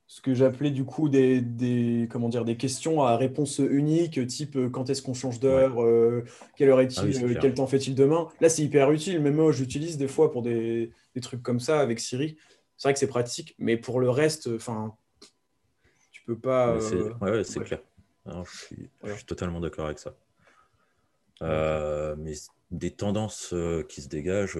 ce 0.07 0.21
que 0.21 0.33
j'appelais 0.33 0.69
du 0.69 0.85
coup 0.85 1.09
des, 1.09 2.07
comment 2.11 2.29
dire, 2.29 2.45
des 2.45 2.57
questions 2.57 3.01
à 3.01 3.17
réponse 3.17 3.57
unique, 3.59 4.25
type 4.27 4.55
euh, 4.55 4.69
quand 4.69 4.89
est-ce 4.89 5.01
qu'on 5.01 5.15
change 5.15 5.39
d'heure, 5.39 5.83
euh, 5.83 6.23
quelle 6.55 6.69
heure 6.69 6.81
est-il, 6.81 7.17
ah 7.17 7.23
euh, 7.23 7.35
quel 7.41 7.55
temps 7.55 7.65
fait-il 7.65 7.95
demain? 7.95 8.27
Là, 8.39 8.49
c'est 8.49 8.61
hyper 8.61 8.91
utile. 8.91 9.19
Même 9.21 9.35
moi, 9.35 9.51
j'utilise 9.51 9.97
des 9.97 10.07
fois 10.07 10.31
pour 10.31 10.43
des, 10.43 10.91
trucs 11.21 11.41
comme 11.41 11.59
ça 11.59 11.79
avec 11.79 11.99
Siri. 11.99 12.37
C'est 12.77 12.87
vrai 12.87 12.93
que 12.93 12.99
c'est 12.99 13.07
pratique, 13.07 13.55
mais 13.57 13.77
pour 13.77 13.99
le 13.99 14.09
reste, 14.09 14.49
enfin, 14.53 14.95
tu 16.11 16.21
peux 16.23 16.37
pas. 16.37 16.77
Ouais, 17.21 17.43
c'est 17.43 17.61
clair. 17.61 17.79
je, 18.25 18.57
suis, 18.57 19.25
totalement 19.25 19.59
d'accord 19.59 19.85
avec 19.85 19.97
ça. 19.99 20.15
mais 21.41 22.33
des 22.69 22.91
tendances 22.91 23.55
qui 23.89 24.01
se 24.01 24.07
dégagent 24.07 24.59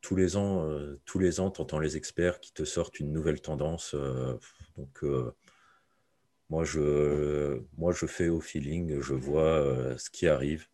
tous 0.00 0.16
les 0.16 0.36
ans, 0.36 0.68
euh, 0.68 1.00
tous 1.04 1.18
les 1.18 1.40
ans, 1.40 1.50
tu 1.50 1.60
entends 1.60 1.78
les 1.78 1.96
experts 1.96 2.40
qui 2.40 2.52
te 2.52 2.64
sortent 2.64 3.00
une 3.00 3.12
nouvelle 3.12 3.40
tendance. 3.40 3.94
Euh, 3.94 4.34
donc, 4.76 5.02
euh, 5.02 5.34
moi, 6.50 6.64
je, 6.64 7.60
moi, 7.76 7.92
je 7.92 8.06
fais 8.06 8.28
au 8.28 8.40
feeling, 8.40 9.00
je 9.00 9.14
vois 9.14 9.98
ce 9.98 10.08
qui 10.10 10.28
arrive. 10.28 10.68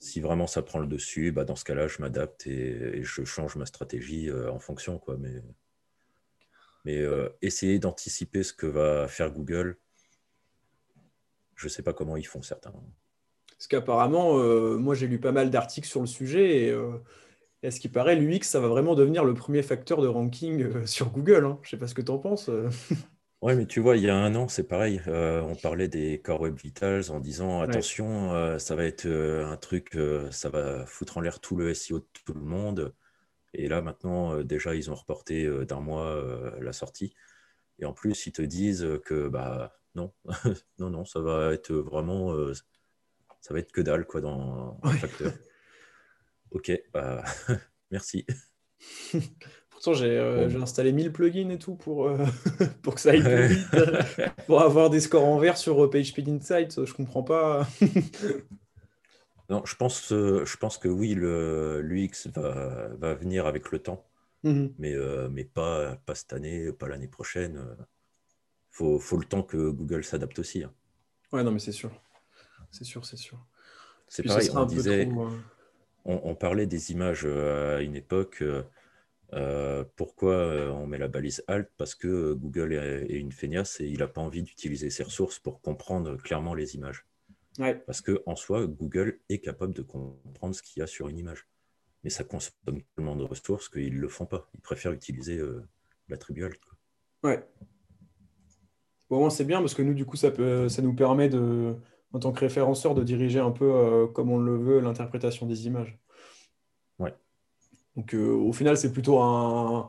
Si 0.00 0.20
vraiment 0.20 0.48
ça 0.48 0.62
prend 0.62 0.80
le 0.80 0.88
dessus, 0.88 1.30
bah, 1.30 1.44
dans 1.44 1.54
ce 1.54 1.64
cas-là, 1.64 1.86
je 1.86 2.00
m'adapte 2.00 2.46
et, 2.48 3.04
je 3.04 3.24
change 3.24 3.54
ma 3.54 3.66
stratégie 3.66 4.32
en 4.32 4.58
fonction. 4.58 5.00
Mais, 5.18 5.42
mais 6.84 7.06
essayer 7.42 7.78
d'anticiper 7.78 8.42
ce 8.42 8.52
que 8.52 8.66
va 8.66 9.06
faire 9.06 9.30
Google, 9.30 9.78
je 11.54 11.66
ne 11.66 11.70
sais 11.70 11.84
pas 11.84 11.92
comment 11.92 12.16
ils 12.16 12.26
font 12.26 12.42
certains. 12.42 12.72
Parce 13.50 13.68
qu'apparemment, 13.68 14.38
moi 14.78 14.96
j'ai 14.96 15.06
lu 15.06 15.20
pas 15.20 15.30
mal 15.30 15.50
d'articles 15.50 15.86
sur 15.86 16.00
le 16.00 16.08
sujet 16.08 16.64
et 16.64 16.76
et 17.62 17.70
ce 17.70 17.78
qui 17.78 17.88
paraît, 17.88 18.16
l'UX, 18.16 18.42
ça 18.42 18.60
va 18.60 18.68
vraiment 18.68 18.94
devenir 18.94 19.24
le 19.24 19.34
premier 19.34 19.62
facteur 19.62 20.02
de 20.02 20.08
ranking 20.08 20.62
euh, 20.62 20.86
sur 20.86 21.10
Google. 21.10 21.44
Hein. 21.44 21.58
Je 21.62 21.68
ne 21.68 21.70
sais 21.70 21.76
pas 21.76 21.86
ce 21.86 21.94
que 21.94 22.02
tu 22.02 22.10
en 22.10 22.18
penses. 22.18 22.48
Euh. 22.48 22.68
Oui, 23.44 23.56
mais 23.56 23.66
tu 23.66 23.80
vois, 23.80 23.96
il 23.96 24.04
y 24.04 24.08
a 24.08 24.14
un 24.14 24.36
an, 24.36 24.46
c'est 24.46 24.68
pareil. 24.68 25.02
Euh, 25.08 25.40
on 25.40 25.56
parlait 25.56 25.88
des 25.88 26.20
Core 26.20 26.42
Web 26.42 26.54
Vitals 26.54 27.10
en 27.10 27.18
disant 27.18 27.60
attention, 27.60 28.56
ça 28.60 28.76
va 28.76 28.84
être 28.84 29.08
un 29.08 29.56
truc, 29.56 29.98
ça 30.30 30.48
va 30.48 30.86
foutre 30.86 31.18
en 31.18 31.22
l'air 31.22 31.40
tout 31.40 31.56
le 31.56 31.74
SEO 31.74 31.98
de 31.98 32.06
tout 32.24 32.34
le 32.34 32.40
monde. 32.40 32.94
Et 33.52 33.66
là, 33.66 33.82
maintenant, 33.82 34.44
déjà, 34.44 34.76
ils 34.76 34.92
ont 34.92 34.94
reporté 34.94 35.50
d'un 35.66 35.80
mois 35.80 36.22
la 36.60 36.72
sortie. 36.72 37.16
Et 37.80 37.84
en 37.84 37.92
plus, 37.92 38.26
ils 38.26 38.32
te 38.32 38.42
disent 38.42 38.86
que 39.04 39.26
bah 39.26 39.76
non, 39.96 40.12
non, 40.78 40.90
non, 40.90 41.04
ça 41.04 41.18
va 41.18 41.52
être 41.52 41.72
vraiment, 41.72 42.32
ça 43.40 43.54
va 43.54 43.58
être 43.58 43.72
que 43.72 43.80
dalle 43.80 44.06
quoi 44.06 44.20
dans 44.20 44.78
un 44.84 44.92
facteur. 44.92 45.32
Ok, 46.52 46.70
bah, 46.92 47.24
merci. 47.90 48.26
Pourtant, 49.70 49.92
euh, 50.02 50.48
j'ai 50.48 50.58
installé 50.58 50.92
1000 50.92 51.12
plugins 51.12 51.48
et 51.48 51.58
tout 51.58 51.74
pour, 51.74 52.08
euh, 52.08 52.24
pour 52.82 52.94
que 52.94 53.00
ça 53.00 53.10
aille 53.10 53.22
plus 53.22 53.46
vite, 53.46 53.66
pour 54.46 54.60
avoir 54.60 54.90
des 54.90 55.00
scores 55.00 55.24
en 55.24 55.38
vert 55.38 55.56
sur 55.56 55.84
euh, 55.84 55.90
PageSpeed 55.90 56.28
Insight. 56.28 56.84
Je 56.84 56.92
comprends 56.92 57.22
pas. 57.22 57.66
non, 59.48 59.62
je 59.64 59.74
pense, 59.76 60.08
je 60.10 60.56
pense 60.56 60.78
que 60.78 60.88
oui, 60.88 61.14
l'UX 61.14 62.28
va, 62.34 62.88
va 62.96 63.14
venir 63.14 63.46
avec 63.46 63.72
le 63.72 63.78
temps, 63.78 64.06
mhm. 64.44 64.74
mais, 64.78 64.94
mais 65.30 65.44
pas, 65.44 65.96
pas 66.04 66.14
cette 66.14 66.32
année, 66.32 66.70
pas 66.72 66.88
l'année 66.88 67.08
prochaine. 67.08 67.64
Il 67.78 68.76
faut, 68.76 68.98
faut, 68.98 69.16
le 69.16 69.24
temps 69.24 69.42
que 69.42 69.70
Google 69.70 70.04
s'adapte 70.04 70.38
aussi. 70.38 70.64
Hein. 70.64 70.72
Ouais, 71.32 71.42
non, 71.42 71.50
mais 71.50 71.58
c'est 71.58 71.72
sûr. 71.72 71.90
C'est 72.70 72.84
sûr, 72.84 73.04
c'est 73.04 73.16
sûr. 73.16 73.44
C'est 74.06 74.22
pareil, 74.22 74.50
on 74.54 74.66
disait 74.66 75.08
on, 76.04 76.34
parlait 76.34 76.66
des 76.66 76.92
images 76.92 77.22
euh, 77.24 77.78
à 77.78 77.82
une 77.82 77.96
époque. 77.96 78.38
Euh, 78.42 78.62
euh, 79.34 79.84
pourquoi 79.96 80.70
on 80.72 80.86
met 80.86 80.98
la 80.98 81.08
balise 81.08 81.42
alt? 81.46 81.70
Parce 81.76 81.94
que 81.94 82.34
Google 82.34 82.72
est, 82.72 83.18
une 83.18 83.32
feignasse 83.32 83.80
et 83.80 83.86
il 83.86 83.98
n'a 83.98 84.08
pas 84.08 84.20
envie 84.20 84.42
d'utiliser 84.42 84.90
ses 84.90 85.04
ressources 85.04 85.38
pour 85.38 85.60
comprendre 85.60 86.16
clairement 86.16 86.54
les 86.54 86.74
images. 86.74 87.06
Parce 87.86 88.00
qu'en 88.00 88.34
soi, 88.34 88.66
Google 88.66 89.20
est 89.28 89.38
capable 89.38 89.74
de 89.74 89.82
comprendre 89.82 90.54
ce 90.54 90.62
qu'il 90.62 90.80
y 90.80 90.82
a 90.82 90.86
sur 90.86 91.08
une 91.08 91.18
image. 91.18 91.46
Mais 92.02 92.10
ça 92.10 92.24
consomme 92.24 92.82
tellement 92.96 93.14
de 93.14 93.24
ressources 93.24 93.68
qu'ils 93.68 93.94
ne 93.94 94.00
le 94.00 94.08
font 94.08 94.26
pas. 94.26 94.48
Ils 94.54 94.60
préfèrent 94.60 94.92
utiliser 94.92 95.40
l'attribut 96.08 96.44
alt. 96.44 96.60
Ouais. 97.22 97.46
Bon, 99.08 99.28
c'est 99.30 99.44
bien 99.44 99.60
parce 99.60 99.74
que 99.74 99.82
nous, 99.82 99.94
du 99.94 100.06
coup, 100.06 100.16
ça, 100.16 100.30
peut, 100.30 100.68
ça 100.68 100.82
nous 100.82 100.94
permet 100.94 101.28
de, 101.28 101.76
en 102.12 102.18
tant 102.18 102.32
que 102.32 102.40
référenceur, 102.40 102.94
de 102.94 103.02
diriger 103.02 103.38
un 103.38 103.50
peu 103.50 103.64
euh, 103.64 104.06
comme 104.06 104.30
on 104.30 104.38
le 104.38 104.56
veut 104.56 104.80
l'interprétation 104.80 105.46
des 105.46 105.66
images. 105.66 105.98
Ouais. 106.98 107.14
Donc 107.96 108.14
euh, 108.14 108.32
au 108.32 108.52
final, 108.52 108.76
c'est 108.76 108.92
plutôt 108.92 109.20
un, 109.20 109.88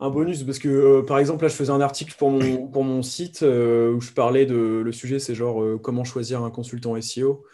bonus 0.00 0.42
parce 0.42 0.58
que 0.58 0.68
euh, 0.68 1.02
par 1.02 1.18
exemple, 1.18 1.44
là, 1.44 1.48
je 1.48 1.54
faisais 1.54 1.72
un 1.72 1.80
article 1.80 2.14
pour 2.18 2.30
mon, 2.30 2.66
pour 2.72 2.84
mon 2.84 3.02
site 3.02 3.42
où 3.42 4.00
je 4.00 4.12
parlais 4.12 4.46
de 4.46 4.82
le 4.84 4.92
sujet, 4.92 5.18
c'est 5.18 5.34
genre 5.34 5.80
comment 5.80 6.04
choisir 6.04 6.42
un 6.42 6.50
consultant 6.50 7.00
SEO. 7.00 7.44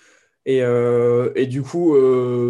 Et, 0.47 0.59
et 0.59 1.47
du 1.47 1.63
coup, 1.63 1.97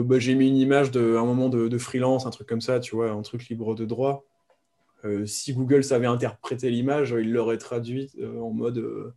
bah, 0.05 0.19
j'ai 0.19 0.35
mis 0.35 0.49
une 0.49 0.57
image 0.57 0.91
d'un 0.91 1.25
moment 1.25 1.49
de, 1.49 1.69
de, 1.69 1.79
freelance, 1.79 2.27
un 2.27 2.31
truc 2.31 2.49
comme 2.49 2.61
ça, 2.61 2.81
tu 2.81 2.97
vois, 2.97 3.11
un 3.11 3.23
truc 3.23 3.49
libre 3.49 3.77
de 3.77 3.85
droit. 3.85 4.25
si 5.27 5.53
Google 5.53 5.85
savait 5.85 6.09
interpréter 6.09 6.71
l'image, 6.71 7.15
il 7.17 7.33
l'aurait 7.33 7.59
traduite 7.59 8.17
en 8.21 8.51
mode 8.51 9.15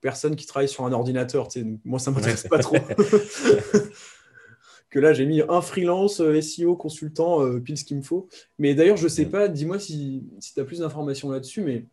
personne 0.00 0.36
qui 0.36 0.46
travaille 0.46 0.68
sur 0.68 0.84
un 0.84 0.92
ordinateur. 0.92 1.48
moi, 1.84 1.98
ça 1.98 2.10
ne 2.10 2.16
m'intéresse 2.16 2.46
pas 2.48 2.58
trop. 2.58 2.76
que 4.90 4.98
là, 4.98 5.12
j'ai 5.12 5.26
mis 5.26 5.42
un 5.48 5.60
freelance, 5.60 6.20
euh, 6.20 6.40
SEO, 6.40 6.76
consultant, 6.76 7.44
euh, 7.44 7.60
pile 7.60 7.76
ce 7.76 7.84
qu'il 7.84 7.96
me 7.96 8.02
faut. 8.02 8.28
Mais 8.58 8.74
d'ailleurs, 8.74 8.96
je 8.96 9.04
ne 9.04 9.08
sais 9.08 9.26
pas, 9.26 9.48
dis-moi 9.48 9.78
si, 9.78 10.24
tu 10.54 10.60
as 10.60 10.64
plus 10.64 10.80
d'informations 10.80 11.30
là-dessus, 11.30 11.62
mais 11.62 11.84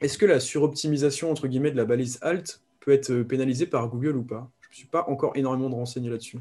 est-ce 0.00 0.18
que 0.18 0.26
la 0.26 0.40
suroptimisation, 0.40 1.30
entre 1.30 1.48
guillemets, 1.48 1.70
de 1.70 1.76
la 1.76 1.84
balise 1.84 2.18
alt 2.22 2.60
peut 2.80 2.92
être 2.92 3.10
euh, 3.10 3.24
pénalisée 3.24 3.66
par 3.66 3.88
Google 3.88 4.16
ou 4.16 4.22
pas? 4.22 4.50
Je 4.60 4.66
ne 4.66 4.70
me 4.70 4.74
suis 4.74 4.88
pas 4.88 5.06
encore 5.08 5.36
énormément 5.36 5.70
de 5.70 5.74
renseigner 5.74 6.10
là-dessus. 6.10 6.38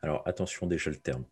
Alors 0.00 0.22
attention 0.26 0.66
déjà 0.66 0.90
le 0.90 0.96
terme, 0.96 1.22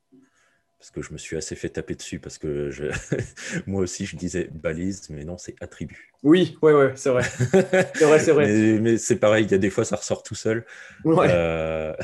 parce 0.81 0.91
que 0.91 1.03
je 1.03 1.13
me 1.13 1.19
suis 1.19 1.37
assez 1.37 1.57
fait 1.57 1.69
taper 1.69 1.95
dessus, 1.95 2.19
parce 2.19 2.39
que 2.39 2.71
je... 2.71 2.87
moi 3.67 3.83
aussi 3.83 4.07
je 4.07 4.17
disais 4.17 4.49
balise, 4.51 5.11
mais 5.11 5.25
non, 5.25 5.37
c'est 5.37 5.55
attribut. 5.61 6.11
Oui, 6.23 6.57
ouais, 6.63 6.73
ouais, 6.73 6.93
c'est 6.97 7.11
vrai. 7.11 7.23
c'est 7.23 8.05
vrai, 8.07 8.19
c'est 8.19 8.33
vrai. 8.33 8.47
mais, 8.81 8.97
c'est 8.97 9.17
pareil, 9.17 9.45
il 9.45 9.51
y 9.51 9.55
a 9.55 9.59
des 9.59 9.69
fois 9.69 9.85
ça 9.85 9.97
ressort 9.97 10.23
tout 10.23 10.35
seul. 10.35 10.65
Euh, 11.05 11.95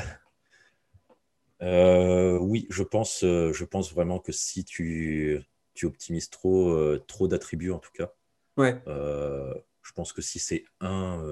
euh, 1.63 2.37
oui, 2.37 2.67
je 2.69 2.83
pense, 2.83 3.21
je 3.21 3.63
pense 3.63 3.91
vraiment 3.91 4.19
que 4.19 4.31
si 4.31 4.63
tu, 4.63 5.41
tu 5.73 5.87
optimises 5.87 6.29
trop, 6.29 6.97
trop 6.99 7.27
d'attributs 7.27 7.71
en 7.71 7.79
tout 7.79 7.91
cas, 7.91 8.13
ouais. 8.57 8.79
je 8.85 9.91
pense 9.95 10.13
que 10.13 10.21
si 10.21 10.37
c'est 10.37 10.65
un, 10.81 11.25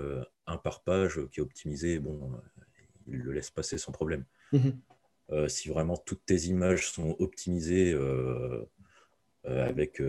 un 0.48 0.58
par 0.58 0.82
page 0.82 1.20
qui 1.32 1.42
est 1.42 1.44
optimisé, 1.44 2.00
bon, 2.00 2.32
il 3.06 3.20
le 3.20 3.34
laisse 3.34 3.52
passer 3.52 3.78
sans 3.78 3.92
problème. 3.92 4.26
Mhm. 4.52 4.68
Euh, 4.68 4.95
si 5.48 5.70
vraiment 5.70 5.98
toutes 5.98 6.26
tes 6.26 6.46
images 6.48 6.92
sont 6.92 7.16
optimisées 7.20 7.94
euh, 7.94 8.64
euh, 9.46 9.68
avec 9.68 10.02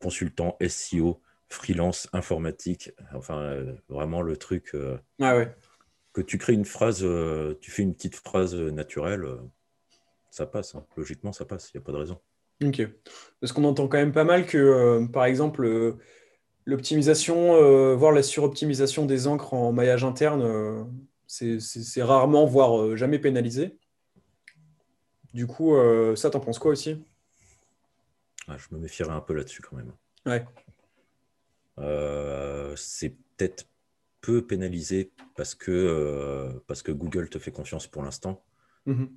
consultant 0.00 0.56
SEO, 0.66 1.20
freelance, 1.48 2.08
informatique, 2.12 2.92
enfin 3.14 3.56
vraiment 3.88 4.22
le 4.22 4.36
truc. 4.36 4.74
Ah 5.20 5.36
ouais. 5.36 5.54
Que 6.12 6.22
tu 6.22 6.38
crées 6.38 6.54
une 6.54 6.64
phrase, 6.64 7.06
tu 7.60 7.70
fais 7.70 7.82
une 7.82 7.94
petite 7.94 8.16
phrase 8.16 8.54
naturelle, 8.54 9.26
ça 10.30 10.46
passe. 10.46 10.74
Hein. 10.74 10.84
Logiquement, 10.96 11.32
ça 11.32 11.44
passe, 11.44 11.70
il 11.72 11.76
n'y 11.76 11.82
a 11.82 11.84
pas 11.84 11.92
de 11.92 11.98
raison. 11.98 12.18
Ok. 12.64 12.82
Parce 13.40 13.52
qu'on 13.52 13.64
entend 13.64 13.88
quand 13.88 13.98
même 13.98 14.12
pas 14.12 14.24
mal 14.24 14.46
que, 14.46 15.06
par 15.12 15.24
exemple, 15.24 15.96
l'optimisation, 16.64 17.94
voire 17.96 18.12
la 18.12 18.22
suroptimisation 18.22 19.06
des 19.06 19.26
encres 19.26 19.54
en 19.54 19.72
maillage 19.72 20.04
interne, 20.04 20.90
c'est 21.26 22.02
rarement, 22.02 22.46
voire 22.46 22.96
jamais 22.96 23.18
pénalisé. 23.18 23.78
Du 25.32 25.46
coup, 25.46 25.74
euh, 25.74 26.16
ça, 26.16 26.30
t'en 26.30 26.40
penses 26.40 26.58
quoi 26.58 26.72
aussi? 26.72 27.02
Je 28.48 28.74
me 28.74 28.80
méfierais 28.80 29.12
un 29.12 29.20
peu 29.20 29.32
là-dessus 29.32 29.62
quand 29.62 29.76
même. 29.76 29.92
Ouais. 30.26 30.44
Euh, 31.78 32.74
c'est 32.74 33.10
peut-être 33.36 33.68
peu 34.20 34.44
pénalisé 34.44 35.12
parce 35.36 35.54
que, 35.54 35.70
euh, 35.70 36.58
parce 36.66 36.82
que 36.82 36.90
Google 36.90 37.28
te 37.28 37.38
fait 37.38 37.52
confiance 37.52 37.86
pour 37.86 38.02
l'instant. 38.02 38.44
Mhm. 38.86 39.10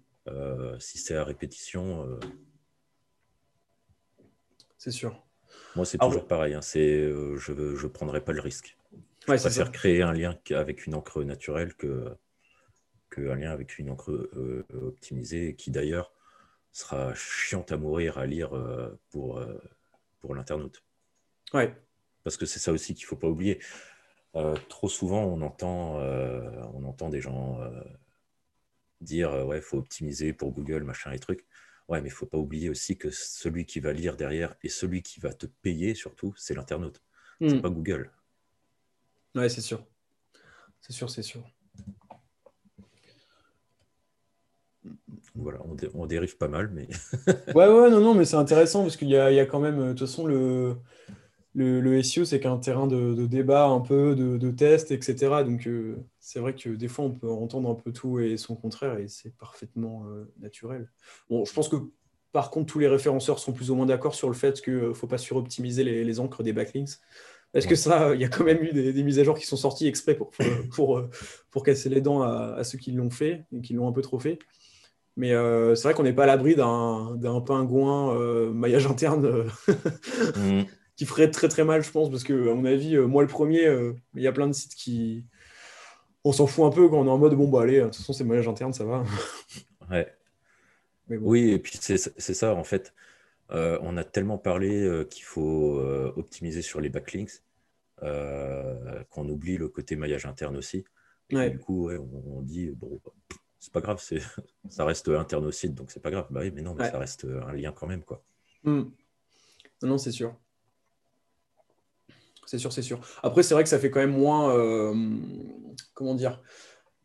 si 0.80 0.98
c'est 0.98 1.16
à 1.16 1.24
répétition. 1.24 2.20
C'est 4.78 4.92
sûr. 4.92 5.26
Moi, 5.76 5.86
c'est 5.86 5.98
toujours 5.98 6.28
pareil. 6.28 6.54
Hein, 6.54 6.62
je 6.62 7.52
ne 7.52 7.88
prendrai 7.88 8.24
pas 8.24 8.34
le 8.34 8.42
risque. 8.42 8.78
Je 9.26 9.32
ouais, 9.32 9.38
préfère 9.38 9.72
créer 9.72 10.02
un 10.04 10.14
lien 10.14 10.38
avec 10.52 10.86
une 10.86 10.94
encre 10.96 11.24
naturelle 11.24 11.74
que, 11.74 12.16
un 13.18 13.36
lien 13.36 13.52
avec 13.52 13.78
une 13.80 13.90
encre 13.90 14.12
euh, 14.12 14.66
optimisée, 14.74 15.56
qui 15.56 15.72
d'ailleurs 15.72 16.12
sera 16.72 17.14
chiante 17.14 17.72
à 17.72 17.78
mourir 17.78 18.18
à 18.18 18.26
lire 18.26 18.56
euh, 18.56 19.00
pour, 19.12 19.38
euh, 19.38 19.62
pour 20.20 20.36
l'internaute. 20.36 20.84
Ouais. 21.54 21.76
Parce 22.24 22.38
que 22.38 22.46
c'est 22.46 22.60
ça 22.60 22.72
aussi 22.72 22.94
qu'il 22.96 23.06
ne 23.06 23.08
faut 23.08 23.18
pas 23.18 23.28
oublier. 23.28 23.60
trop 24.70 24.90
souvent, 24.90 25.24
on 25.24 25.42
entend, 25.42 25.98
on 26.74 26.84
entend 26.86 27.10
des 27.10 27.22
gens 27.22 27.60
dire 29.02 29.46
ouais, 29.46 29.60
faut 29.60 29.78
optimiser 29.78 30.32
pour 30.32 30.52
Google, 30.54 30.84
machin 30.84 31.12
et 31.12 31.20
trucs. 31.20 31.46
Ouais, 31.90 32.02
mais 32.02 32.08
il 32.08 32.12
ne 32.12 32.16
faut 32.16 32.26
pas 32.26 32.38
oublier 32.38 32.70
aussi 32.70 32.98
que 32.98 33.12
celui 33.12 33.66
qui 33.66 33.82
va 33.82 33.92
lire 33.92 34.16
derrière 34.16 34.56
et 34.64 34.70
celui 34.70 35.04
qui 35.04 35.20
va 35.20 35.34
te 35.34 35.46
payer 35.46 35.96
surtout, 35.96 36.34
c'est 36.38 36.56
l'internaute. 36.56 37.02
C'est 37.42 37.56
hmm. 37.56 37.62
pas 37.62 37.70
Google. 37.70 38.10
Ouais, 39.36 39.50
c'est 39.50 39.62
sûr. 39.62 39.86
C'est 40.80 40.94
sûr, 40.94 41.10
c'est 41.10 41.24
sûr. 41.24 41.44
Voilà, 45.36 45.60
on, 45.94 46.06
dérive 46.06 46.38
pas 46.38 46.48
mal, 46.48 46.70
mais. 46.74 46.88
ouais, 47.56 47.68
ouais, 47.68 47.90
non, 47.90 48.00
non, 48.00 48.14
mais 48.14 48.26
c'est 48.26 48.36
intéressant 48.36 48.84
parce 48.84 48.98
qu'il 48.98 49.10
y, 49.10 49.18
a, 49.18 49.46
quand 49.46 49.60
même, 49.60 49.80
de 49.80 49.90
toute 49.90 50.08
façon, 50.08 50.28
le, 50.28 50.76
le, 51.56 52.02
SEO, 52.04 52.26
c'est 52.26 52.40
qu'un 52.40 52.58
terrain 52.58 52.88
de, 52.88 53.26
débat, 53.26 53.66
un 53.66 53.80
peu 53.80 54.16
de, 54.16 54.38
de 54.38 54.52
test, 54.52 54.92
etc. 54.92 55.44
Donc, 55.46 55.68
euh, 55.68 55.98
c'est 56.20 56.40
vrai 56.40 56.54
que 56.54 56.70
des 56.70 56.88
fois, 56.88 57.06
on 57.06 57.12
peut 57.12 57.30
entendre 57.30 57.70
un 57.70 57.76
peu 57.76 57.92
tout 57.92 58.20
et 58.20 58.38
son 58.38 58.56
contraire, 58.56 58.98
et 59.00 59.08
c'est 59.08 59.36
parfaitement 59.38 60.06
euh, 60.08 60.32
naturel. 60.40 60.92
Bon, 61.30 61.46
je 61.46 61.54
pense 61.54 61.70
que 61.70 61.78
par 62.32 62.50
contre, 62.50 62.74
tous 62.74 62.80
les 62.80 62.88
référenceurs 62.88 63.38
sont 63.38 63.54
plus 63.54 63.70
ou 63.70 63.76
moins 63.76 63.86
d'accord 63.86 64.16
sur 64.16 64.28
le 64.28 64.34
fait 64.34 64.60
qu'il 64.60 64.76
ne 64.76 64.94
faut 64.94 65.06
pas 65.06 65.20
suroptimiser 65.20 65.84
les, 65.84 66.04
les 66.04 66.20
encres 66.20 66.42
des 66.42 66.52
backlinks. 66.52 66.98
Parce 67.52 67.68
que 67.68 67.76
ça, 67.76 68.16
il 68.16 68.22
y 68.22 68.26
a 68.26 68.30
quand 68.30 68.44
même 68.44 68.64
eu 68.64 68.74
des, 68.74 69.04
mises 69.04 69.20
à 69.20 69.24
jour 69.24 69.38
qui 69.38 69.46
sont 69.46 69.56
sorties 69.56 69.86
exprès 69.86 70.16
pour, 70.16 70.32
pour, 70.72 71.08
pour, 71.52 71.64
casser 71.64 71.90
les 71.90 72.02
dents 72.02 72.24
à, 72.24 72.56
à 72.58 72.64
ceux 72.64 72.80
qui 72.80 72.92
l'ont 72.92 73.12
fait 73.12 73.46
et 73.56 73.62
qui 73.62 73.74
l'ont 73.74 73.88
un 73.88 73.92
peu 73.92 74.02
trop 74.02 74.20
fait. 74.20 74.40
Mais 75.16 75.32
euh, 75.34 75.76
c'est 75.76 75.84
vrai 75.84 75.94
qu'on 75.94 76.04
n'est 76.04 76.14
pas 76.14 76.24
à 76.24 76.28
l'abri 76.28 76.56
d'un 76.56 77.42
pingouin 77.46 78.16
euh, 78.16 78.52
maillage 78.52 78.88
interne 78.88 79.26
euh, 79.26 79.44
mm. 80.38 80.66
qui 80.96 81.06
ferait 81.06 81.30
très 81.30 81.48
très 81.50 81.64
mal, 81.64 81.84
je 81.84 81.92
pense, 81.92 82.10
parce 82.10 82.24
que, 82.24 82.50
à 82.50 82.56
mon 82.56 82.66
avis, 82.66 82.98
moi 82.98 83.22
le 83.22 83.28
premier, 83.28 83.68
il 84.16 84.22
y 84.22 84.28
a 84.28 84.32
plein 84.32 84.48
de 84.48 84.54
sites 84.54 84.76
qui. 84.76 85.26
On 86.26 86.32
s'en 86.32 86.48
fout 86.48 86.64
un 86.66 86.70
peu 86.70 86.88
quand 86.88 87.00
on 87.00 87.06
est 87.06 87.10
en 87.10 87.18
mode 87.18 87.36
bon, 87.36 87.50
bah 87.50 87.64
allez, 87.64 87.80
de 87.80 87.86
toute 87.86 87.98
façon, 87.98 88.14
c'est 88.14 88.24
maillage 88.24 88.48
interne, 88.48 88.74
ça 88.74 88.86
va. 88.86 89.04
ouais. 89.92 90.08
Oui, 91.10 91.52
et 91.52 91.60
puis 91.60 91.78
c'est 91.82 91.98
ça, 91.98 92.56
en 92.56 92.64
fait. 92.64 92.94
on 93.50 93.98
a 93.98 94.04
tellement 94.04 94.38
parlé 94.38 95.06
qu'il 95.10 95.26
faut 95.26 95.80
optimiser 96.16 96.62
sur 96.62 96.80
les 96.80 96.90
backlinks 96.90 97.42
qu'on 98.00 99.30
oublie 99.30 99.58
le 99.58 99.68
côté 99.68 99.96
maillage 99.96 100.26
interne 100.26 100.56
aussi. 100.56 100.86
du 101.30 101.60
coup, 101.60 101.92
on, 101.92 102.38
on, 102.38 102.42
dit 102.42 102.72
bon, 102.72 103.02
c'est 103.64 103.72
pas 103.72 103.80
grave, 103.80 104.00
c'est, 104.02 104.20
ça 104.70 104.84
reste 104.84 105.08
interne 105.08 105.46
au 105.46 105.52
site, 105.52 105.74
donc 105.74 105.90
c'est 105.90 106.02
pas 106.02 106.12
grave. 106.12 106.28
Bah 106.30 106.42
oui, 106.44 106.52
mais 106.54 106.62
non, 106.62 106.74
mais 106.74 106.90
ça 106.90 107.00
reste 107.00 107.26
un 107.26 107.54
lien 107.54 107.72
quand 107.72 107.88
même, 107.88 108.04
quoi. 108.04 108.22
Hmm. 108.66 108.84
Non, 109.82 109.98
c'est 109.98 110.12
sûr. 110.12 110.36
C'est 112.46 112.58
sûr, 112.58 112.74
c'est 112.74 112.82
sûr. 112.82 113.00
Après, 113.24 113.42
c'est 113.42 113.54
vrai 113.54 113.64
que 113.64 113.70
ça 113.70 113.80
fait 113.80 113.90
quand 113.90 114.02
même 114.02 114.18
moins, 114.18 114.54
euh, 114.54 114.94
comment 115.94 116.14
dire, 116.14 116.42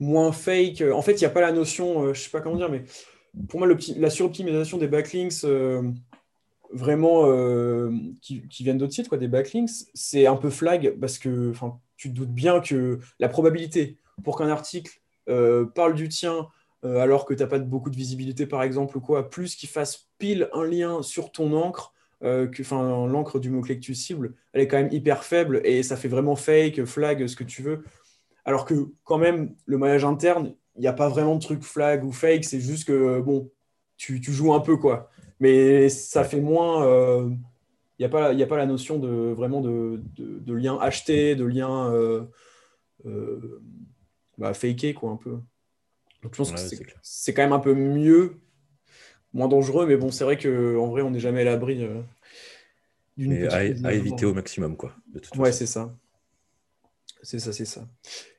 moins 0.00 0.32
fake. 0.32 0.82
En 0.92 1.00
fait, 1.00 1.12
il 1.12 1.20
n'y 1.20 1.26
a 1.26 1.30
pas 1.30 1.40
la 1.40 1.52
notion, 1.52 2.02
je 2.02 2.08
euh, 2.08 2.14
je 2.14 2.22
sais 2.22 2.30
pas 2.30 2.40
comment 2.40 2.56
dire, 2.56 2.70
mais 2.70 2.82
pour 3.48 3.60
moi, 3.60 3.68
la 3.96 4.10
suroptimisation 4.10 4.78
des 4.78 4.88
backlinks, 4.88 5.44
euh, 5.44 5.92
vraiment, 6.72 7.22
qui, 8.20 8.48
qui, 8.48 8.64
viennent 8.64 8.78
d'autres 8.78 8.94
sites, 8.94 9.08
quoi, 9.08 9.16
des 9.16 9.28
backlinks, 9.28 9.70
c'est 9.94 10.26
un 10.26 10.36
peu 10.36 10.50
flag 10.50 10.98
parce 11.00 11.18
que 11.18 11.52
tu 11.96 12.10
te 12.10 12.14
doutes 12.16 12.34
bien 12.34 12.58
que 12.60 12.98
la 13.20 13.28
probabilité 13.28 13.96
pour 14.24 14.36
qu'un 14.36 14.48
article 14.48 15.00
euh, 15.28 15.66
parle 15.66 15.94
du 15.94 16.08
tien 16.08 16.48
euh, 16.84 16.98
alors 17.00 17.24
que 17.24 17.34
tu 17.34 17.42
n'as 17.42 17.48
pas 17.48 17.58
beaucoup 17.58 17.90
de 17.90 17.96
visibilité, 17.96 18.46
par 18.46 18.62
exemple, 18.62 18.96
ou 18.96 19.00
quoi, 19.00 19.28
plus 19.28 19.56
qu'il 19.56 19.68
fasse 19.68 20.08
pile 20.18 20.48
un 20.52 20.64
lien 20.64 21.02
sur 21.02 21.32
ton 21.32 21.52
encre, 21.52 21.92
euh, 22.22 22.46
que 22.46 22.62
l'encre 22.72 23.38
du 23.38 23.50
mot-clé 23.50 23.76
que 23.76 23.84
tu 23.84 23.94
cibles, 23.94 24.34
elle 24.52 24.62
est 24.62 24.68
quand 24.68 24.76
même 24.76 24.92
hyper 24.92 25.24
faible 25.24 25.60
et 25.64 25.82
ça 25.82 25.96
fait 25.96 26.08
vraiment 26.08 26.36
fake, 26.36 26.84
flag, 26.84 27.26
ce 27.26 27.36
que 27.36 27.44
tu 27.44 27.62
veux. 27.62 27.84
Alors 28.44 28.64
que 28.64 28.90
quand 29.04 29.18
même, 29.18 29.54
le 29.66 29.78
maillage 29.78 30.04
interne, 30.04 30.54
il 30.76 30.80
n'y 30.80 30.86
a 30.86 30.92
pas 30.92 31.08
vraiment 31.08 31.34
de 31.34 31.40
truc 31.40 31.62
flag 31.62 32.04
ou 32.04 32.12
fake, 32.12 32.44
c'est 32.44 32.60
juste 32.60 32.86
que, 32.86 33.20
bon, 33.20 33.50
tu, 33.96 34.22
joues 34.22 34.54
un 34.54 34.60
peu, 34.60 34.76
quoi. 34.76 35.10
Mais 35.40 35.88
ça 35.88 36.24
fait 36.24 36.40
moins... 36.40 36.86
Il 38.00 38.02
n'y 38.02 38.06
a, 38.06 38.08
pas, 38.08 38.32
a 38.32 38.46
pas 38.46 38.56
la 38.56 38.66
notion 38.66 39.00
de 39.00 39.32
vraiment 39.32 39.60
de, 39.60 40.00
lien 40.46 40.78
acheté, 40.80 41.34
de 41.34 41.44
lien 41.44 41.92
bah, 44.38 44.54
faker, 44.54 44.94
quoi, 44.94 45.10
un 45.10 45.16
peu. 45.16 45.38
Donc, 46.22 46.32
je 46.32 46.38
pense 46.38 46.52
que 46.52 46.76
c'est 47.02 47.34
quand 47.34 47.42
même 47.42 47.52
un 47.52 47.58
peu 47.58 47.74
mieux, 47.74 48.36
moins 49.32 49.48
dangereux, 49.48 49.86
mais 49.86 49.96
bon, 49.96 50.10
c'est 50.10 50.24
vrai 50.24 50.38
qu'en 50.38 50.88
vrai, 50.88 51.02
on 51.02 51.10
n'est 51.10 51.20
jamais 51.20 51.42
à 51.42 51.44
l'abri 51.44 51.84
euh, 51.84 52.00
d'une 53.16 53.46
à, 53.46 53.56
à 53.56 53.92
éviter 53.92 54.26
au 54.26 54.34
maximum, 54.34 54.76
quoi. 54.76 54.94
ouais, 55.36 55.52
c'est 55.52 55.66
ça. 55.66 55.94
C'est 57.22 57.40
ça, 57.40 57.52
c'est 57.52 57.64
ça. 57.64 57.86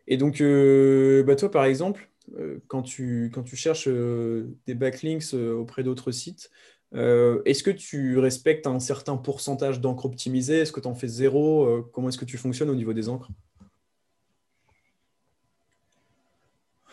Et 0.07 0.17
donc, 0.17 0.41
euh, 0.41 1.23
bah, 1.23 1.35
toi, 1.35 1.51
par 1.51 1.65
exemple, 1.65 2.09
euh, 2.37 2.59
quand, 2.67 2.81
tu, 2.81 3.29
quand 3.33 3.43
tu 3.43 3.55
cherches 3.55 3.87
des 3.87 4.73
backlinks 4.73 5.33
auprès 5.33 5.83
d'autres 5.83 6.11
sites, 6.11 6.49
est-ce 6.93 7.61
que 7.61 7.71
tu 7.71 8.17
respectes 8.17 8.65
un 8.65 8.79
certain 8.79 9.15
pourcentage 9.15 9.79
d'encre 9.79 10.05
optimisée 10.05 10.59
Est-ce 10.59 10.71
que 10.71 10.79
tu 10.79 10.87
en 10.87 10.95
fais 10.95 11.07
zéro? 11.07 11.83
Comment 11.93 12.09
est-ce 12.09 12.17
que 12.17 12.25
tu 12.25 12.37
fonctionnes 12.37 12.69
au 12.69 12.75
niveau 12.75 12.93
des 12.93 13.09
encres? 13.09 13.29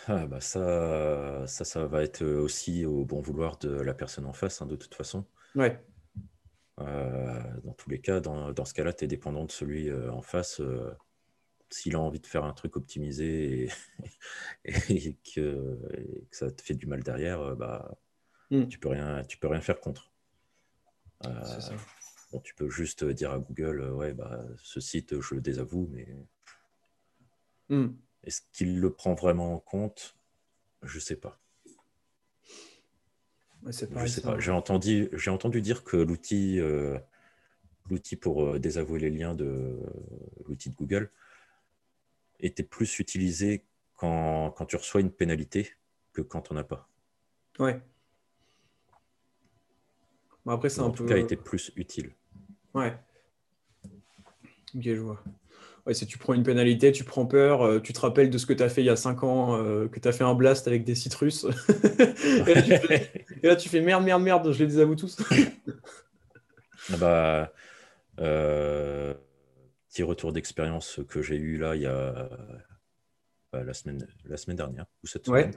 Ah, 0.09 0.27
bah 0.27 0.41
ça, 0.41 1.47
ça, 1.49 1.65
ça 1.65 1.87
va 1.87 2.03
être 2.05 2.25
aussi 2.25 2.85
au 2.85 3.05
bon 3.05 3.21
vouloir 3.21 3.59
de 3.59 3.71
la 3.71 3.93
personne 3.93 4.25
en 4.27 4.33
face, 4.33 4.63
hein, 4.63 4.67
de 4.67 4.77
toute 4.77 4.95
façon. 4.95 5.25
Ouais. 5.57 5.81
Euh, 6.81 7.43
dans 7.65 7.73
tous 7.73 7.89
les 7.91 8.01
cas, 8.01 8.21
dans, 8.21 8.53
dans 8.53 8.65
ce 8.65 8.75
cas-là, 8.75 8.93
tu 8.93 9.05
es 9.05 9.09
dépendant 9.09 9.45
de 9.45 9.51
celui 9.51 9.89
euh, 9.89 10.13
en 10.13 10.23
face. 10.23 10.61
Euh, 10.61 10.93
s'il 11.71 11.97
a 11.97 12.01
envie 12.01 12.21
de 12.21 12.27
faire 12.27 12.45
un 12.45 12.53
truc 12.53 12.77
optimisé 12.77 13.69
et, 14.65 15.17
que, 15.35 15.77
ça 16.31 16.53
te 16.53 16.63
fait 16.63 16.75
du 16.75 16.87
mal 16.87 17.03
derrière, 17.03 17.57
bah, 17.57 17.99
hmm. 18.51 18.69
tu 18.69 18.79
peux 18.79 18.89
rien, 18.89 19.25
tu 19.25 19.37
peux 19.39 19.49
rien 19.49 19.61
faire 19.61 19.81
contre. 19.81 20.13
Bon, 22.33 22.41
tu 22.41 22.55
peux 22.55 22.69
juste 22.69 23.05
dire 23.05 23.33
à 23.33 23.39
Google, 23.41 23.91
ouais, 23.91 24.13
bah, 24.13 24.45
ce 24.63 24.79
site, 24.81 25.21
je 25.21 25.35
le 25.35 25.41
désavoue, 25.41 25.89
mais. 25.91 26.07
Hmm. 27.69 27.89
Est-ce 28.27 28.43
qu'il 28.53 28.81
le 28.81 28.93
prend 28.93 29.15
vraiment 29.15 29.55
en 29.55 29.59
compte? 29.59 30.17
Je 30.83 30.97
ne 30.97 31.01
sais 31.01 31.17
pas. 31.17 31.41
je 33.65 33.71
sais 33.71 33.87
pas. 34.21 34.39
J'ai 34.39 34.51
entendu, 34.51 35.09
j'ai 35.13 35.31
entendu 35.31 35.63
dire 35.63 35.85
que 35.85 35.97
l'outil, 35.97 36.59
euh, 36.61 36.99
l'outil 37.89 38.17
pour 38.17 38.45
euh, 38.45 38.59
désavouer 38.59 38.99
les 38.99 39.11
liens 39.11 39.35
de 39.35 39.81
l'outil 40.47 40.71
de 40.71 40.75
Google 40.75 41.11
était 42.41 42.65
plus 42.65 42.99
utilisé 42.99 43.65
quand, 43.95 44.51
quand, 44.51 44.67
tu 44.67 44.77
reçois 44.77 45.01
une 45.01 45.11
pénalité 45.13 45.73
que 46.13 46.21
quand 46.21 46.51
on 46.51 46.55
n'a 46.55 46.65
pas. 46.65 46.89
Ouais. 47.59 47.81
après, 50.47 50.69
c'est 50.69 50.81
un 50.81 50.85
en 50.85 50.91
tout 50.91 51.07
cas, 51.07 51.17
était 51.17 51.37
plus 51.37 51.73
utile. 51.77 52.13
Ouais. 52.75 52.95
Ok, 54.75 54.83
je 54.83 55.01
vois. 55.01 55.23
Ouais, 55.87 55.95
si 55.95 56.05
tu 56.05 56.19
prends 56.19 56.35
une 56.35 56.43
pénalité, 56.43 56.91
tu 56.91 57.05
prends 57.05 57.27
peur, 57.27 57.63
euh, 57.63 57.81
tu 57.81 57.93
te 57.93 58.01
rappelles 58.01 58.29
de 58.29 58.39
ce 58.39 58.47
que 58.47 58.53
tu 58.53 58.63
as 58.63 58.69
fait 58.69 58.83
il 58.83 58.87
y 58.87 58.91
a 58.91 58.97
5 58.97 59.23
ans, 59.23 59.57
euh, 59.57 59.87
que 59.87 60.01
tu 60.01 60.09
as 60.09 60.13
fait 60.13 60.25
un 60.25 60.35
blast 60.35 60.67
avec 60.67 60.83
des 60.83 60.97
citrus. 60.97 61.47
et, 62.49 63.47
là, 63.47 63.55
tu 63.55 63.69
fais, 63.69 63.81
merde, 63.81 64.03
merde, 64.03 64.21
merde, 64.21 64.53
je 64.53 64.59
les 64.59 64.67
désavoue 64.67 64.97
tous. 64.97 65.17
Ah 66.89 66.97
bah, 66.99 67.53
euh, 68.21 69.13
petit 69.89 70.05
retour 70.05 70.33
d'expérience 70.33 71.01
que 71.09 71.21
j'ai 71.21 71.35
eu 71.35 71.59
là 71.59 71.75
il 71.75 71.83
y 71.83 71.87
a 71.87 72.31
bah, 73.53 73.65
la, 73.65 73.75
semaine, 73.75 74.07
la 74.25 74.37
semaine 74.37 74.57
dernière 74.57 74.87
ou 75.03 75.09
cette 75.09 75.27
semaine. 75.27 75.51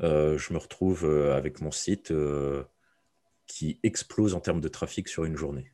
je 0.00 0.52
me 0.54 0.56
retrouve 0.56 1.04
avec 1.04 1.60
mon 1.60 1.70
site 1.70 2.10
qui 3.46 3.80
explose 3.82 4.32
en 4.32 4.40
termes 4.40 4.62
de 4.62 4.68
trafic 4.68 5.08
sur 5.08 5.26
une 5.26 5.36
journée 5.36 5.73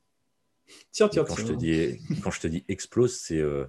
quand, 0.99 1.37
Je 1.37 1.45
te 1.45 1.53
dis, 1.53 2.01
quand 2.23 2.31
je 2.31 2.41
te 2.41 2.47
dis 2.47 2.65
explose, 2.69 3.19
c'est 3.19 3.39
euh, 3.39 3.67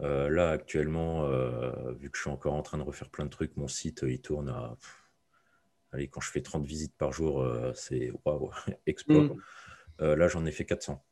euh, 0.00 0.28
là 0.28 0.50
actuellement, 0.50 1.24
euh, 1.24 1.92
vu 1.92 2.10
que 2.10 2.16
je 2.16 2.22
suis 2.22 2.30
encore 2.30 2.54
en 2.54 2.62
train 2.62 2.78
de 2.78 2.82
refaire 2.82 3.10
plein 3.10 3.24
de 3.24 3.30
trucs, 3.30 3.56
mon 3.56 3.68
site 3.68 4.04
il 4.06 4.20
tourne 4.20 4.48
à. 4.48 4.76
allez, 5.92 6.08
quand 6.08 6.20
je 6.20 6.30
fais 6.30 6.42
30 6.42 6.64
visites 6.64 6.94
par 6.96 7.12
jour, 7.12 7.46
c'est 7.74 8.12
waouh, 8.24 8.50
explose. 8.86 9.30
Mm. 10.00 10.04
là, 10.14 10.28
j'en 10.28 10.44
ai 10.46 10.52
fait 10.52 10.64
400 10.64 11.04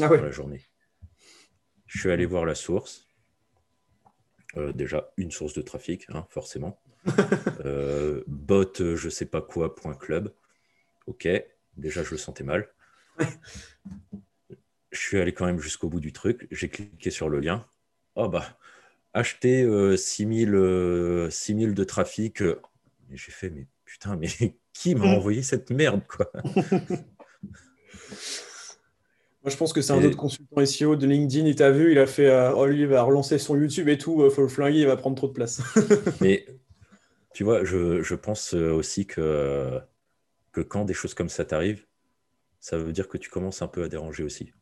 ah 0.00 0.08
ouais. 0.08 0.20
la 0.20 0.30
journée. 0.30 0.62
Je 1.86 2.00
suis 2.00 2.10
allé 2.10 2.26
voir 2.26 2.44
la 2.44 2.54
source. 2.54 3.08
déjà, 4.74 5.10
une 5.16 5.30
source 5.30 5.54
de 5.54 5.62
trafic, 5.62 6.06
hein, 6.10 6.26
forcément. 6.30 6.80
bot, 8.26 8.74
je 8.78 9.08
sais 9.08 9.26
pas 9.26 9.40
quoi, 9.40 9.74
point 9.74 9.94
club. 9.94 10.34
Ok, 11.06 11.26
déjà, 11.76 12.02
je 12.02 12.10
le 12.10 12.18
sentais 12.18 12.44
mal 12.44 12.68
je 14.90 14.98
suis 14.98 15.18
allé 15.18 15.32
quand 15.32 15.46
même 15.46 15.60
jusqu'au 15.60 15.88
bout 15.88 16.00
du 16.00 16.12
truc. 16.12 16.46
J'ai 16.50 16.68
cliqué 16.68 17.10
sur 17.10 17.28
le 17.28 17.40
lien. 17.40 17.66
Oh 18.14 18.28
bah, 18.28 18.58
acheter 19.12 19.66
6000, 19.96 20.54
euh, 20.54 21.30
6000 21.30 21.68
euh, 21.68 21.74
de 21.74 21.84
trafic. 21.84 22.40
Et 22.40 23.16
j'ai 23.16 23.32
fait, 23.32 23.50
mais 23.50 23.66
putain, 23.84 24.16
mais 24.16 24.28
qui 24.72 24.94
m'a 24.94 25.06
envoyé 25.06 25.42
cette 25.42 25.70
merde, 25.70 26.02
quoi? 26.06 26.30
Moi, 29.42 29.52
je 29.52 29.56
pense 29.56 29.72
que 29.72 29.80
c'est 29.80 29.92
un 29.92 30.02
autre 30.02 30.16
consultant 30.16 30.66
SEO 30.66 30.96
de 30.96 31.06
LinkedIn. 31.06 31.46
Il 31.46 31.54
t'a 31.54 31.70
vu, 31.70 31.92
il 31.92 31.98
a 31.98 32.06
fait, 32.06 32.26
euh, 32.26 32.52
oh, 32.54 32.66
lui, 32.66 32.80
il 32.80 32.86
va 32.86 33.02
relancer 33.02 33.38
son 33.38 33.56
YouTube 33.56 33.88
et 33.88 33.96
tout. 33.96 34.22
Il 34.24 34.30
faut 34.30 34.42
le 34.42 34.48
flinguer, 34.48 34.80
il 34.80 34.86
va 34.86 34.96
prendre 34.96 35.16
trop 35.16 35.28
de 35.28 35.32
place. 35.32 35.62
mais 36.20 36.44
tu 37.32 37.44
vois, 37.44 37.64
je, 37.64 38.02
je 38.02 38.14
pense 38.14 38.52
aussi 38.54 39.06
que, 39.06 39.78
que 40.52 40.60
quand 40.60 40.84
des 40.84 40.92
choses 40.92 41.14
comme 41.14 41.28
ça 41.28 41.44
t'arrivent, 41.44 41.86
ça 42.60 42.76
veut 42.76 42.92
dire 42.92 43.08
que 43.08 43.16
tu 43.16 43.30
commences 43.30 43.62
un 43.62 43.68
peu 43.68 43.84
à 43.84 43.88
déranger 43.88 44.24
aussi. 44.24 44.52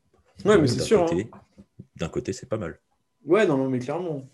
Ouais, 0.45 0.59
mais 0.59 0.67
c'est 0.67 0.81
sûr. 0.81 1.03
Hein. 1.03 1.41
D'un 1.97 2.09
côté, 2.09 2.33
c'est 2.33 2.49
pas 2.49 2.59
mal. 2.59 2.79
Ouais, 3.25 3.47
non, 3.47 3.57
non 3.57 3.69
mais 3.69 3.79
clairement. 3.79 4.29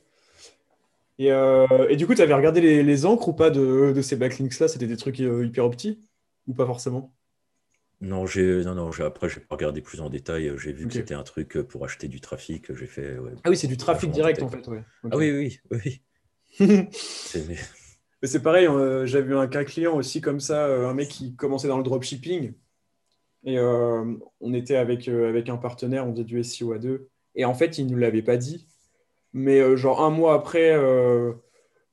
Et, 1.19 1.31
euh, 1.31 1.89
et 1.89 1.97
du 1.97 2.07
coup, 2.07 2.15
tu 2.15 2.23
avais 2.23 2.35
regardé 2.35 2.61
les, 2.61 2.83
les, 2.83 3.07
encres 3.07 3.29
ou 3.29 3.33
pas 3.33 3.51
de, 3.51 3.93
de 3.95 4.03
ces 4.03 4.17
backlinks-là? 4.17 4.69
C'était 4.69 4.87
des 4.87 4.97
trucs 4.97 5.21
euh, 5.21 5.47
hyper 5.47 5.69
petits 5.71 6.03
ou 6.47 6.55
pas 6.55 6.67
forcément? 6.67 7.15
Non, 8.01 8.27
j'ai 8.27 8.65
non, 8.65 8.75
non, 8.75 8.91
après, 9.01 9.29
j'ai 9.29 9.39
pas 9.41 9.55
regardé 9.55 9.81
plus 9.81 10.01
en 10.01 10.11
détail. 10.11 10.53
J'ai 10.57 10.73
vu 10.73 10.89
que 10.89 10.95
c'était 10.95 11.15
un 11.15 11.23
truc 11.23 11.63
pour 11.63 11.85
acheter 11.85 12.09
du 12.09 12.21
trafic. 12.21 12.75
J'ai 12.75 12.87
fait. 12.87 13.17
ah 13.45 13.51
oui, 13.51 13.57
c'est 13.57 13.69
du 13.69 13.77
trafic 13.77 14.11
direct 14.11 14.43
en 14.43 14.49
fait. 14.49 14.67
Ouais. 14.67 14.83
Ah 15.05 15.17
oui, 15.17 15.31
oui, 15.31 15.61
oui. 15.71 16.03
c'est 16.91 18.43
pareil, 18.43 18.67
euh, 18.67 19.07
j'avais 19.07 19.27
vu 19.27 19.37
un 19.37 19.47
cas 19.47 19.65
client 19.65 19.95
aussi 19.95 20.21
comme 20.21 20.41
ça, 20.41 20.67
un 20.67 20.95
mec 20.95 21.09
qui 21.09 21.37
commençait 21.37 21.69
dans 21.69 21.79
le 21.79 21.85
dropshipping 21.85 22.55
et 23.45 23.59
euh, 23.59 24.15
on 24.41 24.55
était 24.55 24.77
avec, 24.77 25.09
euh, 25.09 25.29
avec 25.29 25.49
un 25.49 25.57
partenaire, 25.57 26.07
on 26.07 26.13
faisait 26.13 26.25
du 26.25 26.43
SEO 26.43 26.73
à 26.73 26.79
deux. 26.79 27.09
Et 27.35 27.45
en 27.45 27.55
fait, 27.55 27.79
il 27.79 27.87
ne 27.87 27.93
nous 27.93 27.99
l'avait 27.99 28.23
pas 28.23 28.37
dit. 28.37 28.67
Mais 29.33 29.61
euh, 29.61 29.77
genre 29.77 30.03
un 30.03 30.11
mois 30.11 30.35
après, 30.35 30.79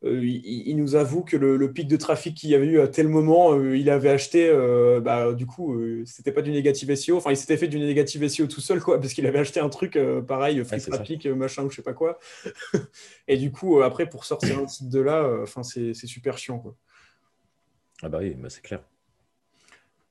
il, 0.03 0.75
nous 0.75 0.95
avoue 0.95 1.23
que 1.23 1.37
le, 1.37 1.71
pic 1.73 1.87
de 1.87 1.97
trafic 1.97 2.35
qu'il 2.35 2.49
y 2.49 2.55
avait 2.55 2.67
eu 2.67 2.79
à 2.79 2.87
tel 2.87 3.07
moment, 3.07 3.59
il 3.59 3.89
avait 3.89 4.09
acheté, 4.09 4.51
bah, 5.01 5.33
du 5.33 5.45
coup, 5.45 5.77
c'était 6.05 6.33
pas 6.33 6.41
du 6.41 6.51
négatif 6.51 6.93
SEO, 6.93 7.17
enfin, 7.17 7.31
il 7.31 7.37
s'était 7.37 7.57
fait 7.57 7.69
du 7.69 7.79
négatif 7.79 8.25
SEO 8.27 8.47
tout 8.47 8.61
seul, 8.61 8.81
quoi, 8.81 8.99
parce 8.99 9.13
qu'il 9.13 9.25
avait 9.25 9.39
acheté 9.39 9.61
un 9.61 9.69
truc 9.69 9.97
pareil, 10.27 10.63
free 10.65 10.81
traffic, 10.81 11.25
machin, 11.27 11.63
ou 11.63 11.69
je 11.69 11.77
sais 11.77 11.81
pas 11.81 11.93
quoi. 11.93 12.19
et 13.27 13.37
du 13.37 13.51
coup, 13.51 13.81
après, 13.81 14.09
pour 14.09 14.25
sortir 14.25 14.59
un 14.59 14.67
site 14.67 14.89
de 14.89 14.99
là, 14.99 15.39
enfin, 15.41 15.63
c'est 15.63 15.93
super 15.93 16.37
chiant, 16.37 16.59
quoi. 16.59 16.75
Ah 18.01 18.09
bah 18.09 18.19
oui, 18.21 18.33
bah 18.35 18.49
c'est 18.49 18.61
clair. 18.61 18.81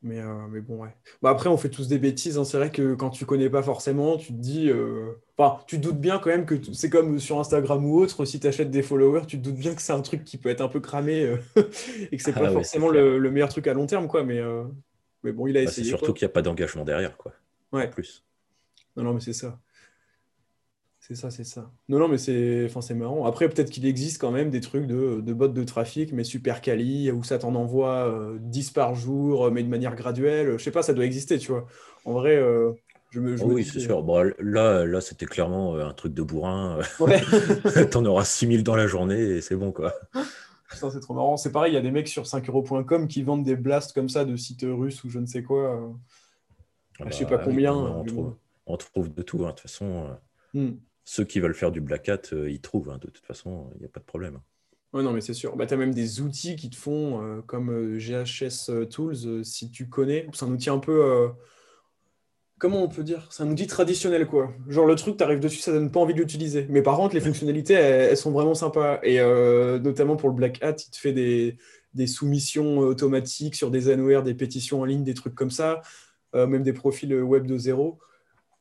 Mais, 0.03 0.21
euh, 0.21 0.47
mais 0.49 0.61
bon, 0.61 0.77
ouais. 0.83 0.95
Bah 1.23 1.31
après, 1.31 1.49
on 1.49 1.57
fait 1.57 1.71
tous 1.71 1.89
des 1.89 1.99
bêtises. 1.99 2.39
Hein. 2.39 2.45
C'est 2.45 2.57
vrai 2.57 2.71
que 2.71 2.95
quand 2.95 3.11
tu 3.11 3.27
connais 3.27 3.51
pas 3.51 3.63
forcément, 3.63 4.17
tu 4.17 4.29
te 4.29 4.39
dis. 4.39 4.71
Euh, 4.71 5.13
enfin, 5.37 5.61
tu 5.67 5.79
doutes 5.79 5.99
bien 5.99 6.19
quand 6.19 6.31
même 6.31 6.47
que 6.47 6.55
c'est 6.73 6.89
comme 6.89 7.19
sur 7.19 7.41
Instagram 7.41 7.85
ou 7.85 7.99
autre. 7.99 8.25
Si 8.25 8.39
tu 8.39 8.47
achètes 8.47 8.71
des 8.71 8.83
followers, 8.83 9.27
tu 9.27 9.39
te 9.39 9.43
doutes 9.43 9.57
bien 9.57 9.75
que 9.75 9.83
c'est 9.83 9.93
un 9.93 10.01
truc 10.01 10.25
qui 10.25 10.37
peut 10.37 10.51
être 10.51 10.61
un 10.61 10.69
peu 10.69 10.79
cramé 10.79 11.25
euh, 11.25 11.37
et 12.13 12.17
que 12.17 12.23
c'est 12.23 12.33
pas 12.33 12.47
ah 12.47 12.53
forcément 12.53 12.89
le, 12.89 13.19
meilleur 13.31 13.49
truc 13.49 13.67
à 13.67 13.75
long 13.75 13.87
terme, 13.87 14.07
quoi. 14.07 14.23
Mais, 14.23 14.41
mais 15.25 15.33
bon, 15.33 15.49
il 15.49 15.57
a 15.57 15.61
bah, 15.61 15.65
essayé. 15.65 15.85
C'est 15.85 15.97
surtout 15.97 16.13
qu'il 16.13 16.27
n'y 16.27 16.31
a 16.31 16.35
pas 16.35 16.43
d'engagement 16.43 16.85
derrière, 16.85 17.17
quoi. 17.17 17.33
Ouais. 17.73 17.89
plus. 17.91 18.25
Non, 18.97 19.03
non, 19.03 19.15
mais 19.15 19.21
c'est 19.21 19.33
ça. 19.33 19.59
C'est 21.09 21.15
ça, 21.15 21.31
c'est 21.31 21.45
ça. 21.45 21.71
Non, 21.89 21.99
non, 21.99 22.07
mais 22.07 22.19
c'est 22.19 22.67
enfin, 22.67 22.95
marrant. 22.95 23.25
Après, 23.25 23.49
peut-être 23.49 23.71
qu'il 23.71 23.87
existe 23.87 24.21
quand 24.21 24.31
même 24.31 24.51
des 24.51 24.61
trucs 24.61 24.87
de, 24.87 25.23
de 25.23 25.33
bots 25.33 25.49
de 25.49 25.65
trafic, 25.65 26.13
mais 26.13 26.23
super 26.23 26.61
quali, 26.61 27.11
où 27.11 27.23
ça 27.23 27.39
t'en 27.39 27.55
envoie 27.55 28.15
10 28.41 28.69
euh, 28.69 28.73
par 28.75 28.95
jour, 28.95 29.51
mais 29.51 29.63
de 29.63 29.71
manière 29.71 29.97
graduelle. 29.97 30.59
Je 30.59 30.63
sais 30.63 30.71
pas, 30.71 30.83
ça 30.83 30.93
doit 30.93 31.07
exister, 31.07 31.39
tu 31.39 31.51
vois. 31.51 31.67
En 32.05 32.13
vrai, 32.13 32.37
euh, 32.37 32.73
je 33.09 33.21
me. 33.21 33.39
Je 33.39 33.45
oui, 33.45 33.65
c'est 33.65 33.81
sûr. 33.81 34.03
Bon, 34.03 34.31
là, 34.39 34.85
là 34.85 35.01
c'était 35.01 35.25
clairement 35.25 35.77
euh, 35.77 35.87
un 35.87 35.95
truc 35.95 36.13
de 36.13 36.23
bourrin. 36.23 36.79
Ouais. 37.01 37.23
T'en 37.91 38.05
auras 38.05 38.27
6000 38.27 38.63
dans 38.63 38.77
la 38.77 38.87
journée 38.87 39.19
et 39.19 39.41
c'est 39.41 39.57
bon, 39.57 39.73
quoi. 39.73 39.95
Putain, 40.71 40.91
c'est 40.91 41.01
trop 41.01 41.15
marrant. 41.15 41.39
C'est 41.39 41.53
pareil, 41.53 41.73
il 41.73 41.75
y 41.75 41.79
a 41.79 41.83
des 41.83 41.91
mecs 41.91 42.09
sur 42.09 42.25
5euros.com 42.25 43.09
qui 43.09 43.23
vendent 43.23 43.45
des 43.45 43.57
blasts 43.57 43.95
comme 43.95 44.11
ça 44.11 44.27
de 44.27 44.37
sites 44.37 44.67
russes 44.69 45.03
ou 45.05 45.09
je 45.09 45.21
ne 45.21 45.27
sais 45.27 45.43
quoi. 45.43 45.91
Ah 47.01 47.05
je 47.07 47.17
sais 47.17 47.25
pas 47.25 47.39
bah, 47.39 47.45
combien. 47.47 47.73
on, 47.73 48.77
trouve, 48.77 49.15
de 49.15 49.23
tout, 49.23 49.47
hein, 49.47 49.47
de 49.47 49.53
toute 49.53 49.61
façon. 49.61 50.07
Hmm 50.53 50.73
ceux 51.09 51.25
qui 51.25 51.41
veulent 51.41 51.55
faire 51.55 51.73
du 51.73 51.81
black 51.81 52.07
hat, 52.11 52.21
euh, 52.35 52.51
ils 52.51 52.61
trouvent. 52.61 52.91
Hein, 52.91 52.99
de 53.01 53.09
toute 53.09 53.25
façon, 53.25 53.71
il 53.77 53.79
n'y 53.79 53.87
a 53.87 53.89
pas 53.89 54.01
de 54.01 54.05
problème. 54.05 54.41
Oui, 54.93 55.03
non, 55.03 55.13
mais 55.13 55.23
c'est 55.23 55.33
sûr. 55.33 55.57
Bah, 55.57 55.65
tu 55.65 55.73
as 55.73 55.79
même 55.79 55.95
des 55.95 56.21
outils 56.21 56.55
qui 56.55 56.69
te 56.69 56.77
font, 56.77 57.23
euh, 57.23 57.41
comme 57.41 57.71
euh, 57.71 57.99
GHS 57.99 58.89
Tools, 58.91 59.43
si 59.43 59.71
tu 59.71 59.89
connais. 59.89 60.27
C'est 60.35 60.45
un 60.45 60.51
outil 60.51 60.69
un 60.69 60.79
peu. 60.79 61.31
comment 62.59 62.83
on 62.83 62.89
peut 62.89 63.05
dire? 63.05 63.27
C'est 63.31 63.43
un 63.43 63.51
outil 63.51 63.67
traditionnel, 63.67 64.27
quoi. 64.27 64.53
Genre, 64.69 64.85
le 64.85 64.97
truc, 64.97 65.17
tu 65.17 65.25
arrives 65.25 65.41
dessus, 65.41 65.61
ça 65.61 65.73
donne 65.73 65.91
pas 65.91 66.01
envie 66.01 66.13
de 66.13 66.19
l'utiliser. 66.19 66.67
Mais 66.69 66.83
par 66.83 66.99
contre, 66.99 67.15
les 67.15 67.23
fonctionnalités, 67.23 67.73
elles, 67.73 68.17
sont 68.19 68.31
vraiment 68.31 68.55
sympas. 68.55 69.01
Et 69.03 69.19
notamment 69.81 70.17
pour 70.17 70.29
le 70.29 70.35
black 70.35 70.63
hat, 70.63 70.77
il 70.77 70.91
te 70.91 70.99
fait 70.99 71.15
des, 71.15 71.57
des 71.95 72.07
soumissions 72.07 72.81
automatiques 72.81 73.55
sur 73.55 73.71
des 73.71 73.89
annuaires, 73.89 74.23
des 74.23 74.35
pétitions 74.35 74.83
en 74.83 74.85
ligne, 74.85 75.05
des 75.05 75.15
trucs 75.15 75.35
comme 75.35 75.51
ça, 75.51 75.81
même 76.35 76.63
des 76.63 76.75
profils 76.75 77.15
web 77.15 77.47
de 77.47 77.57
zéro 77.57 77.99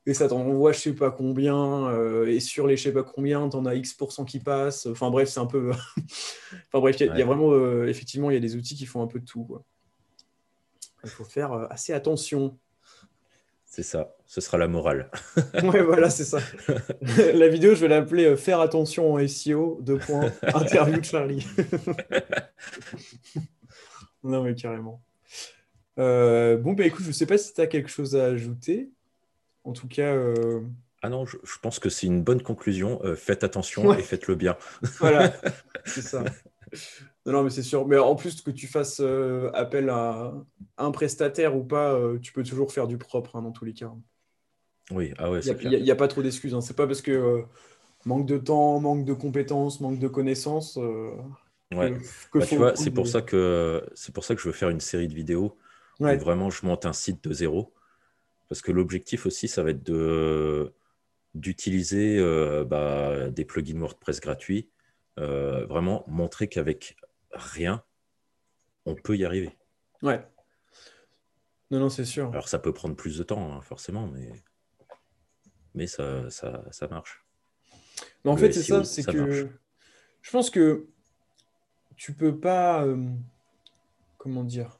et 0.07 0.13
ça 0.13 0.29
t'en 0.29 0.39
envoie 0.39 0.71
je 0.71 0.79
sais 0.79 0.93
pas 0.93 1.11
combien, 1.11 1.89
euh, 1.89 2.27
et 2.27 2.39
sur 2.39 2.65
les 2.65 2.77
je 2.77 2.83
sais 2.83 2.93
pas 2.93 3.03
combien, 3.03 3.49
t'en 3.49 3.65
as 3.65 3.75
X% 3.75 4.23
qui 4.25 4.39
passent. 4.39 4.85
Enfin 4.85 5.09
bref, 5.09 5.27
c'est 5.27 5.41
un 5.41 5.45
peu. 5.45 5.71
enfin 6.01 6.79
bref, 6.79 6.95
il 7.01 7.07
y, 7.07 7.21
a 7.21 7.25
vraiment, 7.25 7.51
euh, 7.51 7.87
effectivement, 7.87 8.31
il 8.31 8.33
y 8.33 8.37
a 8.37 8.39
des 8.39 8.55
outils 8.55 8.75
qui 8.75 8.85
font 8.85 9.01
un 9.01 9.07
peu 9.07 9.19
de 9.19 9.25
tout. 9.25 9.43
Quoi. 9.43 9.63
Il 11.03 11.09
faut 11.09 11.25
faire 11.25 11.51
euh, 11.51 11.67
assez 11.69 11.91
attention. 11.91 12.57
C'est 13.65 13.83
ça, 13.83 14.15
ce 14.25 14.39
sera 14.39 14.57
la 14.57 14.69
morale. 14.69 15.11
ouais, 15.61 15.83
voilà, 15.83 16.09
c'est 16.09 16.23
ça. 16.23 16.39
la 17.33 17.49
vidéo, 17.49 17.75
je 17.75 17.81
vais 17.81 17.89
l'appeler 17.89 18.37
Faire 18.37 18.61
attention 18.61 19.13
en 19.13 19.27
SEO, 19.27 19.79
deux 19.81 19.97
points, 19.97 20.31
interview 20.53 21.01
de 21.01 21.05
Charlie. 21.05 21.45
non, 24.23 24.41
mais 24.41 24.55
carrément. 24.55 25.01
bon, 25.97 26.73
bah 26.73 26.85
écoute, 26.85 27.03
je 27.05 27.11
sais 27.11 27.25
pas 27.25 27.37
si 27.37 27.53
tu 27.53 27.59
as 27.59 27.67
quelque 27.67 27.89
chose 27.89 28.15
à 28.15 28.27
ajouter. 28.27 28.89
En 29.67 29.73
tout 29.73 29.87
cas. 29.87 30.13
Euh, 30.13 30.61
ah 31.03 31.09
non, 31.09 31.25
je, 31.25 31.37
pense 31.61 31.77
que 31.77 31.89
c'est 31.89 32.07
une 32.07 32.23
bonne 32.23 32.41
conclusion. 32.41 33.01
Euh, 33.03 33.15
faites 33.15 33.43
attention 33.43 33.93
et 33.93 34.01
faites-le 34.01 34.35
bien. 34.35 34.55
voilà, 34.99 35.33
c'est 35.85 36.01
ça. 36.01 36.23
Non, 37.25 37.43
mais 37.43 37.49
c'est 37.49 37.63
sûr. 37.63 37.85
Mais 37.85 37.97
en 37.97 38.15
plus 38.15 38.41
que 38.41 38.49
tu 38.49 38.65
fasses 38.65 39.01
euh, 39.01 39.51
appel 39.53 39.89
à 39.89 40.33
un 40.77 40.91
prestataire 40.91 41.55
ou 41.55 41.63
pas, 41.63 41.99
tu 42.21 42.31
peux 42.31 42.43
toujours 42.43 42.71
faire 42.71 42.87
du 42.87 42.97
propre 42.97 43.35
hein, 43.35 43.41
dans 43.41 43.51
tous 43.51 43.65
les 43.65 43.73
cas. 43.73 43.91
Oui, 44.89 45.13
ah 45.17 45.29
ouais, 45.29 45.41
Il 45.41 45.83
n'y 45.83 45.91
a, 45.91 45.95
pas 45.95 46.07
trop 46.07 46.21
d'excuses. 46.21 46.53
Hein. 46.53 46.61
C'est 46.61 46.75
pas 46.75 46.87
parce 46.87 47.01
que 47.01 47.43
manque 48.05 48.25
de 48.25 48.37
temps, 48.37 48.79
manque 48.79 49.03
de 49.03 49.13
compétences, 49.13 49.81
manque 49.81 49.99
de 49.99 50.07
connaissances. 50.07 50.77
Ouais. 50.77 51.93
Bah, 52.33 52.45
tu 52.45 52.55
vois, 52.55 52.73
c'est 52.77 52.91
pour 52.91 53.07
ça 53.07 53.21
que 53.21 53.85
c'est 53.95 54.13
pour 54.13 54.23
ça 54.23 54.33
que 54.33 54.41
je 54.41 54.47
veux 54.47 54.53
faire 54.53 54.69
une 54.69 54.79
série 54.79 55.09
de 55.09 55.13
vidéos 55.13 55.57
où 55.99 56.05
vraiment 56.05 56.49
je 56.49 56.65
monte 56.65 56.85
un 56.85 56.93
site 56.93 57.21
de 57.25 57.33
zéro. 57.33 57.73
Parce 58.49 58.61
que 58.61 58.71
l'objectif 58.71 59.25
aussi, 59.25 59.47
ça 59.47 59.63
va 59.63 59.71
être 59.71 59.83
de 59.83 60.73
d'utiliser 61.33 62.17
euh, 62.17 62.63
bah, 62.63 63.29
des 63.29 63.45
plugins 63.45 63.79
WordPress 63.79 64.19
gratuits. 64.21 64.69
Euh, 65.19 65.65
vraiment 65.65 66.03
montrer 66.07 66.47
qu'avec 66.47 66.95
rien, 67.31 67.83
on 68.85 68.95
peut 68.95 69.17
y 69.17 69.25
arriver. 69.25 69.57
Ouais. 70.01 70.25
Non, 71.71 71.79
non, 71.79 71.89
c'est 71.89 72.05
sûr. 72.05 72.29
Alors 72.29 72.47
ça 72.47 72.59
peut 72.59 72.73
prendre 72.73 72.95
plus 72.95 73.17
de 73.17 73.23
temps, 73.23 73.53
hein, 73.53 73.61
forcément, 73.61 74.07
mais, 74.07 74.31
mais 75.73 75.87
ça, 75.87 76.29
ça, 76.29 76.63
ça 76.71 76.87
marche. 76.87 77.25
Mais 78.23 78.31
en 78.31 78.37
fait, 78.37 78.51
c'est 78.51 78.63
ça, 78.63 78.83
c'est 78.83 79.03
que 79.03 79.49
je 80.21 80.31
pense 80.31 80.49
que 80.49 80.87
tu 81.95 82.13
peux 82.13 82.39
pas. 82.39 82.85
Euh, 82.85 83.09
comment 84.17 84.43
dire 84.43 84.76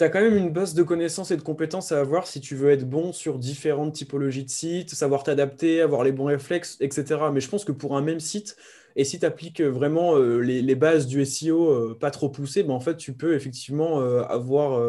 Tu 0.00 0.04
as 0.04 0.08
quand 0.08 0.22
même 0.22 0.38
une 0.38 0.48
base 0.48 0.72
de 0.72 0.82
connaissances 0.82 1.30
et 1.30 1.36
de 1.36 1.42
compétences 1.42 1.92
à 1.92 2.00
avoir 2.00 2.26
si 2.26 2.40
tu 2.40 2.56
veux 2.56 2.70
être 2.70 2.88
bon 2.88 3.12
sur 3.12 3.38
différentes 3.38 3.92
typologies 3.92 4.46
de 4.46 4.48
sites, 4.48 4.94
savoir 4.94 5.24
t'adapter, 5.24 5.82
avoir 5.82 6.04
les 6.04 6.12
bons 6.12 6.24
réflexes, 6.24 6.78
etc. 6.80 7.20
Mais 7.30 7.40
je 7.40 7.50
pense 7.50 7.66
que 7.66 7.72
pour 7.72 7.94
un 7.98 8.00
même 8.00 8.18
site, 8.18 8.56
et 8.96 9.04
si 9.04 9.18
tu 9.18 9.26
appliques 9.26 9.60
vraiment 9.60 10.16
euh, 10.16 10.38
les, 10.38 10.74
bases 10.74 11.06
du 11.06 11.22
SEO 11.26 11.70
euh, 11.70 11.98
pas 12.00 12.10
trop 12.10 12.30
poussées, 12.30 12.62
ben 12.62 12.72
en 12.72 12.80
fait, 12.80 12.96
tu 12.96 13.12
peux 13.12 13.34
effectivement 13.34 14.00
avoir 14.22 14.82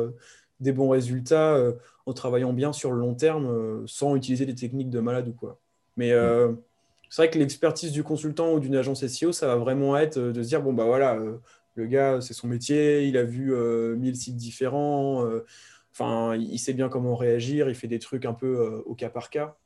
des 0.62 0.72
bons 0.72 0.88
résultats 0.88 1.62
en 2.06 2.14
travaillant 2.14 2.54
bien 2.54 2.72
sur 2.72 2.94
le 2.94 3.00
long 3.00 3.14
terme 3.14 3.86
sans 3.88 4.16
utiliser 4.16 4.46
des 4.46 4.56
techniques 4.56 4.90
de 4.90 5.02
malade 5.02 5.28
ou 5.28 5.34
quoi. 5.34 5.60
Mais. 5.98 6.14
Mm 6.16 6.56
c'est 7.12 7.24
vrai 7.24 7.30
que 7.30 7.38
l'expertise 7.38 7.92
du 7.92 8.04
consultant 8.04 8.54
ou 8.54 8.60
d'une 8.62 8.76
agence 8.76 9.06
SEO, 9.06 9.34
ça 9.34 9.46
va 9.46 9.56
vraiment 9.58 9.98
être 9.98 10.18
euh, 10.18 10.32
de 10.32 10.42
se 10.42 10.48
dire 10.48 10.62
bon, 10.62 10.72
bah 10.72 10.86
voilà, 10.86 11.16
euh, 11.16 11.38
le 11.76 11.86
gars, 11.86 12.22
c'est 12.22 12.34
son 12.34 12.48
métier, 12.48 13.08
il 13.08 13.18
a 13.18 13.24
vu 13.24 13.54
euh, 13.54 13.96
mille 13.96 14.16
sites 14.16 14.36
différents, 14.36 15.26
enfin, 15.92 16.36
il 16.36 16.60
sait 16.60 16.74
bien 16.74 16.90
comment 16.90 17.16
réagir, 17.16 17.70
il 17.70 17.76
fait 17.76 17.88
des 17.88 18.00
trucs 18.00 18.26
un 18.26 18.34
peu 18.34 18.84
au 18.86 18.96
cas 18.96 19.10
par 19.10 19.30
cas. 19.30 19.58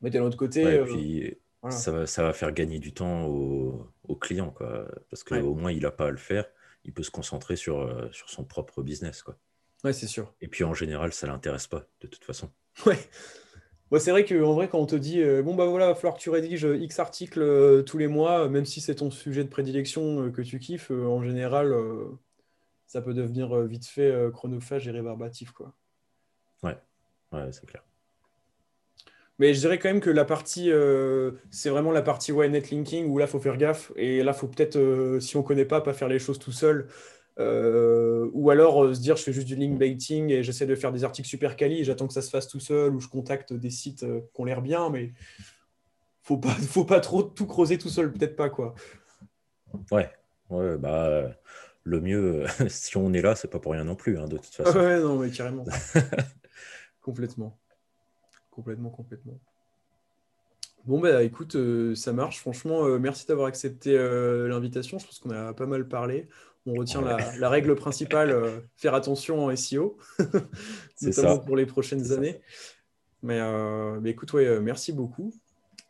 Mais 0.00 0.10
d'un 0.10 0.22
autre 0.22 0.36
côté. 0.36 0.82
puis, 0.84 1.38
ça, 1.70 1.92
va, 1.92 2.06
ça, 2.06 2.22
va, 2.22 2.34
faire 2.34 2.52
gagner 2.52 2.78
du 2.78 2.92
temps 2.92 3.26
au, 3.26 4.16
client, 4.20 4.50
quoi, 4.50 4.86
parce 5.10 5.24
qu'au 5.24 5.54
moins, 5.54 5.72
il 5.72 5.82
n'a 5.82 5.90
pas 5.90 6.06
à 6.06 6.10
le 6.10 6.18
faire, 6.18 6.44
il 6.84 6.92
peut 6.92 7.02
se 7.02 7.10
concentrer 7.10 7.56
sur, 7.56 8.08
sur 8.12 8.28
son 8.28 8.44
propre 8.44 8.82
business. 8.82 9.22
Quoi. 9.22 9.38
Ouais, 9.82 9.92
c'est 9.92 10.06
sûr. 10.06 10.34
Et 10.40 10.48
puis 10.48 10.64
en 10.64 10.74
général, 10.74 11.12
ça 11.12 11.26
ne 11.26 11.32
l'intéresse 11.32 11.66
pas, 11.66 11.86
de 12.00 12.06
toute 12.06 12.24
façon. 12.24 12.50
Ouais 12.86 12.98
c'est 13.98 14.10
vrai 14.10 14.24
qu'en 14.24 14.54
vrai, 14.54 14.68
quand 14.68 14.78
on 14.78 14.86
te 14.86 14.96
dit 14.96 15.20
euh, 15.20 15.42
bon, 15.42 15.54
bah 15.54 15.66
voilà, 15.66 15.86
il 15.86 15.88
va 15.90 15.94
falloir 15.94 16.14
que 16.14 16.20
tu 16.20 16.30
rédiges 16.30 16.64
euh, 16.64 16.76
X 16.76 16.98
articles 16.98 17.40
euh, 17.40 17.82
tous 17.82 17.98
les 17.98 18.08
mois, 18.08 18.48
même 18.48 18.64
si 18.64 18.80
c'est 18.80 18.96
ton 18.96 19.10
sujet 19.10 19.44
de 19.44 19.48
prédilection 19.48 20.30
que 20.32 20.42
tu 20.42 20.58
kiffes, 20.58 20.90
en 20.90 21.22
général, 21.22 21.74
ça 22.86 23.02
peut 23.02 23.14
devenir 23.14 23.56
vite 23.62 23.86
fait 23.86 24.12
chronophage 24.32 24.88
et 24.88 24.90
rébarbatif. 24.90 25.52
Quoi. 25.52 25.74
Ouais, 26.62 26.76
ouais 27.32 27.52
c'est 27.52 27.66
clair. 27.66 27.82
Mais 29.40 29.52
je 29.52 29.60
dirais 29.60 29.80
quand 29.80 29.88
même 29.88 30.00
que 30.00 30.10
la 30.10 30.24
partie, 30.24 30.70
c'est 31.50 31.70
vraiment 31.70 31.90
la 31.90 32.02
partie 32.02 32.30
ouais, 32.32 32.48
netlinking 32.48 33.06
où 33.06 33.18
là, 33.18 33.24
il 33.24 33.28
faut 33.28 33.40
faire 33.40 33.56
gaffe. 33.56 33.92
Et 33.96 34.22
là, 34.22 34.32
il 34.32 34.38
faut 34.38 34.46
peut-être, 34.46 35.18
si 35.20 35.36
on 35.36 35.40
ne 35.40 35.46
connaît 35.46 35.64
pas, 35.64 35.80
pas 35.80 35.92
faire 35.92 36.08
les 36.08 36.20
choses 36.20 36.38
tout 36.38 36.52
seul. 36.52 36.88
Euh, 37.40 38.30
ou 38.32 38.50
alors 38.50 38.84
euh, 38.84 38.94
se 38.94 39.00
dire 39.00 39.16
je 39.16 39.24
fais 39.24 39.32
juste 39.32 39.48
du 39.48 39.56
link 39.56 39.76
baiting 39.76 40.30
et 40.30 40.44
j'essaie 40.44 40.66
de 40.66 40.74
faire 40.76 40.92
des 40.92 41.02
articles 41.02 41.28
super 41.28 41.56
quali 41.56 41.80
et 41.80 41.84
j'attends 41.84 42.06
que 42.06 42.12
ça 42.12 42.22
se 42.22 42.30
fasse 42.30 42.46
tout 42.46 42.60
seul 42.60 42.94
ou 42.94 43.00
je 43.00 43.08
contacte 43.08 43.52
des 43.52 43.70
sites 43.70 44.04
euh, 44.04 44.20
qui 44.32 44.40
ont 44.40 44.44
l'air 44.44 44.62
bien, 44.62 44.88
mais 44.88 45.12
faut 46.22 46.38
pas, 46.38 46.50
faut 46.68 46.84
pas 46.84 47.00
trop 47.00 47.24
tout 47.24 47.46
creuser 47.46 47.76
tout 47.76 47.88
seul, 47.88 48.12
peut-être 48.12 48.36
pas 48.36 48.50
quoi. 48.50 48.74
Ouais, 49.90 50.08
ouais 50.50 50.76
bah 50.78 51.32
le 51.82 52.00
mieux, 52.00 52.44
si 52.68 52.96
on 52.96 53.12
est 53.12 53.20
là, 53.20 53.34
c'est 53.34 53.48
pas 53.48 53.58
pour 53.58 53.72
rien 53.72 53.84
non 53.84 53.96
plus, 53.96 54.16
hein, 54.16 54.26
de 54.26 54.36
toute 54.36 54.54
façon. 54.54 54.78
Ouais, 54.78 55.00
non, 55.00 55.18
mais 55.18 55.30
carrément. 55.30 55.64
complètement. 57.02 57.58
Complètement, 58.50 58.90
complètement. 58.90 59.38
Bon, 60.84 61.00
bah 61.00 61.22
écoute, 61.24 61.56
ça 61.94 62.12
marche. 62.12 62.38
Franchement, 62.38 62.98
merci 62.98 63.26
d'avoir 63.26 63.48
accepté 63.48 63.96
l'invitation. 64.46 64.98
Je 64.98 65.06
pense 65.06 65.18
qu'on 65.18 65.30
a 65.30 65.52
pas 65.52 65.66
mal 65.66 65.88
parlé 65.88 66.28
on 66.66 66.74
retient 66.74 67.02
la, 67.02 67.48
règle 67.48 67.74
principale, 67.74 68.30
euh, 68.30 68.60
faire 68.76 68.94
attention 68.94 69.44
en 69.44 69.54
SEO, 69.54 69.98
notamment 71.02 71.38
pour 71.38 71.56
les 71.56 71.66
prochaines 71.66 72.12
années. 72.12 72.40
Mais, 73.22 73.38
euh, 73.40 74.02
écoute, 74.04 74.32
ouais, 74.32 74.46
euh, 74.46 74.60
merci 74.60 74.92
beaucoup. 74.92 75.32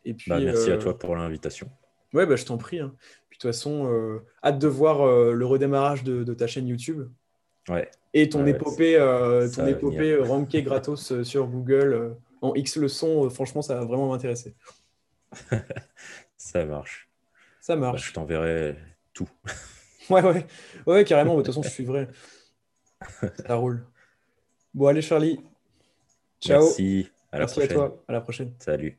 Et 0.05 0.15
puis, 0.15 0.31
bah, 0.31 0.41
merci 0.41 0.71
à 0.71 0.79
toi 0.79 0.99
pour 0.99 1.17
l'invitation. 1.17 1.71
Ouais, 2.13 2.27
bah, 2.27 2.37
je 2.37 2.45
t'en 2.45 2.59
prie. 2.59 2.81
Hein. 2.81 2.95
Puis 3.29 3.39
de 3.39 3.43
toute 3.43 3.51
façon, 3.51 4.21
hâte 4.45 4.59
de 4.59 4.69
voir 4.69 5.07
le 5.33 5.47
redémarrage 5.47 6.05
de, 6.05 6.35
ta 6.35 6.47
chaîne 6.47 6.69
YouTube. 6.69 7.09
Ouais. 7.69 7.91
Et 8.13 8.29
ton 8.29 8.47
épopée, 8.47 8.97
ton 9.55 9.67
épopée 9.67 10.17
rankée 10.17 10.63
gratos 10.63 11.23
sur 11.23 11.47
Google 11.49 12.17
en 12.43 12.55
X 12.55 12.77
leçons. 12.77 13.29
franchement, 13.31 13.63
ça 13.63 13.75
va 13.75 13.85
vraiment 13.85 14.11
m'intéresser. 14.11 14.55
ça 16.37 16.65
marche. 16.65 17.09
Ça 17.61 17.75
bah, 17.75 17.81
marche. 17.81 18.09
je 18.09 18.13
t'enverrai 18.13 18.77
tout. 19.13 19.29
Ouais, 20.11 20.23
ouais, 20.23 20.47
ouais, 20.87 21.05
carrément. 21.05 21.37
De 21.37 21.43
toute 21.43 21.47
façon, 21.47 21.63
je 21.63 21.69
suis 21.69 21.85
vrai. 21.85 22.09
Ça 23.47 23.55
roule. 23.55 23.87
Bon, 24.73 24.89
allez, 24.89 25.03
Charlie. 25.03 25.41
Ciao. 26.41 26.63
Merci. 26.63 27.11
À 27.33 27.39
la 27.39 27.47
Merci 27.47 27.63
à 27.63 27.69
toi. 27.69 28.05
À 28.09 28.13
la 28.13 28.21
prochaine. 28.21 28.53
Salut. 28.59 28.99